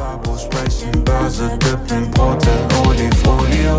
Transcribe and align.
Babos 0.00 0.44
sprechen 0.44 1.04
Börse, 1.04 1.58
dippen 1.58 2.10
Brot 2.12 2.42
in 2.46 2.88
Olifolie. 2.88 3.76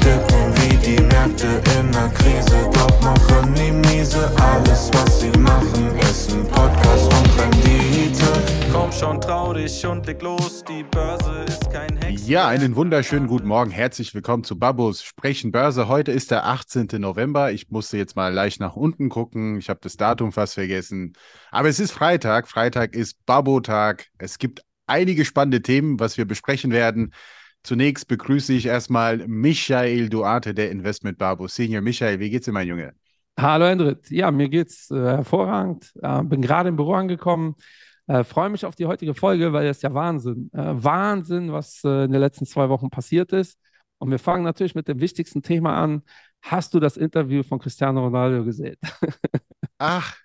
Dippen 0.00 0.54
wie 0.56 0.76
die 0.78 1.02
Märkte 1.02 1.60
in 1.78 1.92
der 1.92 2.08
Krise, 2.08 2.70
doch 2.72 3.00
machen 3.02 3.54
die 3.54 3.70
miese. 3.70 4.32
Alles, 4.40 4.88
was 4.94 5.20
sie 5.20 5.30
machen, 5.38 5.94
ist 5.98 6.32
ein 6.32 6.48
Podcast 6.48 7.12
und 7.12 7.38
Rendite. 7.38 8.24
Komm 8.72 8.90
schon, 8.90 9.20
trau 9.20 9.52
dich 9.52 9.84
und 9.84 10.06
leg 10.06 10.22
los, 10.22 10.64
die 10.64 10.84
Börse 10.84 11.44
ist 11.46 11.70
kein 11.70 11.98
Hex. 11.98 12.26
Ja, 12.26 12.48
einen 12.48 12.74
wunderschönen 12.74 13.26
guten 13.26 13.46
Morgen. 13.46 13.70
Herzlich 13.70 14.14
willkommen 14.14 14.44
zu 14.44 14.58
Babos 14.58 15.02
Sprechen 15.02 15.52
Börse. 15.52 15.86
Heute 15.86 16.12
ist 16.12 16.30
der 16.30 16.46
18. 16.46 16.88
November. 16.94 17.52
Ich 17.52 17.70
musste 17.70 17.98
jetzt 17.98 18.16
mal 18.16 18.32
leicht 18.32 18.58
nach 18.58 18.74
unten 18.74 19.10
gucken. 19.10 19.58
Ich 19.58 19.68
habe 19.68 19.80
das 19.82 19.98
Datum 19.98 20.32
fast 20.32 20.54
vergessen. 20.54 21.12
Aber 21.50 21.68
es 21.68 21.78
ist 21.78 21.92
Freitag. 21.92 22.48
Freitag 22.48 22.94
ist 22.94 23.18
Babo-Tag. 23.26 24.06
Es 24.16 24.38
gibt 24.38 24.62
einige 24.88 25.24
spannende 25.24 25.62
Themen, 25.62 26.00
was 26.00 26.18
wir 26.18 26.24
besprechen 26.24 26.72
werden. 26.72 27.12
Zunächst 27.62 28.08
begrüße 28.08 28.52
ich 28.52 28.66
erstmal 28.66 29.26
Michael 29.26 30.08
Duarte, 30.08 30.54
der 30.54 30.70
Investment 30.70 31.18
Babo 31.18 31.48
Senior. 31.48 31.82
Michael, 31.82 32.20
wie 32.20 32.30
geht's 32.30 32.46
dir, 32.46 32.52
mein 32.52 32.68
Junge? 32.68 32.92
Hallo 33.38 33.66
Endrit, 33.66 34.10
ja, 34.10 34.30
mir 34.30 34.48
geht's 34.48 34.90
äh, 34.90 34.96
hervorragend. 34.96 35.92
Äh, 36.02 36.22
bin 36.24 36.42
gerade 36.42 36.70
im 36.70 36.76
Büro 36.76 36.94
angekommen. 36.94 37.54
Äh, 38.06 38.24
Freue 38.24 38.48
mich 38.48 38.64
auf 38.64 38.74
die 38.74 38.86
heutige 38.86 39.14
Folge, 39.14 39.52
weil 39.52 39.66
das 39.66 39.78
ist 39.78 39.82
ja 39.82 39.94
Wahnsinn. 39.94 40.50
Äh, 40.52 40.72
Wahnsinn, 40.82 41.52
was 41.52 41.84
äh, 41.84 42.04
in 42.04 42.12
den 42.12 42.20
letzten 42.20 42.46
zwei 42.46 42.68
Wochen 42.68 42.90
passiert 42.90 43.32
ist. 43.32 43.58
Und 43.98 44.10
wir 44.10 44.18
fangen 44.18 44.44
natürlich 44.44 44.74
mit 44.74 44.88
dem 44.88 45.00
wichtigsten 45.00 45.42
Thema 45.42 45.76
an. 45.76 46.02
Hast 46.42 46.72
du 46.74 46.80
das 46.80 46.96
Interview 46.96 47.42
von 47.42 47.58
Cristiano 47.58 48.00
Ronaldo 48.04 48.44
gesehen? 48.44 48.76
Ach, 49.78 50.16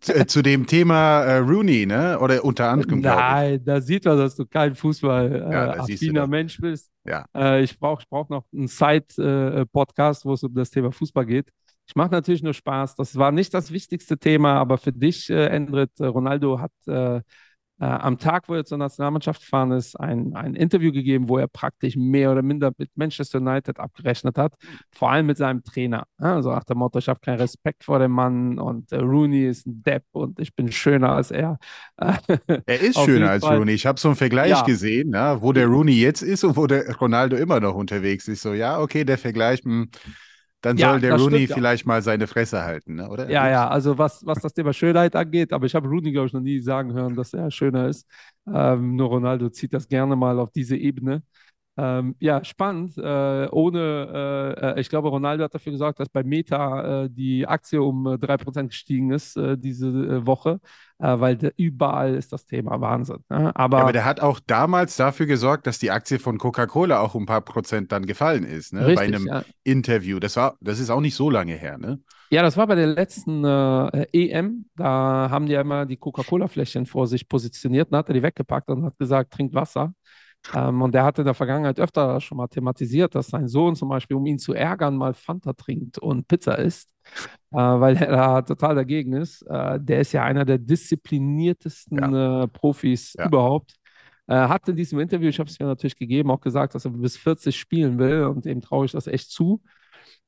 zu, 0.00 0.14
äh, 0.14 0.26
zu 0.26 0.42
dem 0.42 0.66
Thema 0.66 1.22
äh, 1.22 1.38
Rooney, 1.38 1.86
ne? 1.86 2.18
Oder 2.20 2.44
unter 2.44 2.70
anderem. 2.70 3.00
Nein, 3.00 3.62
da 3.64 3.80
sieht 3.80 4.04
man, 4.04 4.18
dass 4.18 4.36
du 4.36 4.46
kein 4.46 4.74
Ja, 5.48 5.74
Fußball-affiner 5.74 6.12
das. 6.12 6.28
Mensch 6.28 6.58
bist. 6.60 6.90
Ja. 7.04 7.26
Äh, 7.34 7.62
ich 7.62 7.78
brauche 7.78 8.02
ich 8.02 8.08
brauch 8.08 8.28
noch 8.28 8.44
einen 8.52 8.68
Side-Podcast, 8.68 10.24
wo 10.24 10.32
es 10.34 10.42
um 10.42 10.54
das 10.54 10.70
Thema 10.70 10.92
Fußball 10.92 11.26
geht. 11.26 11.50
Ich 11.86 11.96
mache 11.96 12.10
natürlich 12.10 12.42
nur 12.42 12.54
Spaß. 12.54 12.96
Das 12.96 13.16
war 13.16 13.32
nicht 13.32 13.54
das 13.54 13.70
wichtigste 13.72 14.18
Thema, 14.18 14.54
aber 14.58 14.78
für 14.78 14.92
dich, 14.92 15.30
äh, 15.30 15.46
Endrit, 15.46 15.90
äh, 16.00 16.06
Ronaldo 16.06 16.60
hat 16.60 16.72
äh, 17.80 17.84
am 17.84 18.18
Tag, 18.18 18.48
wo 18.48 18.54
er 18.54 18.64
zur 18.64 18.78
Nationalmannschaft 18.78 19.40
gefahren 19.40 19.72
ist, 19.72 19.98
ein, 19.98 20.34
ein 20.34 20.54
Interview 20.54 20.92
gegeben, 20.92 21.28
wo 21.28 21.38
er 21.38 21.46
praktisch 21.48 21.96
mehr 21.96 22.32
oder 22.32 22.42
minder 22.42 22.72
mit 22.76 22.90
Manchester 22.96 23.38
United 23.38 23.78
abgerechnet 23.78 24.36
hat, 24.38 24.54
vor 24.92 25.10
allem 25.10 25.26
mit 25.26 25.36
seinem 25.36 25.62
Trainer. 25.62 26.04
Also 26.18 26.50
nach 26.50 26.64
dem 26.64 26.78
Motto, 26.78 26.98
ich 26.98 27.08
habe 27.08 27.20
keinen 27.20 27.38
Respekt 27.38 27.84
vor 27.84 27.98
dem 27.98 28.10
Mann 28.12 28.58
und 28.58 28.90
äh, 28.92 28.96
Rooney 28.96 29.46
ist 29.46 29.66
ein 29.66 29.82
Depp 29.82 30.04
und 30.12 30.40
ich 30.40 30.54
bin 30.54 30.72
schöner 30.72 31.10
als 31.12 31.30
er. 31.30 31.58
Er 32.66 32.80
ist 32.80 32.98
schöner 33.00 33.30
als. 33.30 33.44
Rooney. 33.44 33.72
Ich 33.72 33.86
habe 33.86 33.98
so 33.98 34.08
einen 34.08 34.16
Vergleich 34.16 34.50
Ja. 34.50 34.62
gesehen, 34.62 35.10
ne? 35.10 35.38
wo 35.40 35.52
der 35.52 35.66
Rooney 35.66 35.92
jetzt 35.92 36.22
ist 36.22 36.44
und 36.44 36.56
wo 36.56 36.66
der 36.66 36.96
Ronaldo 36.96 37.36
immer 37.36 37.60
noch 37.60 37.74
unterwegs 37.74 38.28
ist. 38.28 38.42
So, 38.42 38.52
ja, 38.52 38.78
okay, 38.78 39.04
der 39.04 39.16
Vergleich, 39.18 39.60
hm, 39.64 39.88
dann 40.60 40.76
Ja, 40.76 40.78
soll 40.78 41.00
der 41.00 41.14
Rooney 41.14 41.46
stimmt, 41.46 41.50
ja. 41.50 41.58
vielleicht 41.58 41.86
mal 41.86 42.02
seine 42.02 42.26
Fresse 42.26 42.62
halten, 42.64 42.96
ne? 42.96 43.08
oder? 43.10 43.30
Ja, 43.30 43.46
ja, 43.50 43.68
also 43.68 43.98
was, 43.98 44.24
was 44.24 44.40
das 44.40 44.54
Thema 44.54 44.72
Schönheit 44.72 45.14
angeht, 45.14 45.52
aber 45.52 45.66
ich 45.66 45.74
habe 45.74 45.86
Rooney, 45.88 46.12
glaube 46.12 46.28
ich, 46.28 46.32
noch 46.32 46.40
nie 46.40 46.60
sagen 46.60 46.94
hören, 46.94 47.14
dass 47.14 47.34
er 47.34 47.50
schöner 47.50 47.88
ist. 47.88 48.06
Ähm, 48.46 48.96
nur 48.96 49.08
Ronaldo 49.08 49.50
zieht 49.50 49.74
das 49.74 49.86
gerne 49.86 50.16
mal 50.16 50.38
auf 50.38 50.50
diese 50.52 50.76
Ebene. 50.78 51.22
Ähm, 51.80 52.16
ja, 52.18 52.42
spannend. 52.42 52.98
Äh, 52.98 53.46
ohne, 53.52 54.56
äh, 54.58 54.70
äh, 54.70 54.80
ich 54.80 54.88
glaube, 54.88 55.10
Ronaldo 55.10 55.44
hat 55.44 55.54
dafür 55.54 55.70
gesorgt, 55.70 56.00
dass 56.00 56.08
bei 56.08 56.24
Meta 56.24 57.04
äh, 57.04 57.08
die 57.08 57.46
Aktie 57.46 57.80
um 57.80 58.04
äh, 58.04 58.18
3% 58.18 58.66
gestiegen 58.66 59.12
ist 59.12 59.36
äh, 59.36 59.56
diese 59.56 59.86
äh, 59.86 60.26
Woche, 60.26 60.60
weil 61.00 61.36
da 61.36 61.50
überall 61.56 62.16
ist 62.16 62.32
das 62.32 62.44
Thema 62.44 62.80
Wahnsinn. 62.80 63.18
Ne? 63.28 63.54
Aber, 63.54 63.76
Ja, 63.76 63.82
aber 63.84 63.92
der 63.92 64.04
hat 64.04 64.18
auch 64.18 64.40
damals 64.44 64.96
dafür 64.96 65.26
gesorgt, 65.26 65.68
dass 65.68 65.78
die 65.78 65.92
Aktie 65.92 66.18
von 66.18 66.38
Coca-Cola 66.38 66.98
auch 66.98 67.14
um 67.14 67.22
ein 67.22 67.26
paar 67.26 67.42
Prozent 67.42 67.92
dann 67.92 68.04
gefallen 68.04 68.42
ist, 68.42 68.72
ne? 68.72 68.80
Bei 68.80 68.86
richtig, 68.86 69.14
einem 69.14 69.26
ja. 69.28 69.44
Interview. 69.62 70.18
Das 70.18 70.34
war, 70.34 70.56
das 70.60 70.80
ist 70.80 70.90
auch 70.90 71.00
nicht 71.00 71.14
so 71.14 71.30
lange 71.30 71.54
her, 71.54 71.78
ne? 71.78 72.00
Ja, 72.30 72.42
das 72.42 72.56
war 72.56 72.66
bei 72.66 72.74
der 72.74 72.88
letzten 72.88 73.44
EM. 73.44 74.64
Da 74.74 75.28
haben 75.30 75.46
die 75.46 75.52
ja 75.52 75.60
immer 75.60 75.86
die 75.86 75.98
Coca-Cola-Fläschchen 75.98 76.86
vor 76.86 77.06
sich 77.06 77.28
positioniert. 77.28 77.92
Dann 77.92 77.98
hat 77.98 78.08
er 78.08 78.14
die 78.14 78.22
weggepackt 78.24 78.68
und 78.68 78.84
hat 78.84 78.98
gesagt, 78.98 79.32
trinkt 79.32 79.54
Wasser. 79.54 79.94
Ähm, 80.54 80.80
und 80.82 80.94
der 80.94 81.04
hatte 81.04 81.22
in 81.22 81.26
der 81.26 81.34
Vergangenheit 81.34 81.78
öfter 81.80 82.20
schon 82.20 82.38
mal 82.38 82.48
thematisiert, 82.48 83.14
dass 83.14 83.28
sein 83.28 83.48
Sohn 83.48 83.76
zum 83.76 83.88
Beispiel, 83.88 84.16
um 84.16 84.26
ihn 84.26 84.38
zu 84.38 84.54
ärgern, 84.54 84.96
mal 84.96 85.14
Fanta 85.14 85.52
trinkt 85.52 85.98
und 85.98 86.26
Pizza 86.28 86.58
isst, 86.58 86.90
äh, 87.52 87.56
weil 87.56 87.96
er 87.96 88.10
da 88.10 88.42
total 88.42 88.74
dagegen 88.74 89.12
ist. 89.14 89.42
Äh, 89.42 89.78
der 89.80 90.00
ist 90.00 90.12
ja 90.12 90.24
einer 90.24 90.44
der 90.44 90.58
diszipliniertesten 90.58 92.14
äh, 92.14 92.48
Profis 92.48 93.14
Ja. 93.18 93.26
überhaupt. 93.26 93.74
Äh, 94.26 94.34
hat 94.36 94.68
in 94.68 94.76
diesem 94.76 95.00
Interview, 95.00 95.28
ich 95.28 95.38
habe 95.38 95.50
es 95.50 95.58
mir 95.58 95.66
natürlich 95.66 95.96
gegeben, 95.96 96.30
auch 96.30 96.40
gesagt, 96.40 96.74
dass 96.74 96.84
er 96.84 96.90
bis 96.92 97.16
40 97.16 97.58
spielen 97.58 97.98
will 97.98 98.24
und 98.24 98.44
dem 98.44 98.60
traue 98.60 98.86
ich 98.86 98.92
das 98.92 99.06
echt 99.06 99.30
zu. 99.30 99.62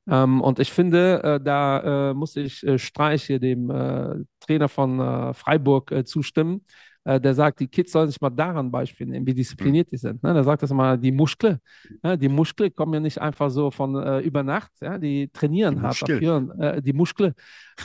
Ähm, 0.09 0.41
und 0.41 0.59
ich 0.59 0.73
finde, 0.73 1.23
äh, 1.23 1.41
da 1.45 2.11
äh, 2.11 2.15
muss 2.15 2.37
ich 2.37 2.63
äh, 2.67 2.79
Streich 2.79 3.25
hier, 3.25 3.39
dem 3.39 3.71
äh, 3.71 4.17
Trainer 4.41 4.69
von 4.69 4.99
äh, 5.01 5.35
Freiburg, 5.35 5.93
zustimmen. 6.07 6.65
Äh, 7.05 7.19
der 7.21 7.33
sagt, 7.35 7.61
die 7.61 7.67
Kids 7.67 7.93
sollen 7.93 8.09
sich 8.09 8.21
mal 8.21 8.29
daran 8.31 8.71
Beispiel 8.71 9.07
nehmen, 9.07 9.27
wie 9.27 9.33
diszipliniert 9.35 9.91
die 9.91 9.97
sind. 9.97 10.23
Ne? 10.23 10.35
Der 10.35 10.45
sagt 10.45 10.63
das 10.63 10.71
mal, 10.73 10.99
die 10.99 11.13
Muskle. 11.13 11.59
Ja, 12.03 12.17
die 12.17 12.29
Muskle 12.29 12.71
kommen 12.71 12.93
ja 12.95 13.01
nicht 13.01 13.19
einfach 13.21 13.51
so 13.51 13.71
von 13.71 13.95
äh, 13.97 14.19
über 14.21 14.43
Nacht. 14.43 14.71
Ja? 14.83 14.99
Die 14.99 15.29
trainieren 15.33 15.77
Die 15.77 15.81
hart 15.81 16.03
dafür. 16.03 16.37
Und, 16.37 16.61
äh, 16.61 16.83
die 16.83 16.93
Muskle. 16.93 17.35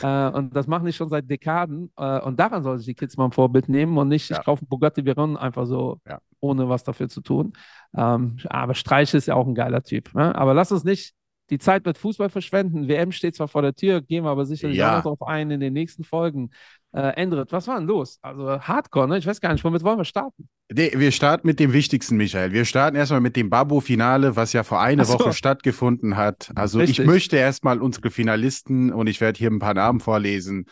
Äh, 0.02 0.28
und 0.28 0.54
das 0.54 0.66
machen 0.66 0.84
die 0.84 0.92
schon 0.92 1.08
seit 1.08 1.30
Dekaden. 1.30 1.90
Äh, 1.96 2.20
und 2.20 2.38
daran 2.38 2.62
sollen 2.62 2.76
sich 2.78 2.86
die 2.88 2.94
Kids 2.94 3.16
mal 3.16 3.24
ein 3.26 3.32
Vorbild 3.32 3.68
nehmen 3.70 3.96
und 3.96 4.08
nicht, 4.08 4.28
Ja. 4.28 4.38
ich 4.38 4.44
kaufe 4.44 4.60
einen 4.62 4.68
Bugatti 4.68 5.04
Veyron 5.06 5.36
einfach 5.38 5.66
so, 5.66 5.98
Ja. 6.06 6.18
ohne 6.40 6.68
was 6.68 6.84
dafür 6.84 7.08
zu 7.08 7.22
tun. 7.22 7.54
Ähm, 7.96 8.36
aber 8.50 8.74
Streich 8.74 9.14
ist 9.14 9.26
ja 9.28 9.34
auch 9.34 9.46
ein 9.46 9.54
geiler 9.54 9.82
Typ. 9.82 10.14
Ne? 10.14 10.34
Aber 10.34 10.52
lass 10.52 10.70
uns 10.72 10.84
nicht 10.84 11.14
die 11.48 11.58
Zeit 11.58 11.86
mit 11.86 11.96
Fußball 11.96 12.28
verschwenden. 12.28 12.88
WM 12.88 13.12
steht 13.12 13.36
zwar 13.36 13.46
vor 13.46 13.62
der 13.62 13.72
Tür, 13.72 14.02
gehen 14.02 14.24
wir 14.24 14.30
aber 14.30 14.44
sicherlich 14.44 14.78
Ja. 14.78 14.90
auch 14.98 15.04
noch 15.04 15.16
drauf 15.16 15.28
ein 15.28 15.50
in 15.52 15.60
den 15.60 15.72
nächsten 15.72 16.02
Folgen. 16.02 16.50
Äh, 16.96 17.10
Endrit, 17.16 17.52
was 17.52 17.68
war 17.68 17.78
denn 17.78 17.86
los? 17.86 18.18
Also 18.22 18.58
Hardcore, 18.58 19.06
ne? 19.06 19.18
Ich 19.18 19.26
weiß 19.26 19.42
gar 19.42 19.52
nicht, 19.52 19.62
womit 19.64 19.82
wollen 19.84 19.98
wir 19.98 20.06
starten? 20.06 20.48
Nee, 20.72 20.92
wir 20.96 21.12
starten 21.12 21.46
mit 21.46 21.60
dem 21.60 21.74
Wichtigsten, 21.74 22.16
Michael. 22.16 22.52
Wir 22.52 22.64
starten 22.64 22.96
erstmal 22.96 23.20
mit 23.20 23.36
dem 23.36 23.50
Babo-Finale, 23.50 24.34
was 24.34 24.54
ja 24.54 24.62
vor 24.62 24.80
einer 24.80 25.04
so. 25.04 25.12
Woche 25.18 25.34
stattgefunden 25.34 26.16
hat. 26.16 26.50
Also 26.54 26.78
Richtig. 26.78 27.00
ich 27.00 27.06
möchte 27.06 27.36
erstmal 27.36 27.82
unsere 27.82 28.10
Finalisten 28.10 28.94
und 28.94 29.08
ich 29.08 29.20
werde 29.20 29.38
hier 29.38 29.50
ein 29.50 29.58
paar 29.58 29.74
Namen 29.74 30.00
vorlesen. 30.00 30.64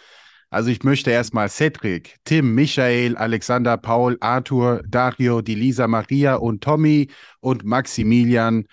Also 0.48 0.70
ich 0.70 0.82
möchte 0.82 1.10
erstmal 1.10 1.48
Cedric, 1.48 2.16
Tim, 2.24 2.54
Michael, 2.54 3.16
Alexander, 3.16 3.76
Paul, 3.76 4.16
Arthur, 4.20 4.82
Dario, 4.88 5.42
die 5.42 5.56
Lisa 5.56 5.88
Maria 5.88 6.36
und 6.36 6.62
Tommy 6.64 7.08
und 7.40 7.64
Maximilian. 7.64 8.64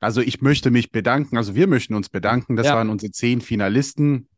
Also 0.00 0.20
ich 0.22 0.40
möchte 0.40 0.70
mich 0.70 0.90
bedanken, 0.90 1.36
also 1.36 1.54
wir 1.54 1.66
möchten 1.66 1.94
uns 1.94 2.08
bedanken. 2.08 2.56
Das 2.56 2.66
Ja. 2.66 2.74
waren 2.74 2.90
unsere 2.90 3.12
zehn 3.12 3.40
Finalisten. 3.40 4.28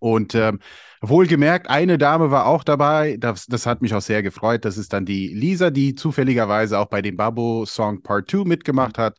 Und 0.00 0.34
ähm, 0.34 0.58
wohlgemerkt, 1.00 1.70
eine 1.70 1.96
Dame 1.96 2.30
war 2.30 2.46
auch 2.46 2.64
dabei. 2.64 3.16
Das, 3.18 3.46
das 3.46 3.66
hat 3.66 3.82
mich 3.82 3.94
auch 3.94 4.02
sehr 4.02 4.22
gefreut. 4.22 4.64
Das 4.64 4.76
ist 4.76 4.92
dann 4.92 5.06
die 5.06 5.28
Lisa, 5.28 5.70
die 5.70 5.94
zufälligerweise 5.94 6.78
auch 6.78 6.86
bei 6.86 7.02
dem 7.02 7.16
Babo 7.16 7.64
Song 7.66 8.02
Part 8.02 8.30
2 8.30 8.44
mitgemacht 8.44 8.98
hat. 8.98 9.16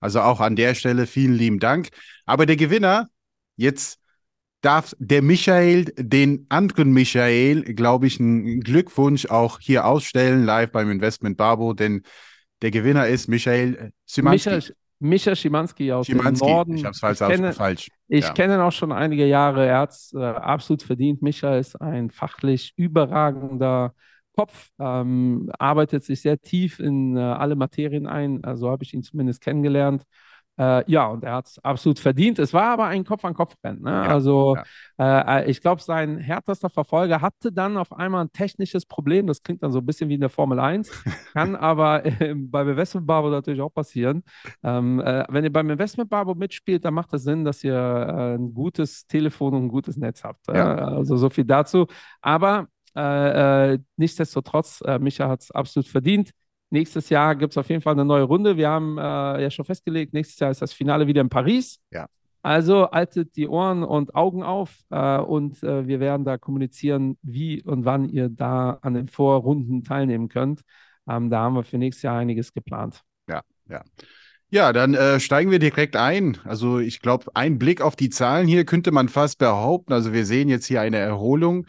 Also 0.00 0.20
auch 0.20 0.40
an 0.40 0.54
der 0.54 0.74
Stelle 0.74 1.06
vielen 1.06 1.34
lieben 1.34 1.58
Dank. 1.58 1.88
Aber 2.24 2.46
der 2.46 2.56
Gewinner, 2.56 3.08
jetzt 3.56 3.98
darf 4.60 4.94
der 4.98 5.22
Michael 5.22 5.86
den 5.96 6.46
anderen 6.48 6.92
Michael, 6.92 7.62
glaube 7.74 8.06
ich, 8.06 8.20
einen 8.20 8.60
Glückwunsch 8.60 9.26
auch 9.26 9.60
hier 9.60 9.86
ausstellen, 9.86 10.44
live 10.44 10.72
beim 10.72 10.90
Investment 10.90 11.36
Babo, 11.36 11.74
denn 11.74 12.02
der 12.62 12.70
Gewinner 12.70 13.06
ist 13.06 13.28
Michael 13.28 13.92
Szymanski. 14.06 14.50
Micha, 14.50 14.72
Micha 15.00 15.34
Schimanski 15.34 15.92
aus 15.92 16.06
Szymanski. 16.06 16.44
dem 16.46 16.50
Norden. 16.54 16.74
Ich 16.76 16.84
habe 16.84 16.92
es 16.92 16.98
falsch. 17.00 17.20
Ich 17.20 17.26
kenne, 17.28 17.52
falsch. 17.52 17.88
Ich 18.08 18.24
Ja. 18.24 18.32
kenne 18.32 18.54
ihn 18.56 18.60
auch 18.60 18.72
schon 18.72 18.92
einige 18.92 19.26
Jahre. 19.26 19.66
Er 19.66 19.78
hat 19.80 19.90
es 19.90 20.12
äh, 20.14 20.18
absolut 20.18 20.82
verdient. 20.82 21.22
Micha 21.22 21.56
ist 21.56 21.80
ein 21.80 22.10
fachlich 22.10 22.72
überragender 22.76 23.94
Kopf, 24.34 24.70
ähm, 24.78 25.50
arbeitet 25.58 26.04
sich 26.04 26.20
sehr 26.20 26.40
tief 26.40 26.78
in 26.78 27.16
äh, 27.16 27.20
alle 27.20 27.56
Materien 27.56 28.06
ein. 28.06 28.44
Also 28.44 28.70
habe 28.70 28.84
ich 28.84 28.94
ihn 28.94 29.02
zumindest 29.02 29.40
kennengelernt. 29.40 30.04
Äh, 30.58 30.90
ja, 30.90 31.06
und 31.06 31.22
er 31.22 31.34
hat 31.34 31.46
es 31.46 31.58
absolut 31.64 32.00
verdient. 32.00 32.38
Es 32.38 32.52
war 32.52 32.72
aber 32.72 32.86
ein 32.86 33.04
Kopf-an-Kopf-Rennen. 33.04 33.82
Ne? 33.82 33.90
also 34.08 34.56
Äh, 34.98 35.48
ich 35.50 35.60
glaube, 35.60 35.80
sein 35.80 36.18
härtester 36.18 36.68
Verfolger 36.68 37.20
hatte 37.20 37.52
dann 37.52 37.76
auf 37.76 37.92
einmal 37.92 38.24
ein 38.24 38.32
technisches 38.32 38.84
Problem. 38.84 39.28
Das 39.28 39.42
klingt 39.42 39.62
dann 39.62 39.70
so 39.70 39.78
ein 39.78 39.86
bisschen 39.86 40.08
wie 40.08 40.14
in 40.14 40.20
der 40.20 40.30
Formel 40.30 40.58
1, 40.58 40.90
kann 41.32 41.54
aber 41.54 42.04
äh, 42.04 42.34
beim 42.34 42.68
Investment 42.68 43.06
Barbo 43.06 43.30
natürlich 43.30 43.60
auch 43.60 43.72
passieren. 43.72 44.24
Ähm, 44.64 45.00
äh, 45.00 45.24
wenn 45.28 45.44
ihr 45.44 45.52
beim 45.52 45.70
Investment 45.70 46.10
Barbo 46.10 46.34
mitspielt, 46.34 46.84
dann 46.84 46.94
macht 46.94 47.12
es 47.14 47.22
Sinn, 47.22 47.44
dass 47.44 47.62
ihr 47.62 47.74
äh, 47.74 48.34
ein 48.34 48.52
gutes 48.52 49.06
Telefon 49.06 49.54
und 49.54 49.64
ein 49.66 49.68
gutes 49.68 49.96
Netz 49.96 50.24
habt. 50.24 50.48
Ja. 50.48 50.74
Äh, 50.74 50.80
also 50.96 51.16
so 51.16 51.30
viel 51.30 51.44
dazu. 51.44 51.86
Aber 52.20 52.66
äh, 52.94 53.78
nichtsdestotrotz, 53.96 54.82
Micha 54.98 55.28
hat 55.28 55.42
es 55.42 55.50
absolut 55.52 55.86
verdient. 55.86 56.32
Nächstes 56.70 57.08
Jahr 57.08 57.34
gibt 57.34 57.52
es 57.52 57.58
auf 57.58 57.68
jeden 57.68 57.80
Fall 57.80 57.94
eine 57.94 58.04
neue 58.04 58.24
Runde. 58.24 58.56
Wir 58.56 58.68
haben 58.68 58.98
äh, 58.98 59.42
ja 59.42 59.50
schon 59.50 59.64
festgelegt, 59.64 60.12
nächstes 60.12 60.38
Jahr 60.38 60.50
ist 60.50 60.60
das 60.60 60.72
Finale 60.72 61.06
wieder 61.06 61.20
in 61.20 61.28
Paris. 61.28 61.80
Ja. 61.90 62.06
Also 62.42 62.90
haltet 62.90 63.36
die 63.36 63.48
Ohren 63.48 63.82
und 63.82 64.14
Augen 64.14 64.42
auf 64.42 64.74
äh, 64.90 65.18
und 65.18 65.62
äh, 65.62 65.86
wir 65.86 65.98
werden 66.00 66.24
da 66.24 66.38
kommunizieren, 66.38 67.18
wie 67.22 67.62
und 67.62 67.84
wann 67.84 68.08
ihr 68.08 68.28
da 68.28 68.78
an 68.82 68.94
den 68.94 69.08
Vorrunden 69.08 69.82
teilnehmen 69.82 70.28
könnt. 70.28 70.62
Ähm, 71.08 71.30
da 71.30 71.40
haben 71.40 71.54
wir 71.54 71.64
für 71.64 71.78
nächstes 71.78 72.02
Jahr 72.02 72.18
einiges 72.18 72.52
geplant. 72.52 73.02
Ja, 73.28 73.42
ja. 73.68 73.82
Ja, 74.50 74.72
dann 74.72 74.94
äh, 74.94 75.20
steigen 75.20 75.50
wir 75.50 75.58
direkt 75.58 75.94
ein. 75.94 76.38
Also 76.44 76.78
ich 76.78 77.00
glaube, 77.00 77.26
ein 77.34 77.58
Blick 77.58 77.82
auf 77.82 77.96
die 77.96 78.08
Zahlen 78.08 78.46
hier 78.46 78.64
könnte 78.64 78.92
man 78.92 79.10
fast 79.10 79.38
behaupten. 79.38 79.92
Also 79.92 80.14
wir 80.14 80.24
sehen 80.24 80.48
jetzt 80.48 80.64
hier 80.64 80.80
eine 80.80 80.96
Erholung. 80.96 81.66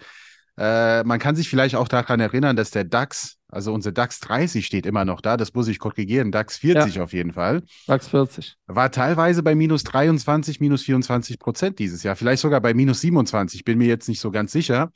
Äh, 0.60 1.06
man 1.06 1.20
kann 1.20 1.38
sich 1.38 1.48
vielleicht 1.48 1.76
auch 1.76 1.88
daran 1.88 2.20
erinnern, 2.20 2.58
dass 2.58 2.70
der 2.70 2.84
DAX, 2.84 3.38
also 3.48 3.74
unser 3.74 3.94
DAX 3.94 4.20
30 4.20 4.66
steht 4.66 4.86
immer 4.86 5.06
noch 5.06 5.22
da. 5.22 5.38
Das 5.38 5.54
muss 5.54 5.70
ich 5.70 5.80
korrigieren. 5.80 6.34
DAX 6.34 6.58
40 6.58 6.96
ja. 6.96 7.04
auf 7.04 7.14
jeden 7.14 7.32
Fall. 7.32 7.64
DAX 7.88 8.10
40. 8.10 8.58
War 8.68 8.92
teilweise 8.92 9.42
bei 9.42 9.56
minus 9.56 9.86
23, 9.86 10.60
minus 10.60 10.84
24 10.84 11.40
Prozent 11.40 11.80
dieses 11.80 12.04
Jahr. 12.04 12.18
Vielleicht 12.18 12.42
sogar 12.42 12.60
bei 12.60 12.74
minus 12.74 13.00
27. 13.00 13.64
Bin 13.64 13.78
mir 13.78 13.88
jetzt 13.88 14.10
nicht 14.10 14.20
so 14.20 14.32
ganz 14.32 14.52
sicher. 14.52 14.92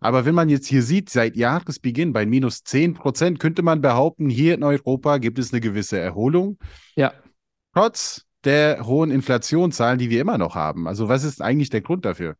Aber 0.00 0.24
wenn 0.24 0.34
man 0.34 0.48
jetzt 0.48 0.66
hier 0.66 0.82
sieht, 0.82 1.08
seit 1.08 1.36
Jahresbeginn 1.36 2.12
bei 2.12 2.26
minus 2.26 2.64
10 2.64 2.94
Prozent, 2.94 3.38
könnte 3.38 3.62
man 3.62 3.80
behaupten, 3.80 4.28
hier 4.28 4.54
in 4.54 4.64
Europa 4.64 5.18
gibt 5.18 5.38
es 5.38 5.52
eine 5.52 5.60
gewisse 5.60 5.98
Erholung. 5.98 6.58
Ja. 6.96 7.14
Trotz 7.74 8.24
der 8.44 8.84
hohen 8.84 9.12
Inflationszahlen, 9.12 9.98
die 9.98 10.10
wir 10.10 10.20
immer 10.20 10.36
noch 10.36 10.56
haben. 10.56 10.88
Also 10.88 11.08
was 11.08 11.22
ist 11.22 11.40
eigentlich 11.40 11.70
der 11.70 11.80
Grund 11.80 12.04
dafür? 12.04 12.34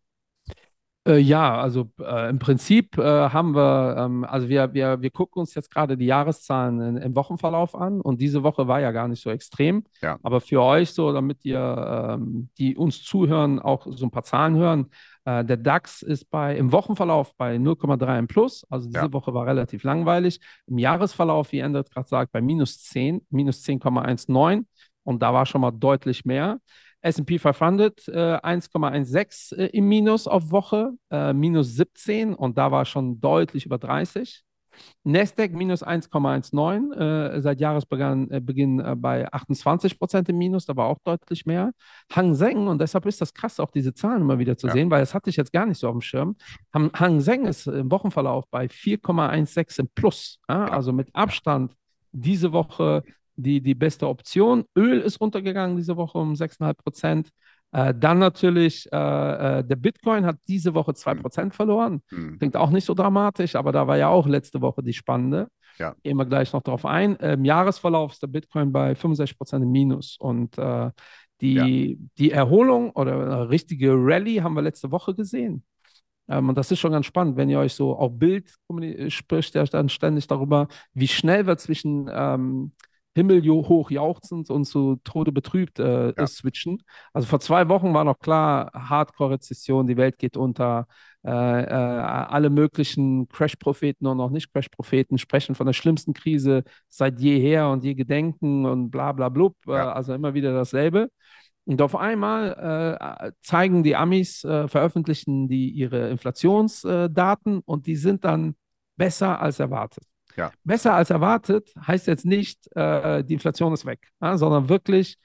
Äh, 1.06 1.18
ja, 1.18 1.56
also 1.60 1.88
äh, 2.00 2.28
im 2.30 2.38
Prinzip 2.40 2.98
äh, 2.98 3.02
haben 3.02 3.54
wir, 3.54 3.96
ähm, 3.96 4.24
also 4.24 4.48
wir, 4.48 4.74
wir, 4.74 5.00
wir 5.00 5.10
gucken 5.10 5.40
uns 5.40 5.54
jetzt 5.54 5.70
gerade 5.70 5.96
die 5.96 6.06
Jahreszahlen 6.06 6.80
in, 6.80 6.96
im 6.96 7.14
Wochenverlauf 7.14 7.76
an 7.76 8.00
und 8.00 8.20
diese 8.20 8.42
Woche 8.42 8.66
war 8.66 8.80
ja 8.80 8.90
gar 8.90 9.06
nicht 9.06 9.22
so 9.22 9.30
extrem. 9.30 9.84
Ja. 10.02 10.18
Aber 10.22 10.40
für 10.40 10.60
euch 10.60 10.90
so, 10.90 11.12
damit 11.12 11.44
ihr, 11.44 12.16
ähm, 12.18 12.48
die 12.58 12.76
uns 12.76 13.04
zuhören, 13.04 13.60
auch 13.60 13.86
so 13.88 14.06
ein 14.06 14.10
paar 14.10 14.24
Zahlen 14.24 14.56
hören, 14.56 14.90
äh, 15.24 15.44
der 15.44 15.56
DAX 15.58 16.02
ist 16.02 16.28
bei, 16.28 16.56
im 16.56 16.72
Wochenverlauf 16.72 17.36
bei 17.36 17.56
0,3 17.56 18.18
im 18.18 18.26
Plus. 18.26 18.66
Also 18.68 18.88
diese 18.88 18.98
Ja. 19.06 19.12
Woche 19.12 19.32
war 19.32 19.46
relativ 19.46 19.84
langweilig. 19.84 20.40
Im 20.66 20.78
Jahresverlauf, 20.78 21.52
wie 21.52 21.60
Endert 21.60 21.90
gerade 21.92 22.08
sagt, 22.08 22.32
bei 22.32 22.40
minus 22.40 22.82
10, 22.82 23.24
minus 23.30 23.62
10,19. 23.62 24.64
Und 25.04 25.22
da 25.22 25.32
war 25.32 25.46
schon 25.46 25.60
mal 25.60 25.70
deutlich 25.70 26.24
mehr. 26.24 26.58
S&P 27.06 27.38
500 27.38 28.08
äh, 28.08 28.12
1,16 28.12 29.54
äh, 29.56 29.66
im 29.66 29.88
Minus 29.88 30.26
auf 30.26 30.50
Woche, 30.50 30.92
äh, 31.10 31.32
minus 31.32 31.74
17 31.74 32.34
und 32.34 32.58
da 32.58 32.72
war 32.72 32.84
schon 32.84 33.20
deutlich 33.20 33.64
über 33.66 33.78
30. 33.78 34.42
Nasdaq 35.04 35.52
minus 35.52 35.82
1,19 35.82 36.92
äh, 36.94 37.40
seit 37.40 37.60
Jahresbeginn 37.60 38.30
äh, 38.30 38.40
Beginn, 38.40 38.80
äh, 38.80 38.94
bei 38.96 39.26
28 39.32 39.98
Prozent 39.98 40.28
im 40.28 40.36
Minus, 40.36 40.66
da 40.66 40.76
war 40.76 40.86
auch 40.88 40.98
deutlich 41.04 41.46
mehr. 41.46 41.72
Hang 42.12 42.34
Seng, 42.34 42.66
und 42.66 42.78
deshalb 42.80 43.06
ist 43.06 43.20
das 43.20 43.32
krass, 43.32 43.58
auch 43.60 43.70
diese 43.70 43.94
Zahlen 43.94 44.22
immer 44.22 44.38
wieder 44.38 44.56
zu 44.58 44.66
Ja. 44.66 44.74
sehen, 44.74 44.90
weil 44.90 45.00
das 45.00 45.14
hatte 45.14 45.30
ich 45.30 45.36
jetzt 45.36 45.52
gar 45.52 45.64
nicht 45.64 45.78
so 45.78 45.88
auf 45.88 45.94
dem 45.94 46.02
Schirm. 46.02 46.36
Hang, 46.74 47.20
Seng 47.20 47.46
ist 47.46 47.66
im 47.68 47.90
Wochenverlauf 47.90 48.44
bei 48.50 48.68
4,16 48.68 49.80
im 49.80 49.88
Plus, 49.94 50.40
also 50.46 50.92
mit 50.92 51.08
Abstand 51.14 51.72
diese 52.12 52.52
Woche 52.52 53.02
die, 53.36 53.60
die 53.60 53.74
beste 53.74 54.08
Option. 54.08 54.64
Öl 54.76 55.00
ist 55.00 55.20
runtergegangen 55.20 55.76
diese 55.76 55.96
Woche 55.96 56.18
um 56.18 56.34
6,5 56.34 56.74
Prozent. 56.74 57.28
Äh, 57.72 57.94
dann 57.96 58.18
natürlich, 58.18 58.90
äh, 58.92 58.96
äh, 59.58 59.64
der 59.64 59.76
Bitcoin 59.76 60.24
hat 60.24 60.38
diese 60.48 60.74
Woche 60.74 60.94
2 60.94 61.14
Prozent 61.14 61.54
verloren. 61.54 62.02
Hm. 62.08 62.38
Klingt 62.38 62.56
auch 62.56 62.70
nicht 62.70 62.84
so 62.84 62.94
dramatisch, 62.94 63.54
aber 63.54 63.72
da 63.72 63.86
war 63.86 63.96
ja 63.96 64.08
auch 64.08 64.26
letzte 64.26 64.60
Woche 64.60 64.82
die 64.82 64.92
spannende. 64.92 65.48
Ja. 65.78 65.94
Gehen 66.02 66.16
wir 66.16 66.24
gleich 66.24 66.52
noch 66.52 66.62
drauf 66.62 66.86
ein. 66.86 67.16
Im 67.16 67.44
Jahresverlauf 67.44 68.12
ist 68.12 68.22
der 68.22 68.28
Bitcoin 68.28 68.72
bei 68.72 68.94
65 68.94 69.36
Prozent 69.36 69.62
im 69.62 69.70
Minus. 69.70 70.16
Und 70.18 70.56
äh, 70.56 70.90
die, 71.42 71.98
die 72.16 72.30
Erholung 72.30 72.92
oder 72.92 73.20
eine 73.20 73.48
richtige 73.50 73.92
Rallye 73.92 74.40
haben 74.40 74.54
wir 74.54 74.62
letzte 74.62 74.90
Woche 74.90 75.14
gesehen. 75.14 75.64
Ähm, 76.28 76.48
und 76.48 76.56
das 76.56 76.70
ist 76.70 76.78
schon 76.78 76.92
ganz 76.92 77.06
spannend, 77.06 77.36
wenn 77.36 77.50
ihr 77.50 77.58
euch 77.58 77.74
so 77.74 77.94
auf 77.96 78.12
Bild 78.18 78.50
spricht, 79.08 79.54
ja 79.54 79.64
dann 79.64 79.88
ständig 79.88 80.26
darüber, 80.26 80.68
wie 80.94 81.08
schnell 81.08 81.46
wir 81.46 81.56
zwischen 81.58 82.10
ähm, 82.12 82.72
Himmel 83.16 83.44
jo- 83.44 83.66
hoch 83.68 83.90
jauchzend 83.90 84.50
und 84.50 84.64
zu 84.66 84.96
Tode 85.02 85.32
betrübt 85.32 85.78
äh, 85.80 86.12
Ja. 86.16 86.26
switchen. 86.26 86.82
Also 87.12 87.26
vor 87.26 87.40
zwei 87.40 87.68
Wochen 87.68 87.92
war 87.94 88.04
noch 88.04 88.18
klar, 88.20 88.70
Hardcore-Rezession, 88.74 89.86
die 89.88 89.96
Welt 89.96 90.18
geht 90.18 90.36
unter. 90.36 90.86
Äh, 91.24 91.30
äh, 91.30 91.72
alle 91.72 92.50
möglichen 92.50 93.26
Crash-Propheten 93.28 94.06
und 94.06 94.20
auch 94.20 94.30
Nicht-Crash-Propheten 94.30 95.18
sprechen 95.18 95.56
von 95.56 95.66
der 95.66 95.72
schlimmsten 95.72 96.12
Krise 96.14 96.62
seit 96.88 97.18
jeher 97.18 97.68
und 97.70 97.82
je 97.82 97.94
Gedenken 97.94 98.64
und 98.64 98.90
bla 98.92 99.10
bla 99.10 99.28
blub. 99.28 99.56
Äh, 99.66 99.72
Ja. 99.72 99.92
also 99.92 100.14
immer 100.14 100.34
wieder 100.34 100.52
dasselbe. 100.54 101.08
Und 101.64 101.82
auf 101.82 101.96
einmal 101.96 102.96
äh, 103.20 103.32
zeigen 103.42 103.82
die 103.82 103.96
Amis, 103.96 104.44
äh, 104.44 104.68
veröffentlichen 104.68 105.48
die 105.48 105.70
ihre 105.70 106.10
Inflationsdaten 106.10 107.60
und 107.64 107.86
die 107.88 107.96
sind 107.96 108.24
dann 108.24 108.54
besser 108.96 109.40
als 109.40 109.58
erwartet. 109.58 110.04
Ja. 110.36 110.52
Besser 110.64 110.94
als 110.94 111.10
erwartet 111.10 111.72
heißt 111.86 112.06
jetzt 112.06 112.24
nicht, 112.24 112.68
äh, 112.76 113.24
die 113.24 113.34
Inflation 113.34 113.72
ist 113.72 113.86
weg, 113.86 114.08
ja, 114.20 114.36
sondern 114.36 114.68
wirklich, 114.68 115.16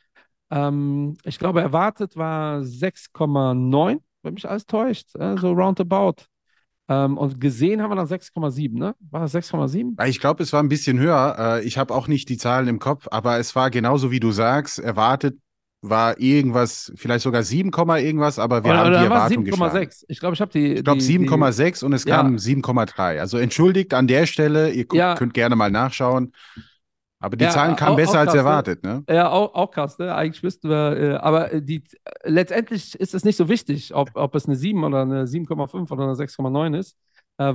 ähm, 0.49 1.17
ich 1.23 1.37
glaube, 1.39 1.61
erwartet 1.61 2.15
war 2.15 2.63
6,9, 2.63 3.99
wenn 4.23 4.33
mich 4.33 4.49
alles 4.49 4.65
täuscht, 4.65 5.15
äh, 5.15 5.37
so 5.37 5.51
roundabout. 5.51 6.23
Ähm, 6.87 7.17
und 7.17 7.39
gesehen 7.39 7.81
haben 7.81 7.91
wir 7.91 7.95
dann 7.95 8.07
6,7, 8.07 8.77
ne? 8.77 8.95
War 9.11 9.21
das 9.21 9.31
6,7? 9.31 9.95
Ich 10.07 10.19
glaube, 10.19 10.43
es 10.43 10.51
war 10.51 10.61
ein 10.61 10.67
bisschen 10.67 10.99
höher. 10.99 11.35
Äh, 11.37 11.65
Ich 11.65 11.77
habe 11.77 11.93
auch 11.93 12.07
nicht 12.07 12.27
die 12.27 12.37
Zahlen 12.37 12.67
im 12.67 12.79
Kopf, 12.79 13.07
aber 13.11 13.37
es 13.37 13.55
war 13.55 13.69
genauso 13.69 14.11
wie 14.11 14.19
du 14.19 14.31
sagst, 14.31 14.79
erwartet 14.79 15.37
war 15.83 16.19
irgendwas, 16.19 16.91
vielleicht 16.95 17.23
sogar 17.23 17.41
7, 17.43 17.71
Komma 17.71 17.97
irgendwas, 17.97 18.37
aber 18.37 18.63
wir 18.63 18.69
Oder, 18.71 18.79
haben 18.79 18.87
oder 18.89 19.03
die 19.03 19.09
war 19.09 19.17
Erwartung 19.23 19.43
geschlagen. 19.45 19.75
7,6. 19.77 20.05
Ich 20.07 20.19
glaube, 20.19 20.35
ich 20.35 20.41
habe 20.41 20.51
die. 20.51 20.73
Ich 20.75 20.83
glaube 20.83 20.99
die- 20.99 21.05
die- 21.07 21.11
7,6 21.27 21.83
und 21.83 21.93
es 21.93 22.05
Ja. 22.05 22.17
kam 22.17 22.37
7,3. 22.37 23.19
Also 23.19 23.37
entschuldigt 23.39 23.93
an 23.93 24.07
der 24.07 24.25
Stelle, 24.27 24.69
ihr 24.71 24.85
Ja. 24.93 25.15
könnt 25.15 25.33
gerne 25.33 25.55
mal 25.55 25.71
nachschauen. 25.71 26.33
Aber 27.23 27.35
die 27.37 27.43
Ja, 27.45 27.51
Zahlen 27.51 27.75
kamen 27.75 27.91
auch- 27.93 27.95
besser 27.97 28.13
auch 28.13 28.15
als 28.17 28.25
krass, 28.27 28.33
ne? 28.33 28.39
erwartet, 28.39 28.83
ne? 28.83 29.03
Ja, 29.07 29.29
auch, 29.29 29.53
auch 29.53 29.69
krass, 29.71 29.97
ne? 29.99 30.13
Eigentlich 30.15 30.41
wüssten 30.41 30.69
wir, 30.69 30.97
äh, 30.97 31.13
aber 31.17 31.53
äh, 31.53 31.61
die, 31.61 31.83
letztendlich 32.23 32.99
ist 32.99 33.13
es 33.13 33.23
nicht 33.23 33.37
so 33.37 33.47
wichtig, 33.47 33.93
ob, 33.93 34.09
ob 34.15 34.33
es 34.35 34.45
eine 34.47 34.55
7 34.55 34.83
oder 34.83 35.01
eine 35.03 35.27
7,5 35.27 35.91
oder 35.91 36.03
eine 36.03 36.15
6,9 36.15 36.73
ist, 36.73 36.97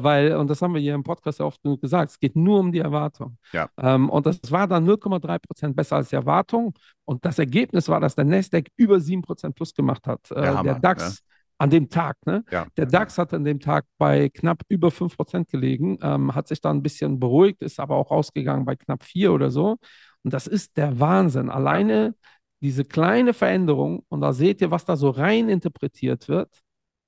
weil, 0.03 0.37
und 0.37 0.49
das 0.49 0.63
haben 0.63 0.75
wir 0.75 0.81
hier 0.81 0.95
im 0.95 1.03
Podcast 1.03 1.41
ja 1.41 1.47
oft 1.47 1.63
genug 1.63 1.81
gesagt, 1.81 2.13
es 2.13 2.19
geht 2.19 2.37
nur 2.37 2.61
um 2.61 2.73
die 2.73 2.81
Erwartung. 2.81 3.39
Ja. 3.53 3.69
Ähm, 3.79 4.09
und 4.11 4.27
das 4.27 4.41
war 4.51 4.67
dann 4.67 4.87
0,3 4.87 5.39
Prozent 5.39 5.77
besser 5.77 5.97
als 5.97 6.09
die 6.11 6.17
Erwartung. 6.17 6.75
Und 7.05 7.25
das 7.25 7.39
Ergebnis 7.39 7.89
war, 7.89 8.01
dass 8.01 8.15
der 8.15 8.25
Nasdaq 8.25 8.69
über 8.77 9.01
7 9.01 9.23
Prozent 9.23 9.55
plus 9.55 9.75
gemacht 9.75 10.07
hat. 10.07 10.31
Äh, 10.31 10.35
Der 10.35 10.55
Hammer, 10.57 10.63
der 10.63 10.81
DAX 10.81 11.23
an 11.59 11.71
dem 11.71 11.89
Tag, 11.89 12.17
ne? 12.27 12.45
Ja. 12.51 12.67
Der 12.77 12.87
DAX 12.87 13.17
hat 13.19 13.33
an 13.33 13.45
dem 13.45 13.61
Tag 13.61 13.87
bei 13.99 14.29
knapp 14.29 14.63
über 14.69 14.91
5% 14.91 15.49
gelegen, 15.49 15.99
ähm, 16.03 16.35
hat 16.35 16.49
sich 16.49 16.61
dann 16.61 16.79
ein 16.79 16.83
bisschen 16.83 17.19
beruhigt, 17.19 17.63
ist 17.63 17.81
aber 17.81 17.97
auch 17.97 18.11
rausgegangen 18.11 18.67
bei 18.67 18.77
knapp 18.77 19.03
4 19.05 19.33
oder 19.33 19.51
so. 19.51 19.77
Und 20.23 20.35
das 20.35 20.47
ist 20.47 20.77
der 20.77 21.01
Wahnsinn. 21.01 21.49
Alleine 21.51 22.15
diese 22.61 22.85
kleine 22.85 23.33
Veränderung, 23.35 24.05
und 24.09 24.21
da 24.23 24.33
seht 24.33 24.61
ihr, 24.61 24.71
was 24.71 24.85
da 24.85 24.97
so 24.97 25.11
rein 25.11 25.49
interpretiert 25.49 26.29
wird. 26.29 26.49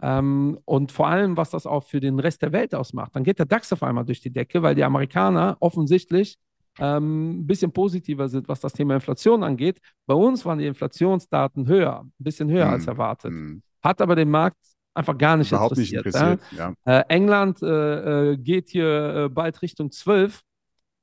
Ähm, 0.01 0.59
und 0.65 0.93
vor 0.93 1.09
allem, 1.09 1.37
was 1.37 1.51
das 1.51 1.67
auch 1.67 1.85
für 1.85 2.01
den 2.01 2.21
Rest 2.21 2.43
der 2.43 2.53
Welt 2.53 2.75
ausmacht. 2.75 3.15
Dann 3.17 3.25
geht 3.25 3.39
der 3.39 3.47
DAX 3.47 3.73
auf 3.73 3.83
einmal 3.83 4.05
durch 4.05 4.21
die 4.21 4.31
Decke, 4.31 4.63
weil 4.63 4.75
die 4.75 4.85
Amerikaner 4.85 5.57
offensichtlich 5.61 6.37
ähm, 6.79 7.41
ein 7.41 7.47
bisschen 7.47 7.73
positiver 7.73 8.29
sind, 8.29 8.49
was 8.49 8.61
das 8.61 8.73
Thema 8.73 8.95
Inflation 8.95 9.43
angeht. 9.43 9.81
Bei 10.07 10.15
uns 10.15 10.45
waren 10.45 10.59
die 10.59 10.67
Inflationsdaten 10.67 11.67
höher, 11.67 12.03
ein 12.05 12.13
bisschen 12.19 12.49
höher 12.49 12.67
Hm, 12.67 12.73
als 12.75 12.87
erwartet. 12.87 13.33
Hm. 13.33 13.63
Hat 13.83 14.01
aber 14.01 14.15
den 14.15 14.31
Markt 14.31 14.57
einfach 14.95 15.19
gar 15.19 15.37
nicht 15.37 15.51
Überhaupt 15.51 15.77
nicht 15.77 15.93
interessiert. 15.93 16.41
interessiert. 16.41 16.77
Ja? 16.85 16.99
Äh, 17.01 17.05
England 17.09 17.63
äh, 17.63 18.33
äh, 18.33 18.37
geht 18.37 18.69
hier 18.69 19.25
äh, 19.27 19.29
bald 19.29 19.61
Richtung 19.63 19.91
12, 19.91 20.43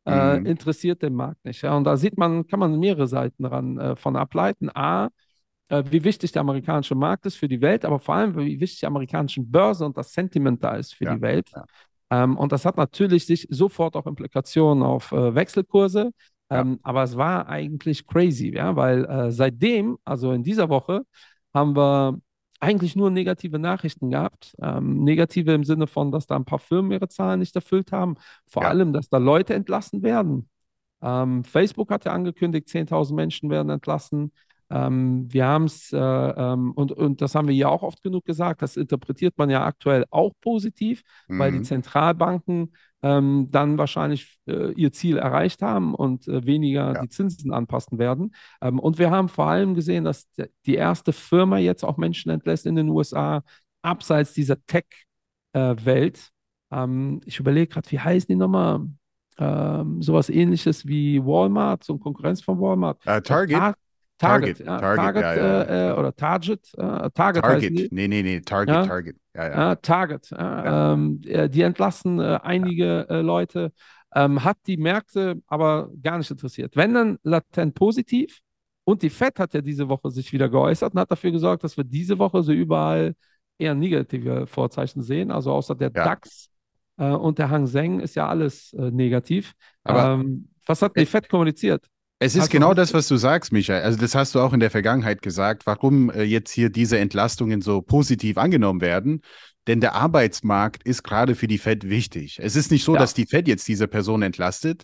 äh, 0.08 0.38
Mhm. 0.40 0.46
interessiert 0.46 1.02
den 1.02 1.16
Markt 1.16 1.44
nicht. 1.46 1.62
Ja? 1.62 1.76
Und 1.76 1.84
da 1.86 1.98
sieht 1.98 2.18
man, 2.18 2.46
kann 2.48 2.60
man 2.60 2.80
mehrere 2.80 3.08
Seiten 3.08 3.44
dran 3.44 3.78
äh, 3.78 3.96
von 3.96 4.16
ableiten. 4.16 4.70
A, 4.74 5.10
wie 5.70 6.04
wichtig 6.04 6.32
der 6.32 6.42
amerikanische 6.42 6.96
Markt 6.96 7.26
ist 7.26 7.36
für 7.38 7.48
die 7.48 7.62
Welt, 7.62 7.86
aber 7.86 8.00
vor 8.00 8.16
allem, 8.16 8.36
wie 8.38 8.60
wichtig 8.60 8.80
die 8.82 8.86
amerikanische 8.86 9.42
Börse 9.42 9.86
und 9.86 9.98
das 9.98 10.14
Sentiment 10.14 10.64
da 10.64 10.76
ist 10.76 10.94
für 10.94 11.06
Ja, 11.06 11.16
die 11.16 11.22
Welt. 11.22 11.56
ja. 11.56 11.66
Ähm, 12.12 12.38
und 12.38 12.52
das 12.52 12.66
hat 12.66 12.78
natürlich 12.78 13.26
sich 13.26 13.48
sofort 13.50 13.96
auch 13.96 14.06
Implikationen 14.08 14.84
auf 14.84 15.12
äh, 15.12 15.36
Wechselkurse. 15.36 16.12
Ja. 16.54 16.62
Ähm, 16.62 16.80
aber 16.84 17.04
es 17.04 17.18
war 17.18 17.48
eigentlich 17.50 18.06
crazy, 18.08 18.54
ja, 18.56 18.76
weil 18.76 19.06
äh, 19.06 19.32
seitdem, 19.32 19.98
also 20.06 20.32
in 20.32 20.44
dieser 20.44 20.70
Woche, 20.70 21.04
haben 21.54 21.76
wir 21.76 22.20
eigentlich 22.60 22.96
nur 22.96 23.10
negative 23.12 23.60
Nachrichten 23.60 24.10
gehabt. 24.12 24.56
Ähm, 24.62 25.04
negative 25.04 25.54
im 25.54 25.64
Sinne 25.64 25.88
von, 25.88 26.12
dass 26.12 26.28
da 26.28 26.36
ein 26.36 26.46
paar 26.46 26.60
Firmen 26.60 26.92
ihre 26.92 27.08
Zahlen 27.10 27.40
nicht 27.40 27.56
erfüllt 27.56 27.92
haben. 27.92 28.16
Vor 28.48 28.64
Ja. 28.64 28.70
allem, 28.70 28.94
dass 28.94 29.10
da 29.10 29.18
Leute 29.18 29.54
entlassen 29.54 30.04
werden. 30.04 30.50
Ähm, 31.02 31.44
Facebook 31.44 31.92
hat 31.92 32.06
ja 32.06 32.14
angekündigt, 32.14 32.70
10.000 32.70 33.16
Menschen 33.16 33.50
werden 33.50 33.70
entlassen. 33.70 34.32
Ähm, 34.70 35.32
wir 35.32 35.46
haben 35.46 35.66
es, 35.66 35.92
äh, 35.94 35.98
ähm, 35.98 36.72
und, 36.72 36.92
und 36.92 37.22
das 37.22 37.36
haben 37.36 37.48
wir 37.48 37.56
ja 37.56 37.68
auch 37.70 37.84
oft 37.84 38.02
genug 38.02 38.26
gesagt, 38.26 38.62
das 38.62 38.78
interpretiert 38.78 39.38
man 39.38 39.50
ja 39.50 39.64
aktuell 39.66 40.06
auch 40.10 40.32
positiv, 40.42 41.04
weil 41.38 41.52
die 41.52 41.58
Mhm. 41.60 41.64
Zentralbanken 41.64 42.74
ähm, 43.04 43.48
dann 43.52 43.78
wahrscheinlich 43.78 44.40
äh, 44.48 44.72
ihr 44.74 44.92
Ziel 44.92 45.18
erreicht 45.18 45.62
haben 45.62 45.94
und 45.94 46.28
äh, 46.28 46.46
weniger 46.46 46.94
Ja. 46.94 47.02
die 47.04 47.10
Zinsen 47.10 47.54
anpassen 47.54 48.00
werden. 48.00 48.34
Ähm, 48.62 48.80
und 48.80 48.98
wir 48.98 49.12
haben 49.12 49.30
vor 49.30 49.46
allem 49.48 49.76
gesehen, 49.76 50.04
dass 50.06 50.28
die 50.66 50.76
erste 50.76 51.14
Firma 51.14 51.60
jetzt 51.60 51.84
auch 51.84 51.98
Menschen 51.98 52.32
entlässt 52.32 52.66
in 52.66 52.76
den 52.76 52.90
USA, 52.90 53.44
abseits 53.84 54.34
dieser 54.34 54.58
Tech-Welt. 55.54 56.30
ähm, 56.72 57.22
ich 57.26 57.40
überlege 57.40 57.68
gerade, 57.68 57.92
wie 57.92 58.00
heißen 58.00 58.28
die 58.28 58.36
nochmal? 58.36 58.82
ähm, 59.38 60.02
sowas 60.02 60.30
ähnliches 60.30 60.88
wie 60.88 61.22
Walmart, 61.22 61.84
so 61.84 61.92
eine 61.94 62.00
Konkurrenz 62.00 62.42
von 62.42 62.58
Walmart. 62.60 63.02
Äh, 63.06 63.22
Target? 63.22 63.58
Tar 63.58 63.76
Target, 64.18 64.58
Target, 64.58 64.60
ja, 64.66 64.96
Target, 64.96 65.22
Target, 65.22 65.24
ja, 65.24 65.36
ja. 65.36 65.62
Äh, 65.64 65.90
äh, 65.92 66.00
oder 66.00 66.16
Target, 66.16 66.74
äh, 66.78 67.10
Target, 67.12 67.44
Target. 67.44 67.92
Nee, 67.92 68.08
nee, 68.08 68.22
nee, 68.24 68.40
Target. 68.42 68.86
Target. 68.88 69.18
Ja, 69.36 69.44
ja. 69.48 69.52
Ja, 69.52 69.76
Target. 69.76 70.34
Ähm, 70.38 71.22
äh, 71.26 71.50
die 71.50 71.62
entlassen 71.62 72.20
äh, 72.20 72.40
einige 72.42 73.08
äh, 73.10 73.22
Leute, 73.22 73.74
ähm, 74.14 74.44
hat 74.44 74.58
die 74.68 74.78
Märkte 74.78 75.42
aber 75.48 75.90
gar 76.02 76.18
nicht 76.18 76.32
interessiert. 76.32 76.76
Wenn 76.78 76.94
dann 76.94 77.18
latent 77.24 77.76
positiv 77.76 78.40
und 78.86 79.02
die 79.02 79.10
Fed 79.10 79.40
hat 79.40 79.54
ja 79.54 79.62
diese 79.62 79.90
Woche 79.90 80.10
sich 80.12 80.32
wieder 80.32 80.48
geäußert 80.48 80.94
und 80.94 81.00
hat 81.02 81.12
dafür 81.12 81.32
gesorgt, 81.32 81.64
dass 81.64 81.76
wir 81.76 81.84
diese 81.84 82.18
Woche 82.18 82.42
so 82.44 82.54
überall 82.54 83.16
eher 83.58 83.76
negative 83.76 84.48
Vorzeichen 84.48 85.02
sehen. 85.02 85.32
Also 85.32 85.52
außer 85.52 85.76
der. 85.76 85.90
DAX 85.90 86.50
äh, 86.98 87.10
und 87.10 87.38
der 87.40 87.50
Hang 87.50 87.68
Seng 87.68 88.00
ist 88.00 88.16
ja 88.16 88.28
alles 88.30 88.72
äh, 88.74 88.92
negativ. 88.92 89.54
Aber- 89.84 90.14
ähm, 90.14 90.50
was 90.68 90.82
hat 90.82 90.96
die 90.98 91.06
Fed 91.06 91.30
kommuniziert? 91.30 91.86
Es 92.20 92.36
ist 92.36 92.44
Hast 92.44 92.50
genau 92.50 92.74
das, 92.74 92.94
was 92.94 93.08
du 93.08 93.18
sagst, 93.18 93.52
Michael. 93.52 93.84
Also 93.84 94.00
das 94.00 94.16
hast 94.16 94.36
du 94.36 94.40
auch 94.40 94.54
in 94.54 94.62
der 94.62 94.72
Vergangenheit 94.72 95.22
gesagt, 95.22 95.66
warum 95.66 96.10
äh, 96.10 96.24
jetzt 96.24 96.52
hier 96.52 96.70
diese 96.70 96.98
Entlastungen 96.98 97.62
so 97.62 97.82
positiv 97.82 98.38
angenommen 98.38 98.82
werden. 98.82 99.22
Denn 99.68 99.82
der 99.82 99.96
Arbeitsmarkt 99.96 100.84
ist 100.84 101.04
gerade 101.04 101.36
für 101.36 101.48
die 101.48 101.58
Fed 101.58 101.90
wichtig. 101.90 102.40
Es 102.42 102.56
ist 102.56 102.72
nicht 102.72 102.84
so, 102.86 102.94
Ja. 102.94 103.00
dass 103.00 103.14
die 103.16 103.26
Fed 103.26 103.48
jetzt 103.48 103.68
diese 103.68 103.88
Person 103.88 104.22
entlastet. 104.22 104.84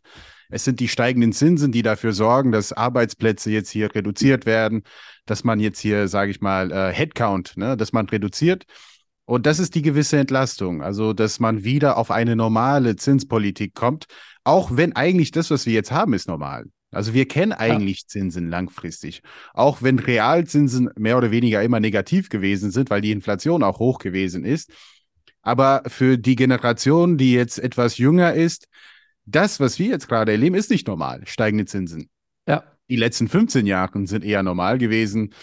Es 0.49 0.65
sind 0.65 0.79
die 0.79 0.87
steigenden 0.89 1.31
Zinsen, 1.31 1.71
die 1.71 1.83
dafür 1.83 2.11
sorgen, 2.13 2.51
dass 2.51 2.73
Arbeitsplätze 2.73 3.51
jetzt 3.51 3.69
hier 3.69 3.93
reduziert 3.95 4.45
werden, 4.45 4.83
dass 5.25 5.43
man 5.43 5.59
jetzt 5.59 5.79
hier, 5.79 6.07
sage 6.09 6.31
ich 6.31 6.41
mal, 6.41 6.71
äh, 6.71 6.91
Headcount, 6.91 7.55
ne, 7.55 7.77
dass 7.77 7.93
man 7.93 8.09
reduziert. 8.09 8.65
Und 9.25 9.45
das 9.45 9.59
ist 9.59 9.75
die 9.75 9.83
gewisse 9.83 10.17
Entlastung. 10.17 10.81
Also, 10.81 11.13
dass 11.13 11.39
man 11.39 11.63
wieder 11.63 11.95
auf 11.97 12.11
eine 12.11 12.35
normale 12.35 12.97
Zinspolitik 12.97 13.73
kommt, 13.75 14.05
auch 14.43 14.71
wenn 14.75 14.95
eigentlich 14.95 15.31
das, 15.31 15.51
was 15.51 15.65
wir 15.65 15.73
jetzt 15.73 15.91
haben, 15.91 16.13
ist 16.13 16.27
normal. 16.27 16.65
Also 16.91 17.13
wir 17.13 17.27
kennen 17.27 17.53
eigentlich 17.53 18.07
Zinsen 18.07 18.49
langfristig. 18.49 19.21
Auch 19.53 19.81
wenn 19.81 19.97
Realzinsen 19.97 20.89
mehr 20.97 21.17
oder 21.17 21.31
weniger 21.31 21.63
immer 21.63 21.79
negativ 21.79 22.29
gewesen 22.29 22.71
sind, 22.71 22.89
weil 22.89 23.01
die 23.01 23.11
Inflation 23.11 23.63
auch 23.63 23.79
hoch 23.79 23.99
gewesen 23.99 24.43
ist. 24.43 24.71
Aber 25.41 25.83
für 25.87 26.17
die 26.17 26.35
Generation, 26.35 27.17
die 27.17 27.33
jetzt 27.33 27.57
etwas 27.57 27.97
jünger 27.97 28.33
ist, 28.33 28.67
das, 29.25 29.59
was 29.59 29.79
wir 29.79 29.87
jetzt 29.87 30.07
gerade 30.07 30.31
erleben, 30.33 30.55
ist 30.55 30.69
nicht 30.69 30.87
normal. 30.87 31.21
Steigende 31.25 31.65
Zinsen. 31.65 32.09
Ja, 32.47 32.63
Die 32.89 32.95
letzten 32.97 33.27
15 33.27 33.65
Jahre 33.65 34.05
sind 34.05 34.25
eher 34.25 34.43
normal 34.43 34.77
gewesen. 34.77 35.33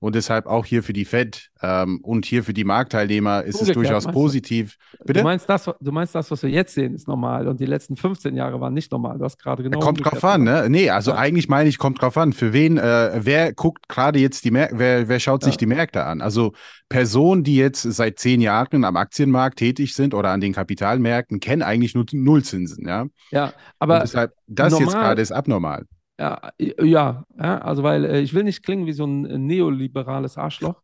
Und 0.00 0.14
deshalb 0.14 0.46
auch 0.46 0.64
hier 0.64 0.84
für 0.84 0.92
die 0.92 1.04
Fed 1.04 1.48
ähm, 1.60 1.98
und 2.04 2.24
hier 2.24 2.44
für 2.44 2.54
die 2.54 2.62
Marktteilnehmer 2.62 3.42
ist 3.42 3.56
es 3.56 3.62
Umgekehrt, 3.62 3.76
durchaus 3.76 4.04
meinst 4.04 4.16
du? 4.16 4.20
positiv. 4.22 4.76
du 5.00 5.04
Bitte? 5.06 5.22
meinst, 5.24 5.48
das, 5.48 5.64
du 5.64 5.90
meinst 5.90 6.14
das, 6.14 6.30
was 6.30 6.40
wir 6.44 6.50
jetzt 6.50 6.74
sehen, 6.74 6.94
ist 6.94 7.08
normal 7.08 7.48
und 7.48 7.58
die 7.58 7.66
letzten 7.66 7.96
15 7.96 8.36
Jahre 8.36 8.60
waren 8.60 8.74
nicht 8.74 8.92
normal. 8.92 9.18
Du 9.18 9.24
hast 9.24 9.38
gerade 9.42 9.64
genau 9.64 9.80
Kommt 9.80 10.04
drauf 10.04 10.22
an, 10.22 10.44
ne? 10.44 10.66
Nee, 10.70 10.90
also 10.90 11.10
Ja. 11.10 11.16
eigentlich 11.16 11.48
meine 11.48 11.68
ich, 11.68 11.78
kommt 11.78 12.00
drauf 12.00 12.16
an. 12.16 12.32
Für 12.32 12.52
wen, 12.52 12.78
äh, 12.78 13.10
wer 13.24 13.52
guckt 13.52 13.88
gerade 13.88 14.20
jetzt 14.20 14.44
die 14.44 14.52
Märkte, 14.52 14.78
wer, 14.78 15.08
wer 15.08 15.18
schaut 15.18 15.42
sich 15.42 15.54
Ja. 15.54 15.58
die 15.58 15.66
Märkte 15.66 16.04
an? 16.04 16.20
Also 16.20 16.52
Personen, 16.88 17.42
die 17.42 17.56
jetzt 17.56 17.82
seit 17.82 18.20
zehn 18.20 18.40
Jahren 18.40 18.84
am 18.84 18.96
Aktienmarkt 18.96 19.58
tätig 19.58 19.94
sind 19.94 20.14
oder 20.14 20.30
an 20.30 20.40
den 20.40 20.52
Kapitalmärkten, 20.52 21.40
kennen 21.40 21.62
eigentlich 21.62 21.96
nur 21.96 22.06
Nullzinsen, 22.12 22.86
ja. 22.86 23.06
Ja, 23.32 23.46
Und 23.46 23.52
aber 23.80 23.98
deshalb, 23.98 24.32
das 24.46 24.72
jetzt 24.74 24.80
normal- 24.82 25.02
gerade 25.02 25.22
ist 25.22 25.32
abnormal. 25.32 25.86
Ja, 26.18 26.50
ja, 26.58 27.24
ja, 27.38 27.58
also 27.58 27.82
weil 27.82 28.04
äh, 28.04 28.20
ich 28.20 28.34
will 28.34 28.42
nicht 28.44 28.64
klingen 28.64 28.86
wie 28.86 28.92
so 28.92 29.04
ein 29.04 29.24
äh, 29.26 29.38
neoliberales 29.38 30.36
Arschloch, 30.36 30.82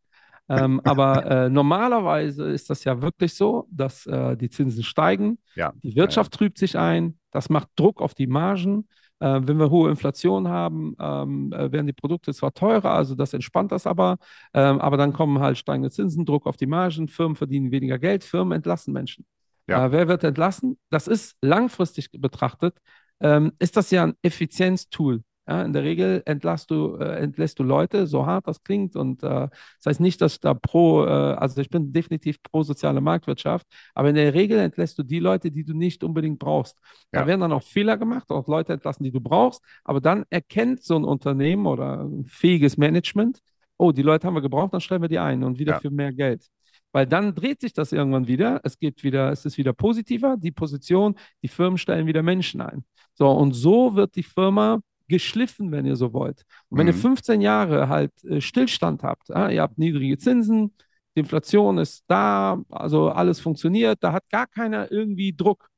ähm, 0.49 0.81
aber 0.85 1.27
äh, 1.27 1.51
normalerweise 1.51 2.45
ist 2.51 2.71
das 2.71 2.85
ja 2.85 3.03
wirklich 3.03 3.35
so, 3.35 3.67
dass 3.71 4.07
äh, 4.07 4.37
die 4.37 4.49
Zinsen 4.49 4.85
steigen, 4.85 5.39
Ja. 5.57 5.73
die 5.83 5.97
Wirtschaft 5.97 6.33
trübt 6.33 6.59
sich 6.59 6.79
ein, 6.79 7.19
das 7.33 7.49
macht 7.51 7.69
Druck 7.77 8.01
auf 8.01 8.15
die 8.15 8.29
Margen. 8.29 8.87
Äh, 9.21 9.41
wenn 9.45 9.59
wir 9.59 9.71
hohe 9.71 9.91
Inflation 9.91 10.49
haben, 10.49 10.95
ähm, 11.01 11.53
äh, 11.53 11.71
werden 11.71 11.87
die 11.87 11.93
Produkte 11.93 12.35
zwar 12.35 12.53
teurer, 12.53 12.91
also 12.91 13.15
das 13.15 13.33
entspannt 13.33 13.71
das 13.73 13.87
aber, 13.87 14.19
ähm, 14.53 14.81
aber 14.81 14.97
dann 14.97 15.13
kommen 15.13 15.39
halt 15.39 15.57
steigende 15.57 15.91
Zinsen, 15.91 16.27
Druck 16.27 16.47
auf 16.47 16.57
die 16.57 16.67
Margen, 16.67 17.09
Firmen 17.09 17.37
verdienen 17.37 17.71
weniger 17.71 17.99
Geld, 17.99 18.25
Firmen 18.25 18.53
entlassen 18.57 18.93
Menschen. 18.93 19.25
Ja. 19.67 19.91
Wer 19.91 20.09
wird 20.09 20.25
entlassen? 20.25 20.79
Das 20.91 21.09
ist 21.09 21.37
langfristig 21.41 22.11
betrachtet 22.13 22.77
ähm, 23.21 23.53
ist 23.59 23.77
das 23.77 23.91
ja 23.91 24.05
ein 24.05 24.15
Effizienztool. 24.23 25.23
Ja, 25.47 25.63
in 25.63 25.75
der 25.75 25.83
Regel 25.83 26.23
entlässt 26.25 26.71
du, 26.71 26.97
äh, 26.97 27.19
entlässt 27.19 27.59
du 27.59 27.65
Leute, 27.65 28.07
so 28.07 28.25
hart 28.25 28.49
das 28.49 28.63
klingt. 28.63 28.97
Und 28.97 29.23
äh, 29.23 29.27
das 29.29 29.85
heißt 29.85 30.01
nicht, 30.01 30.23
dass 30.23 30.35
ich 30.35 30.41
da 30.41 30.55
pro, 30.55 31.05
äh, 31.05 31.09
also 31.11 31.61
ich 31.61 31.69
bin 31.69 31.93
definitiv 31.93 32.43
pro 32.43 32.63
soziale 32.63 33.03
Marktwirtschaft, 33.03 33.67
aber 33.95 34.09
in 34.09 34.15
der 34.15 34.33
Regel 34.33 34.59
entlässt 34.59 34.99
du 34.99 35.03
die 35.03 35.19
Leute, 35.19 35.51
die 35.51 35.63
du 35.65 35.75
nicht 35.75 36.03
unbedingt 36.03 36.39
brauchst. 36.39 36.79
Da 37.13 37.21
Ja. 37.21 37.27
werden 37.27 37.41
dann 37.43 37.53
auch 37.53 37.63
Fehler 37.63 37.99
gemacht, 37.99 38.31
auch 38.31 38.49
Leute 38.49 38.73
entlassen, 38.73 39.05
die 39.05 39.13
du 39.13 39.21
brauchst, 39.21 39.63
aber 39.85 40.01
dann 40.01 40.25
erkennt 40.31 40.83
so 40.83 40.97
ein 40.97 41.05
Unternehmen 41.05 41.67
oder 41.67 42.05
ein 42.05 42.25
fähiges 42.25 42.79
Management, 42.79 43.41
oh, 43.77 43.93
die 43.93 44.03
Leute 44.03 44.27
haben 44.27 44.35
wir 44.35 44.41
gebraucht, 44.41 44.73
dann 44.73 44.81
stellen 44.81 45.03
wir 45.03 45.09
die 45.11 45.19
ein 45.19 45.45
und 45.45 45.59
wieder 45.59 45.73
Ja. 45.75 45.81
für 45.81 45.91
mehr 45.91 46.13
Geld. 46.15 46.47
Weil 46.93 47.07
dann 47.07 47.35
dreht 47.35 47.61
sich 47.61 47.73
das 47.73 47.93
irgendwann 47.93 48.29
wieder. 48.29 48.61
Es 48.63 48.79
geht 48.79 49.03
wieder, 49.03 49.31
es 49.33 49.45
ist 49.45 49.59
wieder 49.59 49.73
positiver, 49.73 50.37
die 50.39 50.53
Position, 50.53 51.17
die 51.43 51.49
Firmen 51.49 51.77
stellen 51.77 52.07
wieder 52.07 52.23
Menschen 52.23 52.61
ein. 52.61 52.85
So, 53.15 53.31
und 53.31 53.53
so 53.53 53.95
wird 53.95 54.17
die 54.17 54.23
Firma 54.23 54.81
geschliffen, 55.09 55.71
wenn 55.71 55.87
ihr 55.87 55.97
so 55.97 56.13
wollt. 56.13 56.45
Und 56.69 56.79
wenn 56.79 56.87
ihr 56.87 56.95
Mhm. 56.95 56.99
15 56.99 57.41
Jahre 57.41 57.89
halt 57.89 58.13
äh, 58.25 58.41
Stillstand 58.41 59.03
habt, 59.03 59.29
ja, 59.29 59.49
ihr 59.51 59.63
habt 59.63 59.79
niedrige 59.79 60.19
Zinsen, 60.19 60.75
die 61.17 61.21
Inflation 61.21 61.79
ist 61.79 62.05
da, 62.09 62.61
also 62.71 63.11
alles 63.11 63.39
funktioniert, 63.41 63.99
da 64.03 64.13
hat 64.13 64.29
gar 64.31 64.47
keiner 64.47 64.91
irgendwie 64.91 65.33
Druck, 65.35 65.69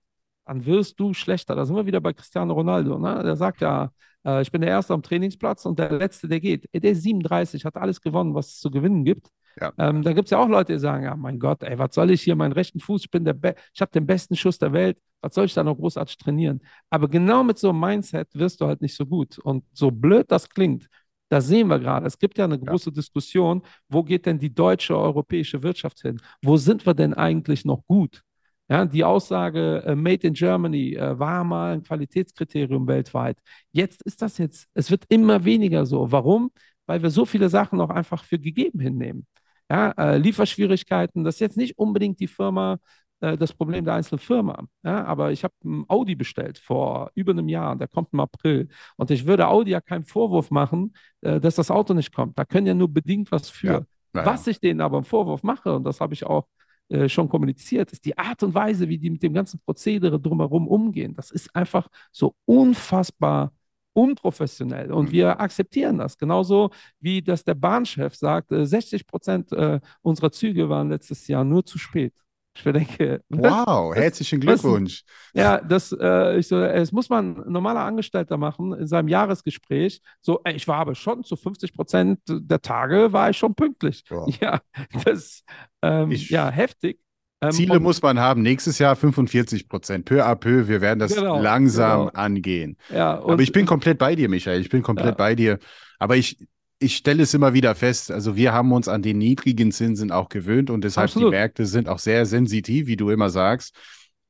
dann 0.46 0.64
wirst 0.64 0.98
du 1.00 1.12
schlechter. 1.14 1.54
Da 1.56 1.64
sind 1.66 1.76
wir 1.76 1.86
wieder 1.86 2.00
bei 2.00 2.12
Cristiano 2.12 2.54
Ronaldo. 2.54 2.98
Ne? 2.98 3.22
Der 3.24 3.36
sagt 3.36 3.60
ja, 3.60 3.90
äh, 4.24 4.42
ich 4.42 4.50
bin 4.52 4.60
der 4.60 4.70
Erste 4.70 4.94
am 4.94 5.02
Trainingsplatz 5.02 5.66
und 5.66 5.78
der 5.78 5.90
Letzte, 5.92 6.28
der 6.28 6.40
geht. 6.40 6.68
Der 6.72 6.92
ist 6.92 7.02
37, 7.02 7.64
hat 7.64 7.76
alles 7.76 8.00
gewonnen, 8.00 8.34
was 8.34 8.48
es 8.48 8.60
zu 8.60 8.70
gewinnen 8.70 9.04
gibt. 9.04 9.28
Ja. 9.60 9.72
Ähm, 9.78 10.02
da 10.02 10.12
gibt 10.12 10.26
es 10.26 10.30
ja 10.30 10.38
auch 10.38 10.48
Leute, 10.48 10.74
die 10.74 10.78
sagen, 10.78 11.04
ja, 11.04 11.16
mein 11.16 11.38
Gott, 11.38 11.62
ey, 11.62 11.78
was 11.78 11.94
soll 11.94 12.10
ich 12.10 12.22
hier, 12.22 12.36
meinen 12.36 12.52
rechten 12.52 12.78
Fuß, 12.78 13.04
ich 13.04 13.10
bin 13.10 13.24
der 13.24 13.32
Be 13.32 13.54
ich 13.72 13.80
habe 13.80 13.90
den 13.90 14.06
besten 14.06 14.36
Schuss 14.36 14.58
der 14.58 14.72
Welt, 14.72 14.98
was 15.22 15.34
soll 15.34 15.46
ich 15.46 15.54
da 15.54 15.64
noch 15.64 15.76
großartig 15.76 16.18
trainieren? 16.18 16.60
Aber 16.90 17.08
genau 17.08 17.42
mit 17.42 17.58
so 17.58 17.70
einem 17.70 17.80
Mindset 17.80 18.28
wirst 18.34 18.60
du 18.60 18.66
halt 18.66 18.82
nicht 18.82 18.94
so 18.94 19.06
gut. 19.06 19.38
Und 19.38 19.64
so 19.72 19.90
blöd 19.90 20.30
das 20.30 20.48
klingt, 20.50 20.88
da 21.28 21.40
sehen 21.40 21.68
wir 21.68 21.78
gerade. 21.78 22.06
Es 22.06 22.18
gibt 22.18 22.38
ja 22.38 22.44
eine 22.44 22.58
große 22.58 22.92
Diskussion, 22.92 23.62
wo 23.88 24.02
geht 24.04 24.26
denn 24.26 24.38
die 24.38 24.54
deutsche, 24.54 24.96
europäische 24.96 25.62
Wirtschaft 25.62 26.00
hin? 26.02 26.20
Wo 26.42 26.56
sind 26.56 26.84
wir 26.86 26.94
denn 26.94 27.14
eigentlich 27.14 27.64
noch 27.64 27.84
gut? 27.86 28.22
Ja, 28.68 28.84
die 28.84 29.04
Aussage 29.04 29.82
äh, 29.86 29.94
Made 29.94 30.26
in 30.26 30.34
Germany 30.34 30.94
äh, 30.94 31.18
war 31.18 31.44
mal 31.44 31.74
ein 31.74 31.82
Qualitätskriterium 31.82 32.86
weltweit. 32.88 33.38
Jetzt 33.72 34.02
ist 34.02 34.20
das 34.22 34.38
jetzt, 34.38 34.68
es 34.74 34.90
wird 34.90 35.04
immer 35.08 35.44
weniger 35.44 35.86
so. 35.86 36.10
Warum? 36.10 36.50
Weil 36.86 37.02
wir 37.02 37.10
so 37.10 37.24
viele 37.24 37.48
Sachen 37.48 37.80
auch 37.80 37.90
einfach 37.90 38.24
für 38.24 38.38
gegeben 38.38 38.80
hinnehmen. 38.80 39.26
Ja, 39.70 39.90
äh, 39.92 40.18
Lieferschwierigkeiten, 40.18 41.24
das 41.24 41.36
ist 41.36 41.40
jetzt 41.40 41.56
nicht 41.56 41.76
unbedingt 41.78 42.20
die 42.20 42.28
Firma, 42.28 42.78
äh, 43.20 43.36
das 43.36 43.52
Problem 43.52 43.84
der 43.84 43.94
einzelnen 43.94 44.20
Firma. 44.20 44.64
Ja, 44.84 45.04
aber 45.04 45.32
ich 45.32 45.42
habe 45.44 45.54
ein 45.64 45.84
Audi 45.88 46.14
bestellt 46.14 46.58
vor 46.58 47.10
über 47.14 47.32
einem 47.32 47.48
Jahr, 47.48 47.76
der 47.76 47.88
kommt 47.88 48.08
im 48.12 48.20
April. 48.20 48.68
Und 48.96 49.10
ich 49.10 49.26
würde 49.26 49.48
Audi 49.48 49.72
ja 49.72 49.80
keinen 49.80 50.04
Vorwurf 50.04 50.50
machen, 50.50 50.94
äh, 51.22 51.40
dass 51.40 51.56
das 51.56 51.70
Auto 51.70 51.94
nicht 51.94 52.14
kommt. 52.14 52.38
Da 52.38 52.44
können 52.44 52.66
ja 52.66 52.74
nur 52.74 52.92
bedingt 52.92 53.32
was 53.32 53.50
für. 53.50 53.66
Ja, 53.66 53.82
naja. 54.12 54.26
Was 54.26 54.46
ich 54.46 54.60
denen 54.60 54.80
aber 54.80 54.98
einen 54.98 55.04
Vorwurf 55.04 55.42
mache, 55.42 55.74
und 55.74 55.84
das 55.84 56.00
habe 56.00 56.14
ich 56.14 56.24
auch 56.24 56.46
äh, 56.88 57.08
schon 57.08 57.28
kommuniziert, 57.28 57.90
ist 57.90 58.04
die 58.04 58.16
Art 58.16 58.42
und 58.44 58.54
Weise, 58.54 58.88
wie 58.88 58.98
die 58.98 59.10
mit 59.10 59.22
dem 59.22 59.34
ganzen 59.34 59.60
Prozedere 59.60 60.20
drumherum 60.20 60.68
umgehen. 60.68 61.14
Das 61.14 61.32
ist 61.32 61.54
einfach 61.54 61.88
so 62.12 62.34
unfassbar 62.44 63.52
unprofessionell 63.96 64.92
und 64.92 65.06
Mhm. 65.08 65.12
wir 65.12 65.40
akzeptieren 65.40 65.98
das. 65.98 66.18
Genauso 66.18 66.70
wie 67.00 67.22
das 67.22 67.44
der 67.44 67.54
Bahnchef 67.54 68.14
sagt, 68.14 68.52
äh, 68.52 68.66
60 68.66 69.06
Prozent 69.06 69.52
äh, 69.52 69.80
unserer 70.02 70.30
Züge 70.32 70.68
waren 70.68 70.90
letztes 70.90 71.26
Jahr 71.28 71.44
nur 71.44 71.64
zu 71.64 71.78
spät. 71.78 72.14
Ich 72.56 72.62
denke, 72.62 73.22
Wow, 73.28 73.94
herzlichen 73.94 74.40
Glückwunsch. 74.40 75.04
ja, 75.34 75.60
das, 75.60 75.92
äh, 75.92 76.38
ich 76.38 76.48
so, 76.48 76.58
es 76.58 76.90
muss 76.92 77.10
man 77.10 77.42
normaler 77.46 77.80
Angestellter 77.84 78.38
machen 78.38 78.72
in 78.72 78.86
seinem 78.86 79.08
Jahresgespräch. 79.08 80.00
So, 80.22 80.40
ich 80.48 80.66
war 80.66 80.78
aber 80.78 80.94
schon 80.94 81.22
zu 81.24 81.36
50 81.36 81.74
Prozent 81.74 82.20
der 82.26 82.62
Tage 82.62 83.12
war 83.12 83.28
ich 83.30 83.36
schon 83.38 83.54
pünktlich. 83.54 84.04
Ja. 84.10 84.26
Ja, 84.40 84.60
das, 85.04 85.42
ähm, 85.82 86.10
Ich- 86.10 86.30
ja, 86.30 86.48
heftig. 86.50 86.98
Ähm, 87.42 87.50
Ziele 87.52 87.80
muss 87.80 88.00
man 88.02 88.18
haben. 88.18 88.42
Nächstes 88.42 88.78
Jahr 88.78 88.96
45 88.96 89.68
Prozent. 89.68 90.04
Peu 90.06 90.24
à 90.24 90.34
peu. 90.36 90.68
Wir 90.68 90.80
werden 90.80 90.98
das 90.98 91.14
Genau, 91.14 91.40
langsam 91.40 92.06
genau. 92.06 92.12
angehen. 92.14 92.76
ja, 92.92 93.18
Aber 93.22 93.40
ich 93.42 93.52
bin 93.52 93.66
komplett 93.66 93.98
bei 93.98 94.14
dir, 94.14 94.28
Michael. 94.28 94.60
Ich 94.60 94.70
bin 94.70 94.82
komplett 94.82 95.06
Ja. 95.08 95.14
bei 95.14 95.34
dir. 95.34 95.58
Aber 95.98 96.16
ich, 96.16 96.38
ich 96.78 96.96
stelle 96.96 97.22
es 97.22 97.34
immer 97.34 97.52
wieder 97.54 97.74
fest. 97.74 98.10
Also 98.10 98.36
wir 98.36 98.52
haben 98.52 98.72
uns 98.72 98.88
an 98.88 99.02
den 99.02 99.18
niedrigen 99.18 99.70
Zinsen 99.72 100.10
auch 100.12 100.28
gewöhnt 100.28 100.70
und 100.70 100.82
deshalb 100.84 101.08
Absolut. 101.08 101.32
die 101.32 101.36
Märkte 101.36 101.66
sind 101.66 101.88
auch 101.88 101.98
sehr 101.98 102.24
sensitiv, 102.26 102.86
wie 102.86 102.96
du 102.96 103.10
immer 103.10 103.28
sagst, 103.30 103.74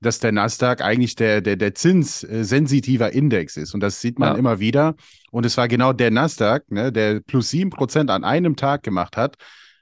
dass 0.01 0.19
der 0.19 0.31
Nasdaq 0.33 0.83
eigentlich 0.83 1.15
der, 1.17 1.41
der, 1.41 1.57
der 1.57 1.75
zinssensitiver 1.75 3.13
Index 3.13 3.57
ist. 3.57 3.73
Und 3.75 3.81
das 3.81 4.01
sieht 4.01 4.19
man 4.19 4.33
Ja. 4.35 4.39
immer 4.39 4.59
wieder. 4.61 4.95
Und 5.31 5.47
es 5.47 5.57
war 5.57 5.69
genau 5.69 5.93
der 5.93 6.11
Nasdaq, 6.11 6.71
ne, 6.71 6.93
der 6.93 7.21
plus 7.21 7.51
sieben 7.51 7.71
Prozent 7.71 8.11
an 8.11 8.25
einem 8.25 8.57
Tag 8.57 8.83
gemacht 8.83 9.17
hat, 9.17 9.37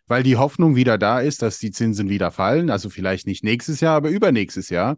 weil 0.06 0.22
die 0.22 0.36
Hoffnung 0.36 0.76
wieder 0.76 0.98
da 0.98 1.20
ist, 1.20 1.42
dass 1.42 1.58
die 1.58 1.70
Zinsen 1.70 2.08
wieder 2.08 2.30
fallen. 2.30 2.70
Also 2.70 2.90
vielleicht 2.90 3.26
nicht 3.26 3.42
nächstes 3.42 3.80
Jahr, 3.80 3.96
aber 3.96 4.10
übernächstes 4.10 4.68
Jahr. 4.68 4.96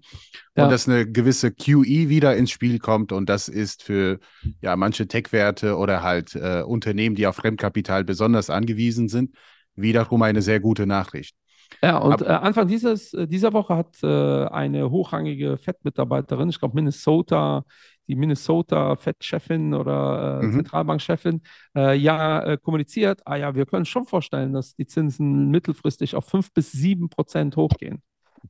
Ja. 0.56 0.64
Und 0.64 0.70
dass 0.70 0.88
eine 0.88 1.10
gewisse 1.10 1.52
QE 1.52 2.08
wieder 2.08 2.36
ins 2.36 2.50
Spiel 2.50 2.78
kommt. 2.78 3.12
Und 3.12 3.28
das 3.28 3.48
ist 3.48 3.82
für 3.82 4.18
ja, 4.60 4.74
manche 4.76 5.06
Tech-Werte 5.06 5.76
oder 5.76 6.02
halt 6.02 6.34
äh, 6.34 6.62
Unternehmen, 6.62 7.14
die 7.14 7.26
auf 7.26 7.36
Fremdkapital 7.36 8.04
besonders 8.04 8.50
angewiesen 8.50 9.08
sind, 9.08 9.34
wiederum 9.74 10.22
eine 10.22 10.42
sehr 10.42 10.60
gute 10.60 10.86
Nachricht. 10.86 11.36
Ja, 11.82 11.98
und 11.98 12.22
äh, 12.22 12.26
Anfang 12.26 12.68
dieses, 12.68 13.12
äh, 13.12 13.26
dieser 13.26 13.52
Woche 13.52 13.76
hat 13.76 14.02
äh, 14.02 14.46
eine 14.46 14.90
hochrangige 14.90 15.58
FED-Mitarbeiterin, 15.58 16.48
ich 16.48 16.58
glaube 16.58 16.76
Minnesota, 16.76 17.64
die 18.08 18.16
Minnesota 18.16 18.96
FED-Chefin 18.96 19.74
oder 19.74 20.40
äh, 20.42 20.46
mhm. 20.46 20.52
Zentralbankchefin, 20.52 21.42
äh, 21.76 21.96
ja 21.96 22.42
äh, 22.42 22.58
kommuniziert, 22.58 23.20
ah 23.24 23.36
ja, 23.36 23.54
wir 23.54 23.66
können 23.66 23.84
schon 23.84 24.06
vorstellen, 24.06 24.52
dass 24.52 24.74
die 24.74 24.86
Zinsen 24.86 25.50
mittelfristig 25.50 26.14
auf 26.14 26.26
5 26.26 26.52
bis 26.52 26.72
7 26.72 27.08
Prozent 27.08 27.56
hochgehen. 27.56 28.02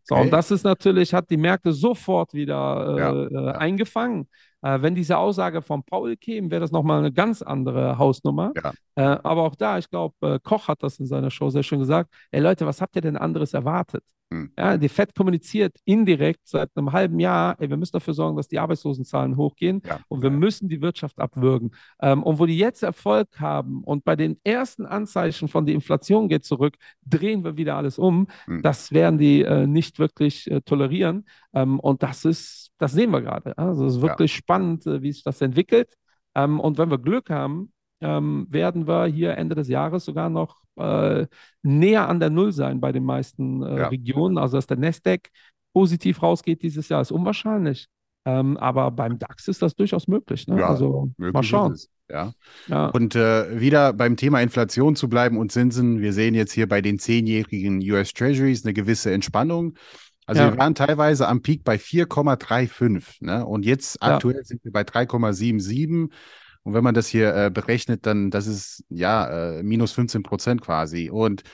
So, 0.03 0.15
okay. 0.15 0.25
und 0.25 0.31
das 0.31 0.51
ist 0.51 0.65
natürlich, 0.65 1.15
hat 1.15 1.31
die 1.31 1.37
Märkte 1.37 1.73
sofort 1.73 2.35
wieder 2.35 2.97
ja, 2.99 3.29
ja. 3.31 3.53
eingefangen. 3.53 4.29
Äh, 4.63 4.83
wenn 4.83 4.95
diese 4.95 5.19
Aussage 5.19 5.63
von 5.63 5.85
Paul 5.85 6.17
käme, 6.17 6.51
wäre 6.51 6.61
das 6.61 6.73
nochmal 6.73 6.99
eine 6.99 7.13
ganz 7.13 7.43
andere 7.43 7.99
Hausnummer. 7.99 8.53
Ja. 8.57 8.73
Äh, 8.97 9.19
aber 9.23 9.43
auch 9.43 9.55
da, 9.55 9.79
ich 9.79 9.89
glaube, 9.89 10.15
äh, 10.23 10.39
Koch 10.43 10.69
hat 10.69 10.83
das 10.83 10.99
in 10.99 11.07
seiner 11.07 11.31
Show 11.31 11.51
sehr 11.51 11.63
schön 11.63 11.79
gesagt. 11.79 12.13
Ey 12.31 12.41
Leute, 12.41 12.67
was 12.67 12.81
habt 12.81 12.97
ihr 12.97 13.03
denn 13.03 13.17
anderes 13.17 13.55
erwartet? 13.55 14.05
Hm. 14.33 14.51
Ja, 14.59 14.77
die 14.77 14.89
FED 14.89 15.15
kommuniziert 15.15 15.77
indirekt 15.85 16.41
seit 16.45 16.71
einem 16.75 16.93
halben 16.93 17.21
Jahr, 17.21 17.55
ey, 17.61 17.71
wir 17.71 17.77
müssen 17.77 17.93
dafür 17.93 18.13
sorgen, 18.13 18.37
dass 18.37 18.49
die 18.49 18.59
Arbeitslosenzahlen 18.59 19.37
hochgehen 19.37 19.83
ja. 19.87 20.01
und 20.09 20.23
wir 20.23 20.31
müssen 20.31 20.69
die 20.69 20.81
Wirtschaft 20.83 21.19
abwürgen. 21.21 21.71
Ähm, 22.01 22.25
und 22.25 22.41
wo 22.41 22.47
die 22.47 22.59
jetzt 22.59 22.83
Erfolg 22.83 23.29
haben 23.39 23.85
und 23.85 24.05
bei 24.05 24.17
den 24.17 24.41
ersten 24.43 24.85
Anzeichen 24.85 25.47
von 25.47 25.65
der 25.65 25.77
Inflation 25.77 26.29
geht 26.29 26.45
zurück, 26.45 26.75
drehen 27.05 27.45
wir 27.45 27.57
wieder 27.57 27.77
alles 27.77 27.99
um. 27.99 28.27
Hm. 28.47 28.63
Das 28.63 28.93
werden 28.93 29.19
die 29.19 29.43
äh, 29.43 29.67
nicht 29.67 30.01
wirklich 30.01 30.51
äh, 30.51 30.61
tolerieren. 30.61 31.27
Ähm, 31.55 31.79
und 31.79 32.03
das 32.03 32.25
ist, 32.25 32.73
das 32.79 32.93
sehen 32.93 33.13
wir 33.13 33.23
gerade. 33.23 33.57
Also 33.57 33.87
es 33.87 33.97
ist 33.97 34.03
wirklich 34.03 34.33
ja. 34.33 34.39
spannend, 34.39 34.87
äh, 34.87 35.03
wie 35.03 35.13
sich 35.13 35.23
das 35.23 35.41
entwickelt. 35.41 35.95
Ähm, 36.35 36.59
und 36.59 36.79
wenn 36.79 36.91
wir 36.91 36.99
Glück 36.99 37.31
haben, 37.31 37.73
ähm, 38.01 38.47
werden 38.51 38.89
wir 38.89 39.07
hier 39.07 39.39
Ende 39.39 39.55
des 39.55 39.69
Jahres 39.69 40.05
sogar 40.05 40.31
noch 40.31 40.66
äh, 40.77 41.27
näher 41.63 42.09
an 42.09 42.21
der 42.21 42.31
Null 42.31 42.53
sein 42.53 42.81
bei 42.81 42.93
den 42.93 43.05
meisten 43.05 43.63
äh, 43.63 43.79
ja. 43.79 43.89
Regionen. 43.89 44.39
Also 44.39 44.57
dass 44.57 44.67
der 44.67 44.77
Nasdaq 44.77 45.29
positiv 45.73 46.23
rausgeht 46.23 46.63
dieses 46.63 46.89
Jahr, 46.89 47.03
ist 47.03 47.13
unwahrscheinlich. 47.13 47.89
Ähm, 48.25 48.57
aber 48.57 48.91
beim 48.91 49.19
DAX 49.19 49.47
ist 49.47 49.63
das 49.63 49.77
durchaus 49.77 50.09
möglich. 50.09 50.49
Ne? 50.49 50.59
Ja, 50.59 50.69
also 50.69 51.11
mal 51.17 51.43
schauen. 51.45 51.77
Ja. 52.11 52.33
ja. 52.67 52.89
Und 52.89 53.15
äh, 53.15 53.61
wieder 53.61 53.93
beim 53.93 54.17
Thema 54.17 54.41
Inflation 54.41 54.97
zu 54.97 55.09
bleiben 55.09 55.39
und 55.39 55.53
Zinsen. 55.53 56.01
Wir 56.01 56.13
sehen 56.13 56.35
jetzt 56.35 56.53
hier 56.53 56.69
bei 56.69 56.81
den 56.81 56.99
zehnjährigen 56.99 57.79
US 57.91 58.13
Treasuries 58.13 58.65
eine 58.65 58.75
gewisse 58.75 59.13
Entspannung. 59.13 59.75
Also 60.27 60.43
ja. 60.43 60.53
wir 60.53 60.59
waren 60.59 60.75
teilweise 60.75 61.29
am 61.29 61.41
Peak 61.43 61.63
bei 61.63 61.77
4,35. 61.77 63.25
Ne? 63.25 63.47
Und 63.47 63.65
jetzt 63.65 64.03
aktuell 64.03 64.45
sind 64.45 64.65
wir 64.65 64.73
bei 64.73 64.83
3,77. 64.83 66.11
Und 66.67 66.75
wenn 66.75 66.83
man 66.83 66.97
das 66.97 67.07
hier 67.07 67.33
äh, 67.33 67.49
berechnet, 67.49 68.07
dann 68.07 68.33
das 68.33 68.49
ist 68.49 68.83
ja 68.89 69.59
äh, 69.59 69.63
minus 69.63 69.93
15 69.93 70.25
Prozent 70.25 70.63
quasi. 70.63 71.11
Und 71.11 71.45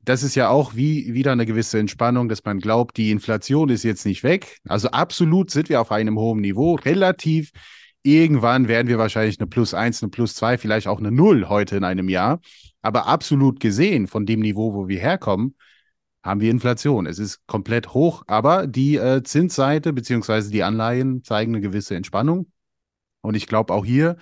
das 0.00 0.24
ist 0.24 0.34
ja 0.34 0.48
auch 0.48 0.74
wie 0.74 1.14
wieder 1.14 1.30
eine 1.30 1.46
gewisse 1.46 1.78
Entspannung, 1.78 2.28
dass 2.28 2.44
man 2.44 2.58
glaubt, 2.58 2.96
die 2.96 3.12
Inflation 3.12 3.68
ist 3.68 3.84
jetzt 3.84 4.04
nicht 4.04 4.24
weg. 4.24 4.58
Also 4.68 4.90
absolut 4.90 5.52
sind 5.52 5.68
wir 5.68 5.80
auf 5.80 5.92
einem 5.92 6.18
hohen 6.18 6.40
Niveau. 6.40 6.74
Relativ 6.74 7.52
irgendwann 8.02 8.66
werden 8.66 8.88
wir 8.88 8.98
wahrscheinlich 8.98 9.38
eine 9.38 9.46
Plus 9.46 9.72
1, 9.72 10.02
eine 10.02 10.10
Plus 10.10 10.34
2, 10.34 10.58
vielleicht 10.58 10.88
auch 10.88 10.98
eine 10.98 11.12
Null 11.12 11.48
heute 11.48 11.76
in 11.76 11.84
einem 11.84 12.08
Jahr. 12.08 12.40
Aber 12.82 13.06
absolut 13.06 13.60
gesehen 13.60 14.08
von 14.08 14.26
dem 14.26 14.40
Niveau, 14.40 14.74
wo 14.74 14.88
wir 14.88 14.98
herkommen, 14.98 15.54
haben 16.24 16.40
wir 16.40 16.50
Inflation. 16.50 17.06
Es 17.06 17.20
ist 17.20 17.46
komplett 17.46 17.94
hoch, 17.94 18.24
aber 18.26 18.66
die 18.66 18.96
äh, 18.96 19.22
Zinsseite 19.22 19.92
bzw. 19.92 20.50
die 20.50 20.64
Anleihen 20.64 21.22
zeigen 21.22 21.54
eine 21.54 21.60
gewisse 21.62 21.94
Entspannung. 21.94 22.50
Und 23.20 23.36
ich 23.36 23.46
glaube 23.46 23.72
auch 23.72 23.84
hier 23.84 24.16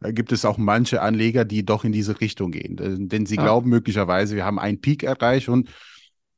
gibt 0.00 0.32
es 0.32 0.44
auch 0.44 0.58
manche 0.58 1.02
Anleger, 1.02 1.44
die 1.44 1.64
doch 1.64 1.84
in 1.84 1.92
diese 1.92 2.20
Richtung 2.20 2.52
gehen. 2.52 3.08
Denn 3.08 3.26
sie 3.26 3.36
ja. 3.36 3.42
glauben 3.42 3.68
möglicherweise, 3.68 4.36
wir 4.36 4.44
haben 4.44 4.58
einen 4.58 4.80
Peak 4.80 5.02
erreicht 5.02 5.48
und 5.48 5.70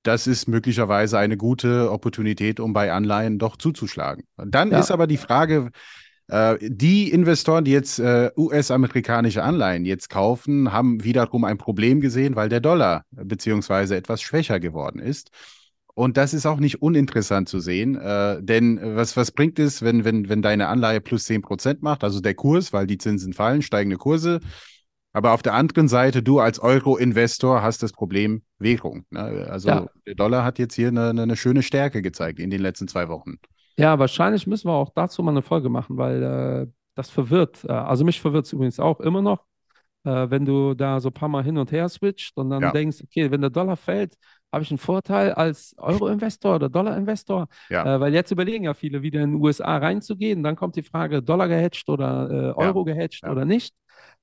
das 0.03 0.27
ist 0.27 0.49
möglicherweise 0.49 1.19
eine 1.19 1.37
gute 1.37 1.93
Opportunität, 1.93 2.59
um 2.59 2.73
bei 2.73 2.93
Anleihen 2.93 3.39
doch 3.39 3.57
zuzuschlagen. 3.57 4.25
Dann 4.37 4.71
ja. 4.71 4.81
ist 4.81 4.91
aber 4.91 5.07
die 5.07 5.19
Frage, 5.19 5.71
äh, 6.29 6.57
die 6.63 7.11
Investoren, 7.11 7.65
die 7.65 7.73
jetzt 7.73 7.99
äh, 7.99 8.31
US-amerikanische 8.37 9.43
Anleihen 9.43 9.85
jetzt 9.85 10.09
kaufen, 10.09 10.73
haben 10.73 11.05
wiederum 11.05 11.45
ein 11.45 11.59
Problem 11.59 12.01
gesehen, 12.01 12.37
weil 12.37 12.49
der 12.49 12.61
Dollar 12.61 13.05
beziehungsweise 13.11 13.97
etwas 13.97 14.23
schwächer 14.23 14.59
geworden 14.59 15.01
ist. 15.01 15.31
Und 15.95 16.17
das 16.17 16.35
ist 16.35 16.47
auch 16.47 16.61
nicht 16.61 16.83
uninteressant 16.83 17.49
zu 17.49 17.61
sehen, 17.61 17.97
äh, 17.97 18.43
denn 18.43 18.81
was, 18.97 19.17
was 19.17 19.33
bringt 19.33 19.59
es, 19.59 19.83
wenn, 19.83 20.05
wenn, 20.05 20.29
wenn 20.29 20.43
deine 20.43 20.69
Anleihe 20.69 21.01
plus 21.01 21.27
10% 21.27 21.79
macht, 21.81 22.05
also 22.05 22.21
der 22.21 22.35
Kurs, 22.35 22.73
weil 22.73 22.87
die 22.87 22.99
Zinsen 22.99 23.33
fallen, 23.33 23.63
steigende 23.63 23.97
Kurse. 23.97 24.41
Aber 25.13 25.33
auf 25.33 25.43
der 25.43 25.55
anderen 25.55 25.89
Seite, 25.89 26.23
du 26.23 26.39
als 26.39 26.61
Euro-Investor 26.61 27.63
hast 27.63 27.83
das 27.83 27.93
Problem 27.93 28.43
Währung. 28.59 29.05
Ne? 29.11 29.49
Also 29.51 29.69
ja. 29.69 29.87
der 30.07 30.15
Dollar 30.15 30.45
hat 30.45 30.59
jetzt 30.59 30.75
hier 30.75 30.89
eine, 30.89 31.11
eine, 31.11 31.37
schöne 31.37 31.63
Stärke 31.63 32.01
gezeigt 32.01 32.39
in 32.39 32.51
den 32.51 32.61
letzten 32.61 32.87
zwei 32.87 33.09
Wochen. 33.09 33.39
Ja, 33.77 33.99
wahrscheinlich 33.99 34.47
müssen 34.47 34.69
wir 34.69 34.75
auch 34.75 34.91
dazu 34.95 35.23
mal 35.23 35.33
eine 35.33 35.43
Folge 35.43 35.69
machen, 35.69 35.97
weil 35.97 36.23
äh, 36.23 36.67
das 36.95 37.11
verwirrt. 37.11 37.65
Äh, 37.65 37.73
also 37.73 38.05
mich 38.05 38.21
verwirrt 38.21 38.47
es 38.47 38.53
übrigens 38.53 38.79
auch 38.79 39.01
immer 39.01 39.23
noch, 39.23 39.45
äh, 40.05 40.31
wenn 40.31 40.45
du 40.45 40.75
da 40.75 41.01
so 41.01 41.09
ein 41.09 41.15
paar 41.15 41.29
Mal 41.29 41.43
hin 41.43 41.59
und 41.59 41.73
her 41.73 41.89
switcht 41.89 42.37
und 42.37 42.51
dann 42.51 42.63
ja. 42.63 42.71
denkst, 42.71 42.99
okay, 43.03 43.31
wenn 43.33 43.41
der 43.41 43.51
Dollar 43.51 43.77
fällt, 43.77 44.15
habe 44.53 44.65
ich 44.65 44.71
einen 44.71 44.79
Vorteil 44.79 45.33
als 45.33 45.75
Euro-Investor 45.79 46.57
oder 46.57 46.69
Dollar-Investor? 46.69 47.47
Ja. 47.69 47.97
Äh, 47.97 48.01
weil 48.01 48.15
jetzt 48.15 48.31
überlegen 48.31 48.65
ja 48.65 48.75
viele, 48.75 49.03
wieder 49.03 49.21
in 49.23 49.33
den 49.33 49.41
USA 49.41 49.77
reinzugehen. 49.77 50.43
Dann 50.43 50.57
kommt 50.57 50.77
die 50.77 50.83
Frage, 50.83 51.23
Dollar 51.23 51.49
gehatcht 51.49 51.89
oder 51.89 52.31
äh, 52.31 52.61
Euro 52.61 52.87
ja. 52.87 52.95
gehatcht 52.95 53.23
ja. 53.25 53.31
oder 53.31 53.45
nicht. 53.45 53.75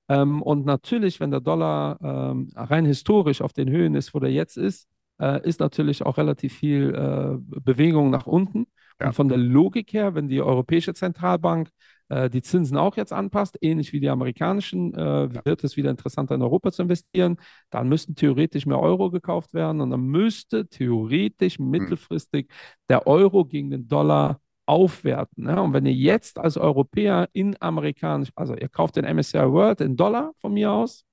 Ähm, 0.09 0.41
und 0.41 0.65
natürlich, 0.65 1.19
wenn 1.19 1.31
der 1.31 1.41
Dollar 1.41 1.97
ähm, 2.01 2.51
rein 2.55 2.85
historisch 2.85 3.41
auf 3.41 3.53
den 3.53 3.69
Höhen 3.69 3.95
ist, 3.95 4.13
wo 4.13 4.19
der 4.19 4.31
jetzt 4.31 4.57
ist, 4.57 4.87
äh, 5.19 5.41
ist 5.47 5.59
natürlich 5.59 6.05
auch 6.05 6.17
relativ 6.17 6.53
viel 6.53 6.93
äh, 6.93 7.37
Bewegung 7.61 8.09
nach 8.09 8.27
unten. 8.27 8.67
Und 8.99 9.13
von 9.13 9.29
der 9.29 9.37
Logik 9.37 9.93
her, 9.93 10.15
wenn 10.15 10.27
die 10.27 10.41
Europäische 10.41 10.93
Zentralbank 10.93 11.69
äh, 12.09 12.29
die 12.29 12.41
Zinsen 12.41 12.77
auch 12.77 12.97
jetzt 12.97 13.13
anpasst, 13.13 13.57
ähnlich 13.61 13.93
wie 13.93 13.99
die 13.99 14.09
amerikanischen, 14.09 14.93
äh, 14.93 15.29
wird 15.45 15.63
es 15.63 15.77
wieder 15.77 15.91
interessanter 15.91 16.35
in 16.35 16.41
Europa 16.41 16.71
zu 16.71 16.83
investieren. 16.83 17.37
Dann 17.69 17.89
müssten 17.89 18.15
theoretisch 18.15 18.65
mehr 18.65 18.79
Euro 18.79 19.11
gekauft 19.11 19.53
werden 19.53 19.81
und 19.81 19.89
dann 19.89 20.01
müsste 20.01 20.67
theoretisch 20.67 21.57
hm. 21.57 21.69
mittelfristig 21.69 22.49
der 22.89 23.07
Euro 23.07 23.45
gegen 23.45 23.69
den 23.69 23.87
Dollar 23.87 24.39
aufwerten. 24.65 25.45
Ne? 25.45 25.61
Und 25.61 25.73
wenn 25.73 25.85
ihr 25.85 25.93
jetzt 25.93 26.39
als 26.39 26.57
Europäer 26.57 27.29
in 27.33 27.55
amerikanisch, 27.61 28.29
also 28.35 28.55
ihr 28.55 28.69
kauft 28.69 28.97
den 28.97 29.05
MSCI 29.05 29.39
World 29.51 29.81
in 29.81 29.95
Dollar 29.95 30.33
von 30.37 30.53
mir 30.53 30.71
aus, 30.71 31.05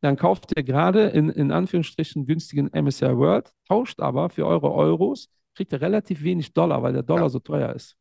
dann 0.00 0.16
kauft 0.16 0.52
ihr 0.56 0.62
gerade 0.62 1.08
in, 1.08 1.30
in 1.30 1.50
Anführungsstrichen 1.50 2.26
günstigen 2.26 2.70
MSCI 2.72 3.16
World, 3.16 3.50
tauscht 3.66 4.00
aber 4.00 4.28
für 4.30 4.46
eure 4.46 4.72
Euros, 4.72 5.28
kriegt 5.54 5.72
ihr 5.72 5.80
relativ 5.80 6.22
wenig 6.22 6.52
Dollar, 6.52 6.82
weil 6.82 6.92
der 6.92 7.02
Dollar 7.02 7.24
ja. 7.24 7.28
so 7.30 7.40
teuer 7.40 7.74
ist. 7.74 7.96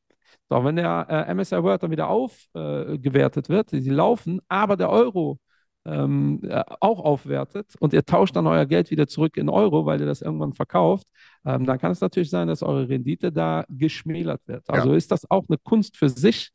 So, 0.50 0.64
wenn 0.64 0.78
der 0.78 1.08
äh, 1.10 1.32
MSR 1.32 1.64
Word 1.64 1.84
dann 1.84 1.92
wieder 1.92 2.08
aufgewertet 2.08 3.46
äh, 3.48 3.50
wird, 3.50 3.70
sie 3.72 3.90
laufen, 3.90 4.40
aber 4.48 4.78
der 4.78 4.90
Euro 4.90 5.40
ähm, 5.88 6.42
äh, 6.44 6.64
auch 6.80 7.00
aufwertet 7.00 7.76
und 7.80 7.94
ihr 7.94 8.06
tauscht 8.06 8.36
dann 8.36 8.48
euer 8.48 8.66
Geld 8.66 8.92
wieder 8.92 9.08
zurück 9.08 9.38
in 9.38 9.50
Euro, 9.50 9.86
weil 9.86 10.00
ihr 10.00 10.06
das 10.06 10.22
irgendwann 10.22 10.54
verkauft, 10.54 11.08
ähm, 11.46 11.66
dann 11.66 11.80
kann 11.80 11.92
es 11.92 12.02
natürlich 12.02 12.30
sein, 12.30 12.48
dass 12.48 12.62
eure 12.62 12.90
Rendite 12.90 13.32
da 13.32 13.66
geschmälert 13.70 14.42
wird. 14.48 14.70
Also 14.70 14.92
ja. 14.92 14.98
ist 14.98 15.12
das 15.12 15.30
auch 15.30 15.46
eine 15.48 15.58
Kunst 15.58 15.98
für 15.98 16.10
sich. 16.10 16.52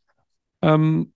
Ähm, 0.60 1.12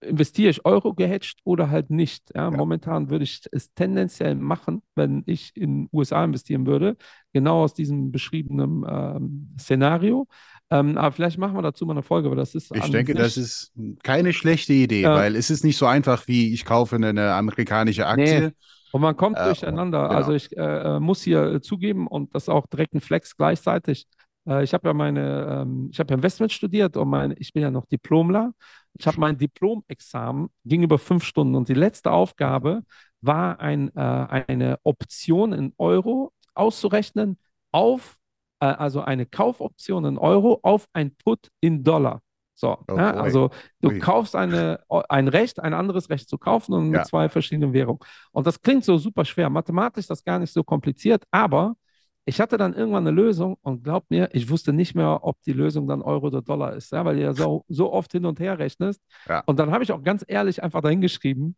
investiere 0.00 0.50
ich 0.50 0.64
Euro 0.64 0.94
gehatcht 0.94 1.40
oder 1.44 1.70
halt 1.70 1.90
nicht. 1.90 2.30
Ja, 2.34 2.44
ja. 2.44 2.50
Momentan 2.50 3.10
würde 3.10 3.24
ich 3.24 3.42
es 3.50 3.74
tendenziell 3.74 4.34
machen, 4.34 4.82
wenn 4.94 5.22
ich 5.26 5.56
in 5.56 5.88
USA 5.92 6.24
investieren 6.24 6.66
würde, 6.66 6.96
genau 7.32 7.64
aus 7.64 7.74
diesem 7.74 8.12
beschriebenen 8.12 8.84
ähm, 8.88 9.56
Szenario. 9.58 10.28
Ähm, 10.70 10.98
aber 10.98 11.12
vielleicht 11.12 11.38
machen 11.38 11.54
wir 11.54 11.62
dazu 11.62 11.86
mal 11.86 11.92
eine 11.92 12.02
Folge, 12.02 12.28
aber 12.28 12.36
das 12.36 12.54
ist. 12.54 12.74
Ich 12.74 12.90
denke, 12.90 13.14
das 13.14 13.36
ist 13.36 13.72
keine 14.02 14.32
schlechte 14.32 14.74
Idee, 14.74 15.02
ja. 15.02 15.14
weil 15.14 15.34
es 15.34 15.48
ist 15.48 15.64
nicht 15.64 15.78
so 15.78 15.86
einfach 15.86 16.28
wie 16.28 16.52
ich 16.52 16.64
kaufe 16.64 16.96
eine 16.96 17.32
amerikanische 17.32 18.06
Aktie. 18.06 18.40
Nee. 18.40 18.50
Und 18.92 19.00
man 19.00 19.16
kommt 19.16 19.38
äh, 19.38 19.44
durcheinander. 19.44 20.08
Genau. 20.08 20.14
Also 20.14 20.32
ich 20.32 20.56
äh, 20.56 20.96
äh 20.96 21.00
muss 21.00 21.22
hier 21.22 21.42
äh, 21.44 21.60
zugeben 21.60 22.06
und 22.06 22.34
das 22.34 22.48
auch 22.48 22.66
direkt 22.66 22.94
ein 22.94 23.00
Flex 23.00 23.36
gleichzeitig. 23.36 24.06
Äh, 24.46 24.64
ich 24.64 24.74
habe 24.74 24.88
ja 24.88 24.94
meine, 24.94 25.62
ähm, 25.62 25.88
ich 25.92 25.98
habe 26.00 26.10
ja 26.10 26.16
Investment 26.16 26.52
studiert 26.52 26.96
und 26.96 27.08
mein, 27.08 27.34
ich 27.38 27.52
bin 27.52 27.62
ja 27.62 27.70
noch 27.70 27.86
Diplomler. 27.86 28.52
Ich 28.98 29.06
habe 29.06 29.20
mein 29.20 29.38
Diplomexamen 29.38 30.48
ging 30.64 30.82
über 30.82 30.98
fünf 30.98 31.24
Stunden 31.24 31.54
und 31.54 31.68
die 31.68 31.74
letzte 31.74 32.10
Aufgabe 32.10 32.82
war 33.20 33.60
ein, 33.60 33.94
äh, 33.96 34.00
eine 34.00 34.78
Option 34.82 35.52
in 35.52 35.72
Euro 35.78 36.32
auszurechnen 36.54 37.38
auf 37.72 38.17
äh, 38.60 38.66
also 38.66 39.00
eine 39.02 39.26
Kaufoption 39.26 40.04
in 40.04 40.18
Euro 40.18 40.60
auf 40.62 40.88
ein 40.92 41.14
Put 41.16 41.48
in 41.60 41.84
Dollar. 41.84 42.20
So, 42.54 42.76
Oh 42.88 42.96
ja, 42.96 43.12
also 43.14 43.50
du 43.80 43.88
Ui. 43.90 43.98
kaufst 44.00 44.34
eine, 44.34 44.80
ein 45.08 45.28
Recht, 45.28 45.60
ein 45.60 45.74
anderes 45.74 46.10
Recht 46.10 46.28
zu 46.28 46.38
kaufen 46.38 46.72
und 46.74 46.88
mit 46.90 46.98
Ja. 46.98 47.04
zwei 47.04 47.28
verschiedenen 47.28 47.72
Währungen. 47.72 48.00
Und 48.32 48.48
das 48.48 48.60
klingt 48.60 48.84
so 48.84 48.98
super 48.98 49.24
schwer. 49.24 49.48
Mathematisch 49.48 50.00
ist 50.02 50.10
das 50.10 50.24
gar 50.24 50.40
nicht 50.40 50.52
so 50.52 50.64
kompliziert, 50.64 51.22
aber 51.30 51.76
ich 52.24 52.40
hatte 52.40 52.58
dann 52.58 52.74
irgendwann 52.74 53.06
eine 53.06 53.14
Lösung 53.14 53.56
und 53.62 53.84
glaub 53.84 54.10
mir, 54.10 54.28
ich 54.32 54.50
wusste 54.50 54.72
nicht 54.72 54.94
mehr, 54.96 55.20
ob 55.22 55.40
die 55.42 55.52
Lösung 55.52 55.86
dann 55.86 56.02
Euro 56.02 56.26
oder 56.26 56.42
Dollar 56.42 56.74
ist, 56.74 56.90
ja, 56.92 57.04
weil 57.04 57.16
du 57.16 57.22
ja 57.22 57.32
so, 57.32 57.64
so 57.68 57.92
oft 57.92 58.10
hin 58.12 58.26
und 58.26 58.40
her 58.40 58.58
rechnest. 58.58 59.00
Ja. 59.28 59.42
Und 59.46 59.58
dann 59.60 59.70
habe 59.70 59.84
ich 59.84 59.92
auch 59.92 60.02
ganz 60.02 60.24
ehrlich 60.26 60.62
einfach 60.62 60.80
dahingeschrieben, 60.82 61.54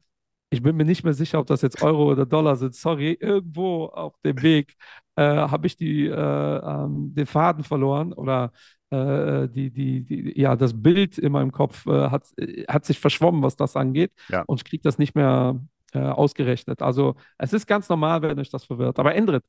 ich 0.50 0.62
bin 0.62 0.76
mir 0.76 0.84
nicht 0.84 1.04
mehr 1.04 1.14
sicher, 1.14 1.38
ob 1.38 1.46
das 1.46 1.62
jetzt 1.62 1.80
Euro 1.82 2.10
oder 2.10 2.26
Dollar 2.26 2.56
sind. 2.56 2.74
Sorry, 2.74 3.12
irgendwo 3.12 3.86
auf 3.86 4.14
dem 4.24 4.42
Weg 4.42 4.74
äh, 5.20 5.36
habe 5.52 5.66
ich 5.66 5.76
die, 5.76 6.06
äh, 6.06 6.12
ähm, 6.14 7.12
den 7.14 7.26
Faden 7.26 7.64
verloren 7.64 8.12
oder 8.12 8.52
äh, 8.90 9.48
die, 9.48 9.70
die, 9.70 10.02
die, 10.04 10.40
ja, 10.40 10.56
das 10.56 10.72
Bild 10.82 11.18
in 11.18 11.32
meinem 11.32 11.52
Kopf 11.52 11.86
äh, 11.86 12.10
hat, 12.10 12.24
äh, 12.38 12.64
hat 12.66 12.84
sich 12.84 12.98
verschwommen, 12.98 13.42
was 13.42 13.56
das 13.56 13.76
angeht. 13.76 14.12
Ja. 14.28 14.42
Und 14.46 14.60
ich 14.60 14.64
kriege 14.64 14.82
das 14.82 14.98
nicht 14.98 15.14
mehr 15.14 15.60
äh, 15.92 15.98
ausgerechnet. 16.00 16.82
Also 16.82 17.14
es 17.38 17.52
ist 17.52 17.66
ganz 17.66 17.88
normal, 17.88 18.22
wenn 18.22 18.38
euch 18.38 18.50
das 18.50 18.64
verwirrt. 18.64 18.98
Aber 18.98 19.14
Endrit, 19.14 19.44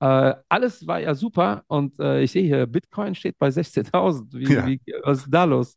äh, 0.00 0.34
alles 0.48 0.86
war 0.86 1.00
ja 1.00 1.14
super 1.14 1.62
und 1.68 1.98
äh, 1.98 2.22
ich 2.22 2.32
sehe 2.32 2.44
hier, 2.44 2.66
Bitcoin 2.66 3.14
steht 3.14 3.38
bei 3.38 3.50
16.000. 3.50 4.32
Wie, 4.34 4.52
Ja. 4.52 4.66
wie, 4.66 4.80
was 5.02 5.18
ist 5.24 5.30
da 5.30 5.44
los? 5.44 5.76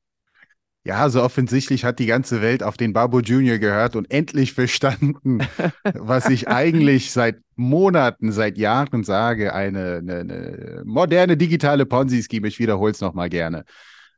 Ja, 0.86 0.96
also 1.02 1.22
offensichtlich 1.22 1.84
hat 1.84 2.00
die 2.00 2.06
ganze 2.06 2.42
Welt 2.42 2.64
auf 2.64 2.78
den 2.78 2.94
Babu 2.94 3.20
Junior 3.20 3.58
gehört 3.58 3.96
und 3.96 4.10
endlich 4.10 4.54
verstanden, 4.54 5.40
was 5.94 6.30
ich 6.30 6.48
eigentlich 6.48 7.12
seit 7.12 7.38
Monaten, 7.56 8.32
seit 8.32 8.58
Jahren 8.58 9.04
sage, 9.04 9.54
eine, 9.54 9.98
eine, 9.98 10.20
eine 10.20 10.82
moderne 10.86 11.36
digitale 11.36 11.86
Ponzi-Scheme. 11.86 12.48
Ich 12.48 12.60
wiederhole 12.60 12.94
es 12.94 13.02
nochmal 13.02 13.30
gerne. 13.30 13.66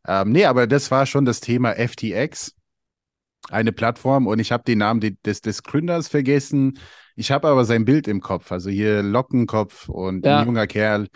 Ähm, 0.07 0.31
nee, 0.31 0.45
aber 0.45 0.67
das 0.67 0.91
war 0.91 1.05
schon 1.07 1.25
das 1.25 1.39
Thema 1.41 1.73
FTX, 1.73 2.53
eine 3.49 3.71
Plattform 3.71 4.27
und 4.27 4.39
ich 4.39 4.51
habe 4.51 4.63
den 4.63 4.77
Namen 4.79 4.99
de- 5.01 5.15
des, 5.25 5.41
des 5.41 5.63
Gründers 5.63 6.07
vergessen. 6.07 6.79
Ich 7.15 7.31
habe 7.31 7.47
aber 7.47 7.65
sein 7.65 7.85
Bild 7.85 8.07
im 8.07 8.21
Kopf, 8.21 8.51
also 8.51 8.69
hier 8.69 9.01
Lockenkopf 9.03 9.89
und 9.89 10.25
Ja. 10.25 10.39
ein 10.39 10.45
junger 10.45 10.67
Kerl. 10.67 11.07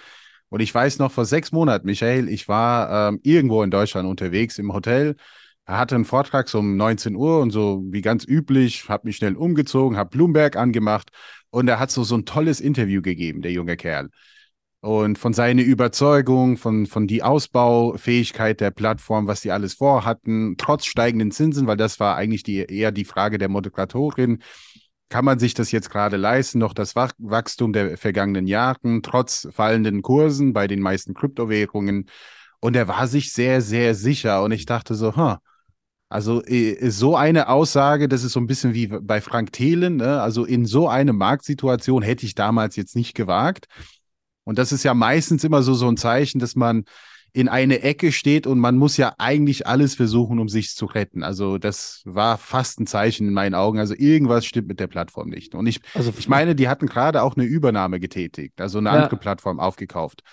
Und 0.56 0.62
ich 0.62 0.74
weiß 0.74 1.00
noch 1.00 1.12
vor 1.12 1.26
sechs 1.26 1.52
Monaten, 1.52 1.86
Michael, 1.86 2.30
ich 2.30 2.48
war 2.48 3.10
ähm, 3.10 3.20
irgendwo 3.24 3.62
in 3.62 3.72
Deutschland 3.72 4.08
unterwegs 4.08 4.58
im 4.58 4.72
Hotel. 4.72 5.18
Er 5.65 5.78
hatte 5.78 5.96
einen 5.96 6.06
Vortrag 6.06 6.48
so 6.48 6.60
um 6.60 6.78
19 6.78 7.13
Uhr 7.18 7.41
und 7.41 7.52
so 7.52 7.84
wie 7.89 8.00
ganz 8.00 8.26
üblich, 8.26 8.88
habe 8.88 9.06
mich 9.06 9.18
schnell 9.18 9.36
umgezogen, 9.36 9.98
habe 9.98 10.12
Bloomberg 10.12 10.56
angemacht 10.56 11.10
und 11.50 11.68
er 11.68 11.78
hat 11.78 11.91
so, 11.91 12.06
so 12.06 12.15
ein 12.15 12.24
tolles 12.24 12.62
Interview 12.62 13.02
gegeben, 13.02 13.41
der 13.41 13.52
junge 13.52 13.76
Kerl. 13.76 14.10
Und 14.80 15.20
von 15.20 15.34
seiner 15.34 15.62
Überzeugung, 15.62 16.56
von, 16.56 16.86
von 16.86 17.06
die 17.06 17.22
Ausbaufähigkeit 17.22 18.62
der 18.62 18.72
Plattform, 18.72 19.28
was 19.28 19.41
die 19.41 19.52
alles 19.52 19.74
vorhatten, 19.74 20.56
trotz 20.58 20.86
steigenden 20.86 21.32
Zinsen, 21.32 21.68
weil 21.68 21.76
das 21.76 22.00
war 22.00 22.15
eigentlich 22.15 22.44
die, 22.44 22.60
eher 22.60 22.94
die 22.94 23.04
Frage 23.04 23.38
der 23.39 23.50
Moderatorin. 23.50 24.41
Kann 25.10 25.26
man 25.26 25.39
sich 25.39 25.54
das 25.54 25.72
jetzt 25.72 25.89
gerade 25.89 26.18
leisten, 26.18 26.60
noch 26.60 26.74
das 26.74 26.96
Wach 26.96 27.12
Wachstum 27.18 27.74
der 27.74 27.98
vergangenen 27.98 28.48
Jahren, 28.48 29.04
trotz 29.04 29.48
fallenden 29.52 30.02
Kursen 30.02 30.54
bei 30.54 30.68
den 30.68 30.82
meisten 30.82 31.13
Kryptowährungen? 31.13 32.10
Und 32.60 32.76
er 32.76 32.88
war 32.88 33.08
sich 33.08 33.32
sehr, 33.32 33.62
sehr 33.62 33.94
sicher. 33.94 34.41
Und 34.41 34.52
ich 34.52 34.65
dachte 34.65 34.96
so, 34.96 35.15
huh, 35.15 35.36
also 36.10 36.44
äh, 36.44 36.89
so 36.89 37.15
eine 37.15 37.50
Aussage, 37.50 38.08
das 38.08 38.24
ist 38.24 38.34
so 38.34 38.39
ein 38.39 38.48
bisschen 38.48 38.74
wie 38.74 38.88
bei 38.88 39.22
Frank 39.22 39.52
Thelen, 39.54 39.98
ne? 39.98 40.22
also 40.22 40.46
in 40.46 40.65
so 40.65 40.88
eine 40.88 41.13
Marktsituation 41.13 42.04
hätte 42.04 42.26
ich 42.26 42.36
damals 42.36 42.76
jetzt 42.76 42.96
nicht 42.96 43.15
gewagt. 43.15 43.68
Und 44.44 44.60
das 44.60 44.72
ist 44.72 44.84
ja 44.84 44.94
meistens 44.94 45.44
immer 45.44 45.63
so, 45.63 45.74
so 45.74 45.88
ein 45.88 45.98
Zeichen, 45.98 46.39
dass 46.39 46.56
man 46.56 46.86
in 47.36 47.50
eine 47.50 47.82
Ecke 47.82 48.12
steht 48.12 48.48
und 48.48 48.60
man 48.60 48.78
muss 48.78 48.98
ja 48.98 49.13
eigentlich 49.17 49.67
alles 49.67 49.95
versuchen, 49.95 50.39
um 50.39 50.48
sich 50.50 50.74
zu 50.74 50.86
retten. 50.86 51.24
Also 51.24 51.58
das 51.58 52.02
war 52.06 52.38
fast 52.38 52.80
ein 52.80 52.88
Zeichen 52.88 53.28
in 53.28 53.34
meinen 53.34 53.56
Augen. 53.56 53.78
Also 53.80 53.93
irgendwas 53.98 54.45
stimmt 54.45 54.67
mit 54.69 54.80
der 54.80 54.88
Plattform 54.88 55.30
nicht. 55.30 55.54
Und 55.54 55.67
ich, 55.67 55.82
Also 55.93 56.12
ich 56.17 56.30
meine, 56.30 56.56
die 56.56 56.69
hatten 56.69 56.86
gerade 56.88 57.24
auch 57.24 57.36
eine 57.36 57.45
Übernahme 57.45 58.00
getätigt, 58.00 58.62
also 58.62 58.78
eine 58.78 58.89
Ja. 58.89 59.04
andere 59.04 59.17
Plattform 59.17 59.60
aufgekauft. 59.60 60.24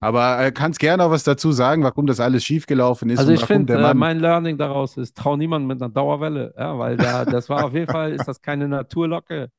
Aber 0.00 0.44
äh, 0.44 0.52
kannst 0.52 0.80
gerne 0.80 1.04
auch 1.04 1.10
was 1.10 1.24
dazu 1.24 1.52
sagen, 1.52 1.82
warum 1.84 2.06
das 2.06 2.20
alles 2.20 2.44
schiefgelaufen 2.44 3.10
ist 3.10 3.18
Also 3.18 3.32
ich 3.32 3.44
finde, 3.44 3.74
äh, 3.90 3.94
mein 3.94 4.18
Learning 4.18 4.58
daraus 4.58 4.96
ist, 4.96 5.16
trau 5.16 5.36
niemanden 5.36 5.68
mit 5.68 5.80
einer 5.82 5.90
Dauerwelle, 5.92 6.54
ja, 6.58 6.78
weil 6.78 6.96
da, 6.96 7.26
das 7.26 7.48
war 7.48 7.64
auf 7.64 7.74
jeden 7.74 7.88
Fall, 7.88 8.12
ist 8.12 8.26
das 8.28 8.40
keine 8.40 8.68
Naturlocke. 8.68 9.50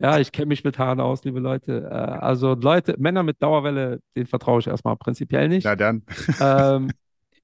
Ja, 0.00 0.18
ich 0.18 0.32
kenne 0.32 0.46
mich 0.46 0.64
mit 0.64 0.78
Haaren 0.78 0.98
aus, 0.98 1.24
liebe 1.24 1.40
Leute. 1.40 1.88
Äh, 1.90 1.94
also 1.94 2.54
Leute, 2.54 2.96
Männer 2.98 3.22
mit 3.22 3.42
Dauerwelle, 3.42 4.00
denen 4.16 4.26
vertraue 4.26 4.60
ich 4.60 4.66
erstmal 4.66 4.96
prinzipiell 4.96 5.48
nicht. 5.48 5.64
Na 5.64 5.76
dann. 5.76 6.02
ähm, 6.40 6.90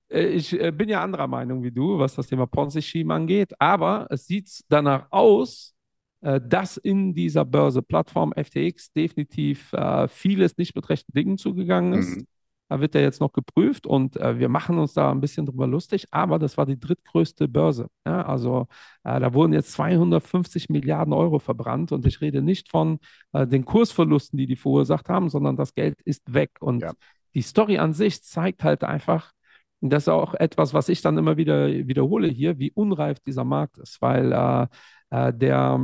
äh, 0.09 0.27
ich 0.29 0.59
äh, 0.59 0.73
bin 0.73 0.89
ja 0.89 1.03
anderer 1.03 1.27
Meinung 1.27 1.63
wie 1.63 1.71
du, 1.71 1.99
was 1.99 2.15
das 2.15 2.29
Thema 2.29 2.47
Ponzi-Scheme 2.47 3.13
angeht, 3.13 3.53
aber 3.59 4.07
es 4.11 4.27
sieht 4.27 4.51
danach 4.69 5.07
aus, 5.11 5.75
dass 6.23 6.77
in 6.79 7.15
dieser 7.15 7.45
Börse-Plattform 7.45 8.33
FTX 8.33 8.91
definitiv 8.93 9.73
äh, 9.75 10.09
vieles 10.09 10.57
nicht 10.57 10.75
mit 10.75 10.89
rechten 10.89 11.13
Dingen 11.13 11.39
zugegangen 11.39 11.93
ist. 11.93 12.17
Mhm. 12.17 12.27
Da 12.69 12.81
wird 12.81 12.95
ja 12.95 13.01
jetzt 13.01 13.21
noch 13.21 13.33
geprüft 13.33 13.87
und 13.87 14.17
äh, 14.17 14.39
wir 14.39 14.49
machen 14.49 14.79
uns 14.79 14.93
da 14.93 15.11
ein 15.11 15.21
bisschen 15.21 15.47
drüber 15.47 15.67
lustig, 15.67 16.07
aber 16.11 16.39
das 16.39 16.57
war 16.57 16.67
die 16.67 16.79
drittgrößte 16.79 17.47
Börse. 17.49 17.87
Ja? 18.05 18.23
Also 18.23 18.67
äh, 19.05 19.21
da 19.21 19.33
wurden 19.35 19.53
jetzt 19.53 19.73
250 19.73 20.69
Milliarden 20.69 21.13
Euro 21.13 21.39
verbrannt 21.39 21.93
und 21.93 22.07
ich 22.07 22.21
rede 22.21 22.43
nicht 22.43 22.69
von 22.71 22.99
äh, 23.33 23.47
den 23.47 23.65
Kursverlusten, 23.65 24.37
die 24.37 24.47
die 24.47 24.57
verursacht 24.57 25.09
haben, 25.09 25.29
sondern 25.29 25.57
das 25.57 25.75
Geld 25.75 26.01
ist 26.05 26.33
weg. 26.35 26.51
Und 26.61 26.83
Ja. 26.83 26.93
die 27.35 27.43
Story 27.43 27.79
an 27.79 27.93
sich 27.93 28.23
zeigt 28.25 28.65
halt 28.65 28.83
einfach, 28.85 29.33
und 29.81 29.91
das 29.91 30.05
ist 30.05 30.09
auch 30.09 30.35
etwas, 30.35 30.75
was 30.75 30.89
ich 30.89 31.03
dann 31.03 31.19
immer 31.19 31.37
wieder 31.37 31.69
wiederhole 31.69 32.29
hier, 32.29 32.59
wie 32.59 32.73
unreif 32.73 33.21
dieser 33.21 33.45
Markt 33.45 33.79
ist, 33.79 34.01
weil 34.01 34.33
äh, 34.33 34.67
äh, 35.11 35.33
der 35.33 35.79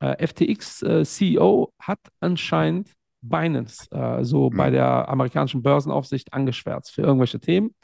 äh, 0.00 0.26
FTX-CEO 0.26 1.72
hat 1.80 1.98
anscheinend 2.20 2.92
Binance 3.20 3.90
äh, 3.92 4.24
so 4.24 4.50
Mhm. 4.50 4.56
bei 4.56 4.70
der 4.70 5.08
amerikanischen 5.08 5.62
Börsenaufsicht 5.62 6.32
angeschwärzt 6.32 6.92
für 6.92 7.02
irgendwelche 7.02 7.40
Themen. 7.40 7.74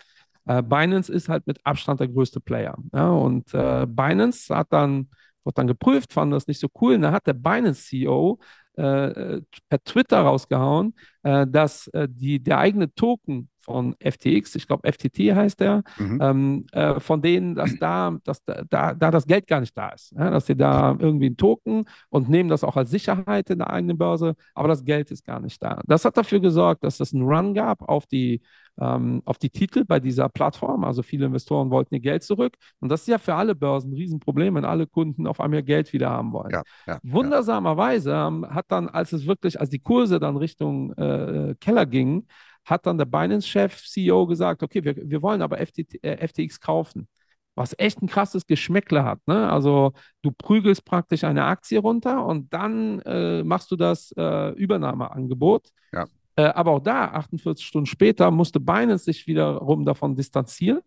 Äh, 0.46 0.62
Binance 0.62 1.12
ist 1.12 1.28
halt 1.28 1.46
mit 1.46 1.58
Abstand 1.64 2.00
der 2.00 2.08
größte 2.08 2.40
Player. 2.40 2.76
Ja, 2.92 3.10
und 3.10 3.52
äh, 3.54 3.86
Binance 3.88 4.54
hat 4.54 4.68
dann, 4.72 5.08
wurde 5.44 5.54
dann 5.54 5.66
geprüft, 5.66 6.12
fand 6.12 6.32
das 6.32 6.46
nicht 6.46 6.60
so 6.60 6.68
cool. 6.80 6.94
Und 6.94 7.02
da 7.02 7.12
hat 7.12 7.26
der 7.26 7.32
Binance-CEO 7.34 8.38
äh, 8.76 9.40
per 9.68 9.84
Twitter 9.84 10.20
rausgehauen, 10.20 10.94
äh, 11.22 11.46
dass 11.46 11.86
äh, 11.88 12.08
die, 12.10 12.40
der 12.42 12.58
eigene 12.58 12.92
Token 12.94 13.48
von 13.64 13.96
FTX, 13.98 14.54
ich 14.54 14.66
glaube 14.66 14.86
FTT 14.90 15.34
heißt 15.34 15.60
der, 15.60 15.82
Mhm. 15.98 16.18
ähm, 16.20 16.64
äh, 16.72 17.00
von 17.00 17.22
denen, 17.22 17.54
dass 17.54 17.76
da, 17.78 18.16
dass 18.24 18.44
da, 18.44 18.62
da, 18.68 18.94
da 18.94 19.10
das 19.10 19.26
Geld 19.26 19.46
gar 19.46 19.60
nicht 19.60 19.76
da 19.76 19.88
ist. 19.90 20.12
Ja? 20.12 20.30
Dass 20.30 20.46
sie 20.46 20.56
da 20.56 20.96
irgendwie 20.98 21.26
einen 21.26 21.36
Token 21.36 21.86
und 22.10 22.28
nehmen 22.28 22.48
das 22.48 22.62
auch 22.64 22.76
als 22.76 22.90
Sicherheit 22.90 23.50
in 23.50 23.58
der 23.58 23.70
eigenen 23.70 23.98
Börse, 23.98 24.34
aber 24.54 24.68
das 24.68 24.84
Geld 24.84 25.10
ist 25.10 25.24
gar 25.24 25.40
nicht 25.40 25.62
da. 25.62 25.80
Das 25.86 26.04
hat 26.04 26.16
dafür 26.16 26.40
gesorgt, 26.40 26.84
dass 26.84 27.00
es 27.00 27.14
einen 27.14 27.22
Run 27.24 27.54
gab 27.54 27.82
auf 27.88 28.06
die, 28.06 28.42
ähm, 28.78 29.22
auf 29.24 29.38
die 29.38 29.50
Titel 29.50 29.84
bei 29.84 30.00
dieser 30.00 30.28
Plattform. 30.28 30.84
Also 30.84 31.02
viele 31.02 31.26
Investoren 31.26 31.70
wollten 31.70 31.94
ihr 31.94 32.00
Geld 32.00 32.22
zurück. 32.24 32.54
Und 32.80 32.88
das 32.88 33.02
ist 33.02 33.08
ja 33.08 33.18
für 33.18 33.34
alle 33.34 33.54
Börsen 33.54 33.92
ein 33.92 33.96
Riesenproblem, 33.96 34.56
wenn 34.56 34.64
alle 34.64 34.86
Kunden 34.86 35.26
auf 35.26 35.40
einmal 35.40 35.60
ihr 35.60 35.64
Geld 35.64 35.92
wieder 35.92 36.10
haben 36.10 36.32
wollen. 36.32 36.50
Ja, 36.50 36.62
ja, 36.86 36.94
ja. 36.94 37.00
Wundersamerweise 37.02 38.12
ähm, 38.12 38.46
hat 38.50 38.66
dann, 38.68 38.88
als 38.88 39.12
es 39.12 39.26
wirklich, 39.26 39.60
als 39.60 39.70
die 39.70 39.78
Kurse 39.78 40.18
dann 40.20 40.36
Richtung 40.36 40.92
äh, 40.94 41.54
Keller 41.60 41.86
gingen, 41.86 42.26
hat 42.64 42.86
dann 42.86 42.98
der 42.98 43.04
Binance-Chef, 43.06 43.84
CEO 43.84 44.26
gesagt, 44.26 44.62
okay, 44.62 44.84
wir, 44.84 44.96
wir 44.96 45.22
wollen 45.22 45.42
aber 45.42 45.58
FTT, 45.58 46.02
äh, 46.02 46.26
FTX 46.26 46.60
kaufen. 46.60 47.08
Was 47.56 47.74
echt 47.78 48.02
ein 48.02 48.08
krasses 48.08 48.46
Geschmäckle 48.46 49.04
hat. 49.04 49.20
Ne? 49.26 49.48
Also 49.50 49.92
du 50.22 50.32
prügelst 50.32 50.84
praktisch 50.84 51.22
eine 51.22 51.44
Aktie 51.44 51.78
runter 51.78 52.24
und 52.26 52.52
dann 52.52 53.00
äh, 53.02 53.44
machst 53.44 53.70
du 53.70 53.76
das 53.76 54.12
äh, 54.16 54.50
Übernahmeangebot. 54.54 55.68
Ja. 55.92 56.06
Äh, 56.36 56.44
aber 56.46 56.72
auch 56.72 56.80
da, 56.80 57.12
48 57.12 57.64
Stunden 57.64 57.86
später, 57.86 58.30
musste 58.32 58.58
Binance 58.58 59.04
sich 59.04 59.26
wiederum 59.28 59.84
davon 59.84 60.16
distanzieren, 60.16 60.80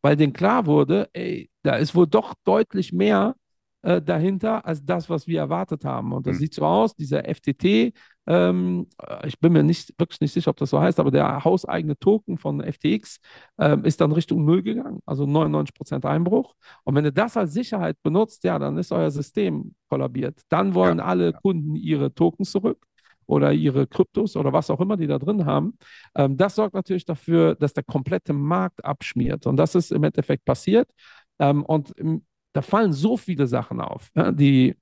weil 0.00 0.16
denen 0.16 0.32
klar 0.32 0.66
wurde, 0.66 1.08
ey, 1.12 1.50
da 1.62 1.74
ist 1.76 1.94
wohl 1.94 2.06
doch 2.06 2.34
deutlich 2.44 2.92
mehr 2.92 3.34
äh, 3.82 4.00
dahinter 4.00 4.64
als 4.64 4.84
das, 4.84 5.10
was 5.10 5.26
wir 5.26 5.40
erwartet 5.40 5.84
haben. 5.84 6.12
Und 6.12 6.26
das 6.26 6.36
Mhm. 6.36 6.40
sieht 6.40 6.54
so 6.54 6.64
aus, 6.64 6.94
dieser 6.94 7.24
FTT, 7.28 7.92
ähm, 8.26 8.86
äh, 9.02 9.26
ich 9.28 9.38
bin 9.40 9.52
mir 9.52 9.62
nicht, 9.62 9.92
wirklich 9.98 10.20
nicht 10.20 10.32
sicher, 10.32 10.50
ob 10.50 10.56
das 10.56 10.70
so 10.70 10.80
heißt, 10.80 11.00
aber 11.00 11.10
der 11.10 11.44
hauseigene 11.44 11.98
Token 11.98 12.38
von 12.38 12.60
FTX 12.62 13.18
ähm, 13.58 13.84
ist 13.84 14.00
dann 14.00 14.12
Richtung 14.12 14.44
Null 14.44 14.62
gegangen, 14.62 15.00
also 15.06 15.26
99% 15.26 16.04
Einbruch. 16.06 16.54
Und 16.84 16.94
wenn 16.94 17.04
ihr 17.04 17.12
das 17.12 17.36
als 17.36 17.52
Sicherheit 17.52 17.96
benutzt, 18.02 18.44
ja, 18.44 18.58
dann 18.58 18.78
ist 18.78 18.92
euer 18.92 19.10
System 19.10 19.74
kollabiert. 19.88 20.40
Dann 20.48 20.74
wollen 20.74 20.98
Ja, 20.98 21.04
alle. 21.04 21.32
Kunden 21.32 21.74
ihre 21.76 22.14
Tokens 22.14 22.50
zurück 22.52 22.84
oder 23.26 23.52
ihre 23.52 23.86
Kryptos 23.86 24.36
oder 24.36 24.52
was 24.52 24.70
auch 24.70 24.80
immer 24.80 24.96
die 24.96 25.06
da 25.06 25.18
drin 25.18 25.44
haben. 25.46 25.78
Ähm, 26.14 26.36
das 26.36 26.54
sorgt 26.54 26.74
natürlich 26.74 27.04
dafür, 27.04 27.54
dass 27.54 27.72
der 27.72 27.84
komplette 27.84 28.32
Markt 28.32 28.84
abschmiert. 28.84 29.46
Und 29.46 29.56
das 29.56 29.74
ist 29.74 29.92
im 29.92 30.04
Endeffekt 30.04 30.44
passiert. 30.44 30.90
Ähm, 31.38 31.64
und 31.64 31.90
im, 31.98 32.24
da 32.52 32.62
fallen 32.62 32.92
so 32.92 33.16
viele 33.16 33.46
Sachen 33.46 33.80
auf, 33.80 34.10
ja, 34.14 34.30
die 34.32 34.76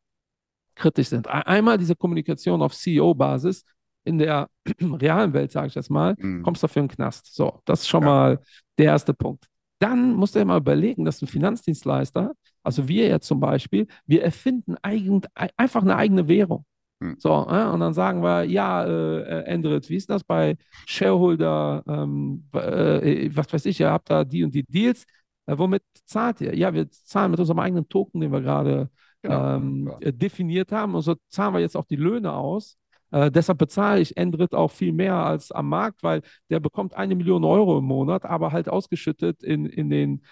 kritisch 0.75 1.09
sind. 1.09 1.27
Ein- 1.29 1.43
Einmal 1.43 1.79
diese 1.79 1.97
Kommunikation 1.97 2.63
auf 2.63 2.75
CEO-Basis. 2.75 3.65
In 4.05 4.17
der 4.19 4.49
realen 4.81 5.33
Welt, 5.35 5.53
sage 5.53 5.67
ich 5.69 5.75
jetzt 5.75 5.91
mal, 5.91 6.15
Mhm. 6.19 6.43
kommst 6.43 6.63
du 6.63 6.67
dafür 6.67 6.83
in 6.83 6.89
den 6.89 6.95
Knast. 6.97 7.35
So, 7.35 7.61
das 7.67 7.81
ist 7.81 7.89
schon 7.89 8.03
Ja. 8.03 8.09
mal 8.09 8.39
der 8.79 8.87
erste 8.87 9.15
Punkt. 9.15 9.47
dann 9.83 10.13
musst 10.15 10.35
du 10.35 10.39
ja 10.41 10.45
mal 10.45 10.59
überlegen, 10.59 11.07
dass 11.07 11.23
ein 11.23 11.27
Finanzdienstleister, 11.27 12.33
also 12.63 12.87
wir 12.87 13.09
jetzt 13.09 13.27
zum 13.27 13.41
Beispiel, 13.41 13.87
wir 14.07 14.23
erfinden 14.23 14.77
eigen, 14.83 15.23
einfach 15.57 15.81
eine 15.81 15.97
eigene 15.97 16.29
Währung. 16.29 16.67
Hm. 17.03 17.17
So, 17.19 17.31
äh, 17.49 17.65
und 17.65 17.81
dann 17.81 17.95
sagen 17.95 18.23
wir, 18.23 18.45
ja, 18.45 18.85
äh, 18.85 19.21
äh 19.23 19.45
Endrit, 19.45 19.89
wie 19.89 19.97
ist 19.97 20.11
das 20.11 20.23
bei 20.23 20.59
Shareholder, 20.87 21.83
ähm, 21.89 22.45
äh, 22.53 23.31
was 23.35 23.51
weiß 23.53 23.65
ich, 23.67 23.81
ihr 23.81 23.91
habt 23.91 24.11
da 24.11 24.23
die 24.25 24.45
und 24.45 24.55
die 24.55 24.65
Deals, 24.65 25.05
äh, 25.47 25.57
womit 25.57 25.83
zahlt 26.05 26.43
ihr? 26.43 26.55
Ja, 26.55 26.75
wir 26.75 26.91
zahlen 26.91 27.31
mit 27.31 27.41
unserem 27.41 27.59
eigenen 27.61 27.89
Token, 27.89 28.21
den 28.21 28.33
wir 28.33 28.43
gerade 28.43 28.91
genau. 29.23 29.57
ähm, 29.57 29.93
ja. 30.01 30.13
definiert 30.13 30.73
haben, 30.73 30.95
und 30.95 31.03
so 31.03 31.17
zahlen 31.29 31.55
wir 31.55 31.61
jetzt 31.61 31.77
auch 31.77 31.87
die 31.87 31.97
Löhne 31.97 32.33
aus. 32.33 32.77
Äh, 33.11 33.31
deshalb 33.31 33.59
bezahle 33.59 34.01
ich 34.01 34.17
Endrit 34.17 34.55
auch 34.55 34.71
viel 34.71 34.93
mehr 34.93 35.17
als 35.17 35.51
am 35.51 35.69
Markt, 35.69 36.03
weil 36.03 36.23
der 36.49 36.61
bekommt 36.61 36.95
eine 36.95 37.15
Million 37.15 37.45
Euro 37.45 37.79
im 37.79 37.85
Monat, 37.85 38.25
aber 38.25 38.53
halt 38.53 38.69
ausgeschüttet 38.69 39.43
in, 39.43 39.67
in 39.67 39.91
den 39.91 40.23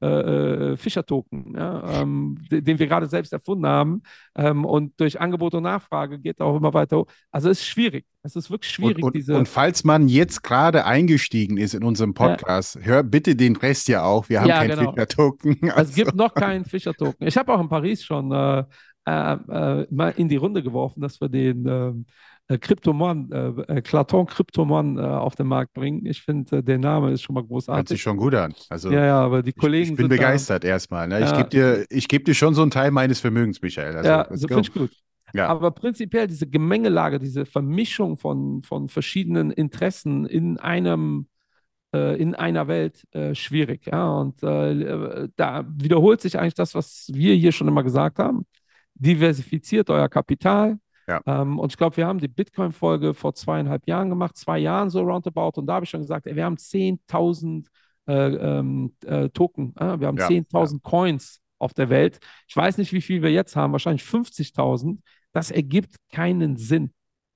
äh, 0.00 0.72
äh, 0.72 0.76
Fischer-Token, 0.76 1.54
ja, 1.56 2.00
ähm, 2.00 2.36
den 2.50 2.78
wir 2.78 2.86
gerade 2.86 3.06
selbst 3.06 3.32
erfunden 3.32 3.66
haben. 3.66 4.02
Ähm, 4.34 4.64
und 4.64 4.92
durch 4.98 5.20
Angebot 5.20 5.54
und 5.54 5.62
Nachfrage 5.62 6.18
geht 6.18 6.40
er 6.40 6.46
auch 6.46 6.56
immer 6.56 6.74
weiter 6.74 6.98
hoch. 6.98 7.06
Also 7.30 7.48
es 7.48 7.60
ist 7.60 7.66
schwierig. 7.66 8.04
Es 8.22 8.36
ist 8.36 8.50
wirklich 8.50 8.72
schwierig. 8.72 8.96
Und, 8.98 9.04
und, 9.04 9.16
diese 9.16 9.36
und 9.36 9.48
falls 9.48 9.84
man 9.84 10.08
jetzt 10.08 10.42
gerade 10.42 10.84
eingestiegen 10.84 11.56
ist 11.58 11.74
in 11.74 11.84
unserem 11.84 12.12
Podcast, 12.12 12.76
ja. 12.76 12.82
hör 12.82 13.02
bitte 13.02 13.36
den 13.36 13.56
Rest 13.56 13.88
ja 13.88 14.02
auch. 14.02 14.28
Wir 14.28 14.40
haben 14.40 14.48
ja, 14.48 14.58
keinen 14.58 14.78
genau. 14.78 14.92
Fischer-Token. 14.92 15.58
Also. 15.74 15.90
Es 15.90 15.94
gibt 15.94 16.14
noch 16.14 16.34
keinen 16.34 16.64
Fischer-Token. 16.64 17.26
Ich 17.26 17.36
habe 17.36 17.52
auch 17.52 17.60
in 17.60 17.68
Paris 17.68 18.04
schon 18.04 18.30
äh, 18.32 18.64
äh, 19.06 19.32
äh, 19.32 19.86
mal 19.90 20.14
in 20.16 20.28
die 20.28 20.36
Runde 20.36 20.62
geworfen, 20.62 21.00
dass 21.00 21.20
wir 21.20 21.28
den 21.28 21.66
ähm, 21.66 22.06
äh, 22.48 22.58
Kryptomon, 22.58 23.32
äh, 23.32 23.80
Klaton 23.82 24.26
Kryptomon 24.26 24.98
äh, 24.98 25.00
auf 25.00 25.34
den 25.34 25.46
Markt 25.46 25.72
bringen. 25.72 26.04
Ich 26.06 26.22
finde, 26.22 26.58
äh, 26.58 26.62
der 26.62 26.78
Name 26.78 27.12
ist 27.12 27.22
schon 27.22 27.34
mal 27.34 27.44
großartig. 27.44 27.78
Hört 27.78 27.88
sich 27.88 28.02
schon 28.02 28.16
gut 28.16 28.34
an. 28.34 28.54
Also, 28.68 28.90
ja, 28.90 29.04
ja, 29.04 29.20
aber 29.20 29.42
die 29.42 29.52
Kollegen. 29.52 29.84
Ich, 29.84 29.90
ich 29.92 29.96
bin 29.96 30.08
begeistert 30.08 30.64
da, 30.64 30.68
erstmal. 30.68 31.08
Ne? 31.08 31.20
Ja, 31.20 31.26
ich 31.26 31.36
gebe 31.36 31.48
dir, 31.48 31.86
geb 31.88 32.24
dir 32.24 32.34
schon 32.34 32.54
so 32.54 32.62
einen 32.62 32.70
Teil 32.70 32.90
meines 32.90 33.20
Vermögens, 33.20 33.62
Michael. 33.62 33.96
Also, 33.96 34.08
ja, 34.08 34.26
so 34.30 34.48
finde 34.48 34.62
ich 34.62 34.72
gut. 34.72 34.90
Ja. 35.32 35.48
Aber 35.48 35.72
prinzipiell 35.72 36.28
diese 36.28 36.46
Gemengelage, 36.46 37.18
diese 37.18 37.44
Vermischung 37.44 38.16
von, 38.16 38.62
von 38.62 38.88
verschiedenen 38.88 39.50
Interessen 39.50 40.26
in 40.26 40.58
einem 40.58 41.26
äh, 41.94 42.20
in 42.20 42.34
einer 42.34 42.68
Welt 42.68 43.06
äh, 43.14 43.34
schwierig. 43.34 43.86
Ja? 43.86 44.12
Und 44.12 44.42
äh, 44.42 45.28
da 45.36 45.64
wiederholt 45.68 46.20
sich 46.20 46.38
eigentlich 46.38 46.54
das, 46.54 46.74
was 46.74 47.08
wir 47.12 47.34
hier 47.34 47.52
schon 47.52 47.68
immer 47.68 47.82
gesagt 47.82 48.18
haben. 48.18 48.46
Diversifiziert 48.94 49.90
euer 49.90 50.08
Kapital, 50.08 50.78
ja. 51.06 51.20
Ähm, 51.26 51.58
und 51.58 51.72
ich 51.72 51.76
glaube, 51.76 51.96
wir 51.96 52.06
haben 52.06 52.18
die 52.18 52.28
Bitcoin-Folge 52.28 53.14
vor 53.14 53.34
zweieinhalb 53.34 53.86
Jahren 53.86 54.08
gemacht, 54.08 54.36
zwei 54.36 54.58
Jahren 54.58 54.90
so 54.90 55.00
roundabout. 55.00 55.52
Und 55.60 55.66
da 55.66 55.74
habe 55.74 55.84
ich 55.84 55.90
schon 55.90 56.00
gesagt, 56.00 56.26
ey, 56.26 56.36
wir 56.36 56.44
haben 56.44 56.56
10.000 56.56 57.66
äh, 58.06 58.12
ähm, 58.12 58.94
äh, 59.04 59.28
Token, 59.30 59.74
äh? 59.76 59.98
wir 60.00 60.06
haben 60.06 60.18
ja, 60.18 60.28
10.000 60.28 60.72
ja. 60.72 60.78
Coins 60.82 61.40
auf 61.58 61.74
der 61.74 61.88
Welt. 61.88 62.18
Ich 62.48 62.56
weiß 62.56 62.78
nicht, 62.78 62.92
wie 62.92 63.00
viel 63.00 63.22
wir 63.22 63.32
jetzt 63.32 63.56
haben, 63.56 63.72
wahrscheinlich 63.72 64.02
50.000. 64.02 64.98
Das 65.32 65.50
ergibt 65.50 65.96
keinen 66.12 66.56
Sinn. 66.56 66.92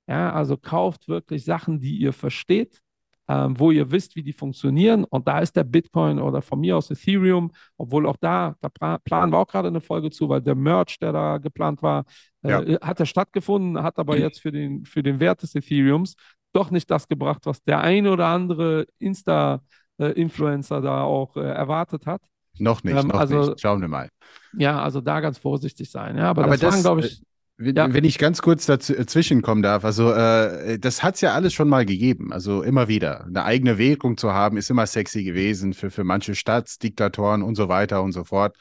Ja, 0.06 0.32
also 0.32 0.56
kauft 0.56 1.08
wirklich 1.08 1.44
Sachen, 1.44 1.80
die 1.80 1.96
ihr 1.98 2.12
versteht 2.12 2.80
ähm, 3.28 3.58
wo 3.58 3.70
ihr 3.70 3.90
wisst, 3.90 4.16
wie 4.16 4.22
die 4.22 4.32
funktionieren. 4.32 5.04
Und 5.04 5.28
da 5.28 5.40
ist 5.40 5.54
der 5.54 5.64
Bitcoin 5.64 6.18
oder 6.18 6.40
von 6.40 6.60
mir 6.60 6.76
aus 6.76 6.90
Ethereum, 6.90 7.52
obwohl 7.76 8.06
auch 8.06 8.16
da, 8.16 8.56
da 8.60 8.98
planen 8.98 9.32
wir 9.32 9.38
auch 9.38 9.46
gerade 9.46 9.68
eine 9.68 9.80
Folge 9.80 10.10
zu, 10.10 10.28
weil 10.28 10.40
der 10.40 10.54
Merch, 10.54 10.98
der 10.98 11.12
da 11.12 11.38
geplant 11.38 11.82
war, 11.82 12.04
äh, 12.42 12.72
ja. 12.72 12.80
hat 12.80 13.00
er 13.00 13.06
stattgefunden, 13.06 13.82
hat 13.82 13.98
aber 13.98 14.18
jetzt 14.18 14.40
für 14.40 14.50
den, 14.50 14.84
für 14.86 15.02
den 15.02 15.20
Wert 15.20 15.42
des 15.42 15.54
Ethereums 15.54 16.14
doch 16.52 16.70
nicht 16.70 16.90
das 16.90 17.06
gebracht, 17.06 17.42
was 17.44 17.62
der 17.62 17.80
eine 17.80 18.10
oder 18.10 18.28
andere 18.28 18.86
Insta-Influencer 18.98 20.80
da 20.80 21.02
auch 21.02 21.36
äh, 21.36 21.40
erwartet 21.40 22.06
hat. 22.06 22.22
Noch 22.58 22.82
nicht, 22.82 22.96
ähm, 22.96 23.08
noch 23.08 23.20
also, 23.20 23.50
nicht. 23.50 23.60
Schauen 23.60 23.80
wir 23.80 23.88
mal. 23.88 24.08
Ja, 24.56 24.82
also 24.82 25.00
da 25.00 25.20
ganz 25.20 25.38
vorsichtig 25.38 25.90
sein. 25.90 26.16
Ja, 26.16 26.30
aber, 26.30 26.44
aber 26.44 26.56
das, 26.56 26.76
das 26.76 26.82
glaube 26.82 27.02
ich, 27.02 27.22
wenn, 27.58 27.74
ja. 27.74 27.92
wenn, 27.92 28.04
ich 28.04 28.18
ganz 28.18 28.40
kurz 28.40 28.66
dazwischen 28.66 29.42
kommen 29.42 29.62
darf, 29.62 29.84
also 29.84 30.12
äh, 30.12 30.78
das 30.78 31.02
hat 31.02 31.16
es 31.16 31.20
ja 31.20 31.34
alles 31.34 31.52
schon 31.52 31.68
mal 31.68 31.84
gegeben, 31.84 32.32
also 32.32 32.62
immer 32.62 32.86
wieder. 32.86 33.26
Eine 33.26 33.44
eigene 33.44 33.78
Währung 33.78 34.16
zu 34.16 34.32
haben, 34.32 34.56
ist 34.56 34.70
immer 34.70 34.86
sexy 34.86 35.24
gewesen 35.24 35.74
für, 35.74 35.90
für 35.90 36.04
manche 36.04 36.36
Staatsdiktatoren 36.36 37.42
und 37.42 37.56
so 37.56 37.68
weiter 37.68 38.02
und 38.02 38.12
so 38.12 38.22
fort. 38.22 38.56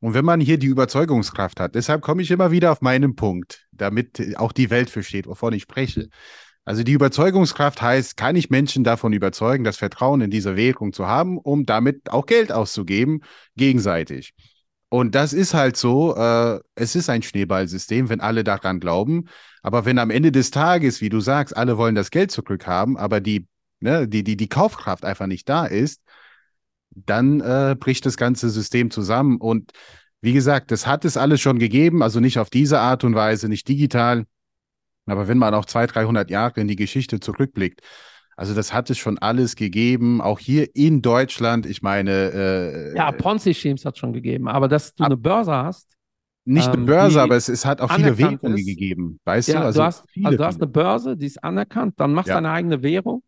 Und 0.00 0.12
wenn 0.12 0.26
man 0.26 0.40
hier 0.40 0.58
die 0.58 0.66
Überzeugungskraft 0.66 1.58
hat, 1.58 1.74
deshalb 1.74 2.02
komme 2.02 2.20
ich 2.22 2.30
immer 2.30 2.50
wieder 2.50 2.70
auf 2.70 2.82
meinen 2.82 3.16
Punkt, 3.16 3.66
damit 3.72 4.36
auch 4.36 4.52
die 4.52 4.70
Welt 4.70 4.90
versteht, 4.90 5.26
wovon 5.26 5.54
ich 5.54 5.62
spreche. 5.62 6.08
Also 6.66 6.82
die 6.82 6.92
Überzeugungskraft 6.92 7.80
heißt, 7.80 8.18
kann 8.18 8.36
ich 8.36 8.50
Menschen 8.50 8.84
davon 8.84 9.14
überzeugen, 9.14 9.64
das 9.64 9.78
Vertrauen 9.78 10.20
in 10.20 10.30
diese 10.30 10.54
Währung 10.54 10.92
zu 10.92 11.06
haben, 11.06 11.38
um 11.38 11.64
damit 11.64 12.10
auch 12.10 12.26
Geld 12.26 12.52
auszugeben, 12.52 13.22
gegenseitig. 13.56 14.34
Und 14.90 15.14
das 15.14 15.32
ist 15.32 15.52
halt 15.52 15.76
so, 15.76 16.16
äh, 16.16 16.60
es 16.74 16.96
ist 16.96 17.10
ein 17.10 17.22
Schneeballsystem, 17.22 18.08
wenn 18.08 18.20
alle 18.20 18.42
daran 18.42 18.80
glauben. 18.80 19.28
Aber 19.62 19.84
wenn 19.84 19.98
am 19.98 20.10
Ende 20.10 20.32
des 20.32 20.50
Tages, 20.50 21.00
wie 21.00 21.10
du 21.10 21.20
sagst, 21.20 21.56
alle 21.56 21.76
wollen 21.76 21.94
das 21.94 22.10
Geld 22.10 22.30
zurückhaben, 22.30 22.96
aber 22.96 23.20
die, 23.20 23.46
ne, 23.80 24.08
die, 24.08 24.24
die, 24.24 24.36
die 24.36 24.48
Kaufkraft 24.48 25.04
einfach 25.04 25.26
nicht 25.26 25.48
da 25.48 25.66
ist, 25.66 26.02
dann 26.90 27.40
äh, 27.40 27.76
bricht 27.78 28.06
das 28.06 28.16
ganze 28.16 28.48
System 28.48 28.90
zusammen. 28.90 29.38
Und 29.38 29.72
wie 30.22 30.32
gesagt, 30.32 30.70
das 30.70 30.86
hat 30.86 31.04
es 31.04 31.16
alles 31.16 31.40
schon 31.40 31.58
gegeben, 31.58 32.02
also 32.02 32.20
nicht 32.20 32.38
auf 32.38 32.50
diese 32.50 32.80
Art 32.80 33.04
und 33.04 33.14
Weise, 33.14 33.48
nicht 33.48 33.68
digital. 33.68 34.24
Aber 35.06 35.28
wenn 35.28 35.38
man 35.38 35.54
auch 35.54 35.64
200, 35.66 35.96
300 35.96 36.30
Jahre 36.30 36.60
in 36.60 36.68
die 36.68 36.76
Geschichte 36.76 37.20
zurückblickt, 37.20 37.82
also 38.38 38.54
das 38.54 38.72
hat 38.72 38.88
es 38.88 38.98
schon 38.98 39.18
alles 39.18 39.56
gegeben, 39.56 40.20
auch 40.20 40.38
hier 40.38 40.68
in 40.76 41.02
Deutschland. 41.02 41.66
Ich 41.66 41.82
meine. 41.82 42.92
Äh, 42.92 42.96
ja, 42.96 43.10
Ponzi-Schemes 43.10 43.84
hat 43.84 43.94
es 43.94 43.98
schon 43.98 44.12
gegeben, 44.12 44.46
aber 44.46 44.68
dass 44.68 44.94
du 44.94 45.02
ab, 45.02 45.08
eine 45.08 45.16
Börse 45.16 45.52
hast. 45.52 45.96
Nicht 46.44 46.68
eine 46.68 46.76
ähm, 46.76 46.86
Börse, 46.86 47.20
aber 47.20 47.34
es, 47.34 47.48
es 47.48 47.66
hat 47.66 47.80
auch 47.80 47.92
viele 47.92 48.16
Währungen 48.16 48.56
ist. 48.56 48.64
gegeben, 48.64 49.18
weißt 49.24 49.48
ja, 49.48 49.58
du? 49.58 49.66
Also, 49.66 49.80
du 49.80 49.86
hast, 49.86 50.08
viele, 50.08 50.26
also 50.26 50.38
du 50.38 50.44
hast 50.44 50.62
eine 50.62 50.70
Börse, 50.70 51.16
die 51.16 51.26
ist 51.26 51.42
anerkannt, 51.42 51.94
dann 51.96 52.14
machst 52.14 52.28
du 52.28 52.30
ja. 52.30 52.36
deine 52.36 52.52
eigene 52.52 52.80
Währung. 52.80 53.24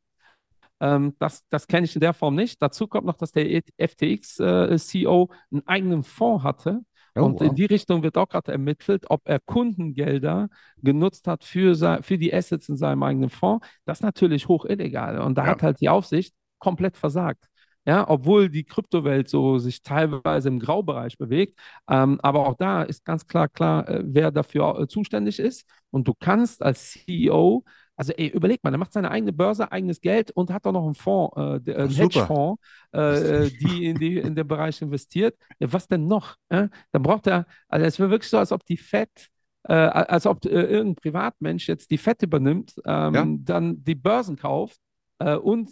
Ähm, 0.78 1.16
das 1.18 1.42
das 1.50 1.66
kenne 1.66 1.86
ich 1.86 1.96
in 1.96 2.00
der 2.00 2.14
Form 2.14 2.36
nicht. 2.36 2.62
Dazu 2.62 2.86
kommt 2.86 3.06
noch, 3.06 3.16
dass 3.16 3.32
der 3.32 3.62
FTX-CEO 3.78 5.24
äh, 5.24 5.36
einen 5.50 5.66
eigenen 5.66 6.04
Fonds 6.04 6.44
hatte, 6.44 6.82
Oh, 7.14 7.24
und 7.24 7.34
wow. 7.34 7.42
in 7.42 7.54
die 7.54 7.64
Richtung 7.64 8.02
wird 8.02 8.16
auch 8.16 8.28
gerade 8.28 8.52
ermittelt, 8.52 9.06
ob 9.08 9.22
er 9.24 9.40
Kundengelder 9.40 10.48
genutzt 10.78 11.26
hat 11.26 11.44
für, 11.44 12.02
für 12.02 12.18
die 12.18 12.32
Assets 12.32 12.68
in 12.68 12.76
seinem 12.76 13.02
eigenen 13.02 13.30
Fonds. 13.30 13.66
Das 13.84 13.98
ist 13.98 14.02
natürlich 14.02 14.48
hoch 14.48 14.64
illegal. 14.64 15.20
Und 15.20 15.36
da 15.36 15.44
ja. 15.44 15.50
hat 15.50 15.62
halt 15.62 15.80
die 15.80 15.88
Aufsicht 15.88 16.34
komplett 16.58 16.96
versagt. 16.96 17.46
Ja, 17.86 18.08
obwohl 18.08 18.50
die 18.50 18.64
Kryptowelt 18.64 19.28
so 19.28 19.58
sich 19.58 19.82
teilweise 19.82 20.48
im 20.48 20.58
Graubereich 20.58 21.16
bewegt. 21.16 21.58
Ähm, 21.88 22.20
aber 22.22 22.46
auch 22.46 22.54
da 22.54 22.82
ist 22.82 23.04
ganz 23.06 23.26
klar 23.26 23.48
klar, 23.48 23.88
äh, 23.88 24.02
wer 24.04 24.30
dafür 24.30 24.78
äh, 24.80 24.86
zuständig 24.86 25.38
ist. 25.38 25.64
Und 25.90 26.06
du 26.06 26.12
kannst 26.14 26.62
als 26.62 26.90
CEO 26.90 27.64
also 28.00 28.14
ey, 28.14 28.28
überleg 28.28 28.64
mal, 28.64 28.72
er 28.72 28.78
macht 28.78 28.94
seine 28.94 29.10
eigene 29.10 29.30
Börse, 29.30 29.70
eigenes 29.70 30.00
Geld 30.00 30.30
und 30.30 30.50
hat 30.50 30.66
auch 30.66 30.72
noch 30.72 30.86
einen 30.86 30.94
Fonds, 30.94 31.36
äh, 31.36 31.74
einen 31.74 31.90
Hedgefonds, 31.90 32.62
äh, 32.94 33.44
äh, 33.44 33.50
die 33.60 33.84
in, 33.84 33.98
die 33.98 34.16
in 34.16 34.34
den 34.34 34.48
Bereich 34.48 34.80
investiert. 34.80 35.36
Ja, 35.58 35.70
was 35.70 35.86
denn 35.86 36.06
noch? 36.06 36.36
Äh? 36.48 36.68
Dann 36.92 37.02
braucht 37.02 37.26
er, 37.26 37.44
also 37.68 37.84
es 37.84 37.98
wäre 37.98 38.08
wirklich 38.08 38.30
so, 38.30 38.38
als 38.38 38.52
ob 38.52 38.64
die 38.64 38.78
FED, 38.78 39.28
äh, 39.64 39.74
als 39.74 40.24
ob 40.24 40.42
äh, 40.46 40.48
irgendein 40.48 40.94
Privatmensch 40.94 41.68
jetzt 41.68 41.90
die 41.90 41.98
FED 41.98 42.22
übernimmt, 42.22 42.72
ähm, 42.86 43.14
ja. 43.14 43.26
dann 43.40 43.84
die 43.84 43.96
Börsen 43.96 44.36
kauft 44.36 44.78
äh, 45.18 45.34
und 45.36 45.68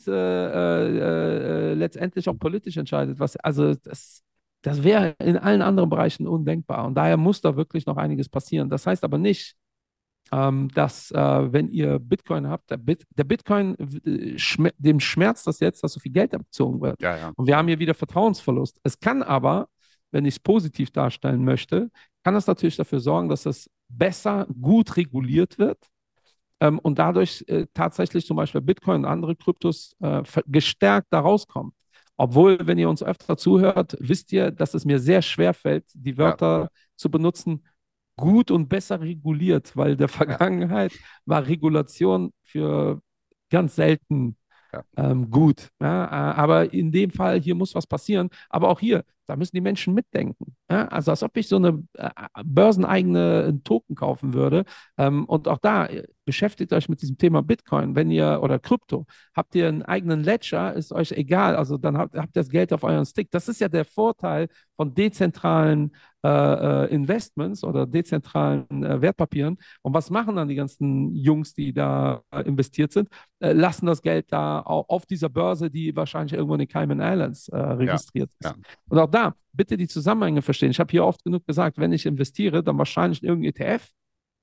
letztendlich 1.78 2.28
auch 2.28 2.38
politisch 2.38 2.76
entscheidet. 2.76 3.18
Was, 3.20 3.36
also 3.36 3.74
das, 3.74 4.22
das 4.60 4.82
wäre 4.82 5.14
in 5.18 5.38
allen 5.38 5.62
anderen 5.62 5.88
Bereichen 5.88 6.26
undenkbar. 6.26 6.84
Und 6.84 6.94
daher 6.94 7.16
muss 7.16 7.40
da 7.40 7.56
wirklich 7.56 7.86
noch 7.86 7.96
einiges 7.96 8.28
passieren. 8.28 8.68
Das 8.68 8.86
heißt 8.86 9.02
aber 9.02 9.16
nicht, 9.16 9.56
dass 10.30 11.10
äh, 11.10 11.52
wenn 11.52 11.68
ihr 11.70 11.98
Bitcoin 11.98 12.48
habt, 12.48 12.70
der, 12.70 12.76
Bit 12.76 13.06
der 13.16 13.24
Bitcoin, 13.24 13.76
äh, 14.04 14.38
schmer 14.38 14.70
dem 14.78 15.00
schmerzt 15.00 15.46
das 15.46 15.60
jetzt, 15.60 15.82
dass 15.82 15.92
so 15.92 16.00
viel 16.00 16.12
Geld 16.12 16.34
abgezogen 16.34 16.80
wird. 16.80 17.00
Ja, 17.00 17.16
ja. 17.16 17.32
Und 17.36 17.46
wir 17.46 17.56
haben 17.56 17.68
hier 17.68 17.78
wieder 17.78 17.94
Vertrauensverlust. 17.94 18.78
Es 18.82 18.98
kann 18.98 19.22
aber, 19.22 19.68
wenn 20.10 20.24
ich 20.24 20.34
es 20.34 20.40
positiv 20.40 20.90
darstellen 20.90 21.44
möchte, 21.44 21.90
kann 22.24 22.34
das 22.34 22.46
natürlich 22.46 22.76
dafür 22.76 23.00
sorgen, 23.00 23.28
dass 23.28 23.46
es 23.46 23.70
besser, 23.88 24.46
gut 24.60 24.96
reguliert 24.96 25.58
wird 25.58 25.78
ähm, 26.60 26.78
und 26.78 26.98
dadurch 26.98 27.44
äh, 27.48 27.66
tatsächlich 27.72 28.26
zum 28.26 28.36
Beispiel 28.36 28.60
Bitcoin 28.60 29.04
und 29.04 29.10
andere 29.10 29.36
Kryptos 29.36 29.96
äh, 30.00 30.22
gestärkt 30.46 31.08
da 31.10 31.20
rauskommen. 31.20 31.72
Obwohl, 32.16 32.58
wenn 32.66 32.78
ihr 32.78 32.90
uns 32.90 33.02
öfter 33.02 33.36
zuhört, 33.36 33.96
wisst 34.00 34.32
ihr, 34.32 34.50
dass 34.50 34.74
es 34.74 34.84
mir 34.84 34.98
sehr 34.98 35.22
schwer 35.22 35.54
fällt, 35.54 35.84
die 35.94 36.18
Wörter 36.18 36.62
ja. 36.62 36.68
zu 36.96 37.10
benutzen, 37.10 37.64
gut 38.18 38.50
und 38.50 38.68
besser 38.68 39.00
reguliert, 39.00 39.74
weil 39.76 39.96
der 39.96 40.08
Vergangenheit 40.08 40.92
war 41.24 41.46
Regulation 41.46 42.32
für 42.44 43.00
ganz 43.50 43.76
selten 43.76 44.36
ja. 44.72 44.84
ähm, 44.96 45.30
gut. 45.30 45.70
Ja, 45.80 46.04
äh, 46.04 46.34
aber 46.36 46.72
in 46.72 46.92
dem 46.92 47.10
Fall, 47.10 47.40
hier 47.40 47.54
muss 47.54 47.74
was 47.74 47.86
passieren. 47.86 48.28
Aber 48.50 48.68
auch 48.68 48.80
hier, 48.80 49.04
da 49.26 49.36
müssen 49.36 49.56
die 49.56 49.60
Menschen 49.60 49.94
mitdenken. 49.94 50.56
Ja? 50.70 50.88
Also 50.88 51.10
als 51.10 51.22
ob 51.22 51.36
ich 51.36 51.48
so 51.48 51.56
eine 51.56 51.84
äh, 51.94 52.10
börseneigene 52.44 53.60
Token 53.64 53.94
kaufen 53.94 54.34
würde. 54.34 54.64
Ähm, 54.96 55.24
und 55.26 55.48
auch 55.48 55.58
da 55.58 55.86
äh, 55.86 56.04
beschäftigt 56.24 56.72
euch 56.72 56.88
mit 56.88 57.02
diesem 57.02 57.18
Thema 57.18 57.42
Bitcoin, 57.42 57.94
wenn 57.94 58.10
ihr 58.10 58.40
oder 58.42 58.58
Krypto, 58.58 59.06
habt 59.34 59.54
ihr 59.54 59.68
einen 59.68 59.82
eigenen 59.82 60.22
Ledger, 60.22 60.74
ist 60.74 60.92
euch 60.92 61.12
egal. 61.12 61.56
Also 61.56 61.78
dann 61.78 61.96
habt, 61.98 62.16
habt 62.16 62.36
ihr 62.36 62.42
das 62.42 62.48
Geld 62.50 62.72
auf 62.72 62.84
euren 62.84 63.06
Stick. 63.06 63.30
Das 63.30 63.48
ist 63.48 63.60
ja 63.60 63.68
der 63.68 63.84
Vorteil 63.84 64.48
von 64.76 64.94
dezentralen 64.94 65.92
äh, 66.24 66.28
äh 66.28 66.94
Investments 66.94 67.62
oder 67.62 67.86
dezentralen 67.86 68.84
äh, 68.84 69.00
Wertpapieren. 69.00 69.58
Und 69.82 69.94
was 69.94 70.10
machen 70.10 70.36
dann 70.36 70.48
die 70.48 70.54
ganzen 70.54 71.14
Jungs, 71.14 71.54
die 71.54 71.72
da 71.72 72.22
äh, 72.30 72.42
investiert 72.42 72.92
sind? 72.92 73.08
lassen 73.40 73.86
das 73.86 74.02
Geld 74.02 74.32
da 74.32 74.58
auf 74.58 75.06
dieser 75.06 75.28
Börse, 75.28 75.70
die 75.70 75.94
wahrscheinlich 75.94 76.32
irgendwo 76.32 76.54
in 76.54 76.58
den 76.58 76.66
Cayman 76.66 76.98
Islands 76.98 77.48
registriert 77.52 78.32
ja, 78.42 78.50
ist. 78.50 78.56
Ja. 78.56 78.62
Und 78.88 78.98
auch 78.98 79.06
da 79.06 79.18
da, 79.18 79.34
bitte 79.52 79.76
die 79.76 79.88
Zusammenhänge 79.88 80.42
verstehen. 80.42 80.70
Ich 80.70 80.80
habe 80.80 80.90
hier 80.90 81.04
oft 81.04 81.24
genug 81.24 81.46
gesagt, 81.46 81.78
wenn 81.78 81.92
ich 81.92 82.06
investiere, 82.06 82.62
dann 82.62 82.78
wahrscheinlich 82.78 83.22
in 83.22 83.28
irgendein 83.28 83.50
ETF, 83.50 83.88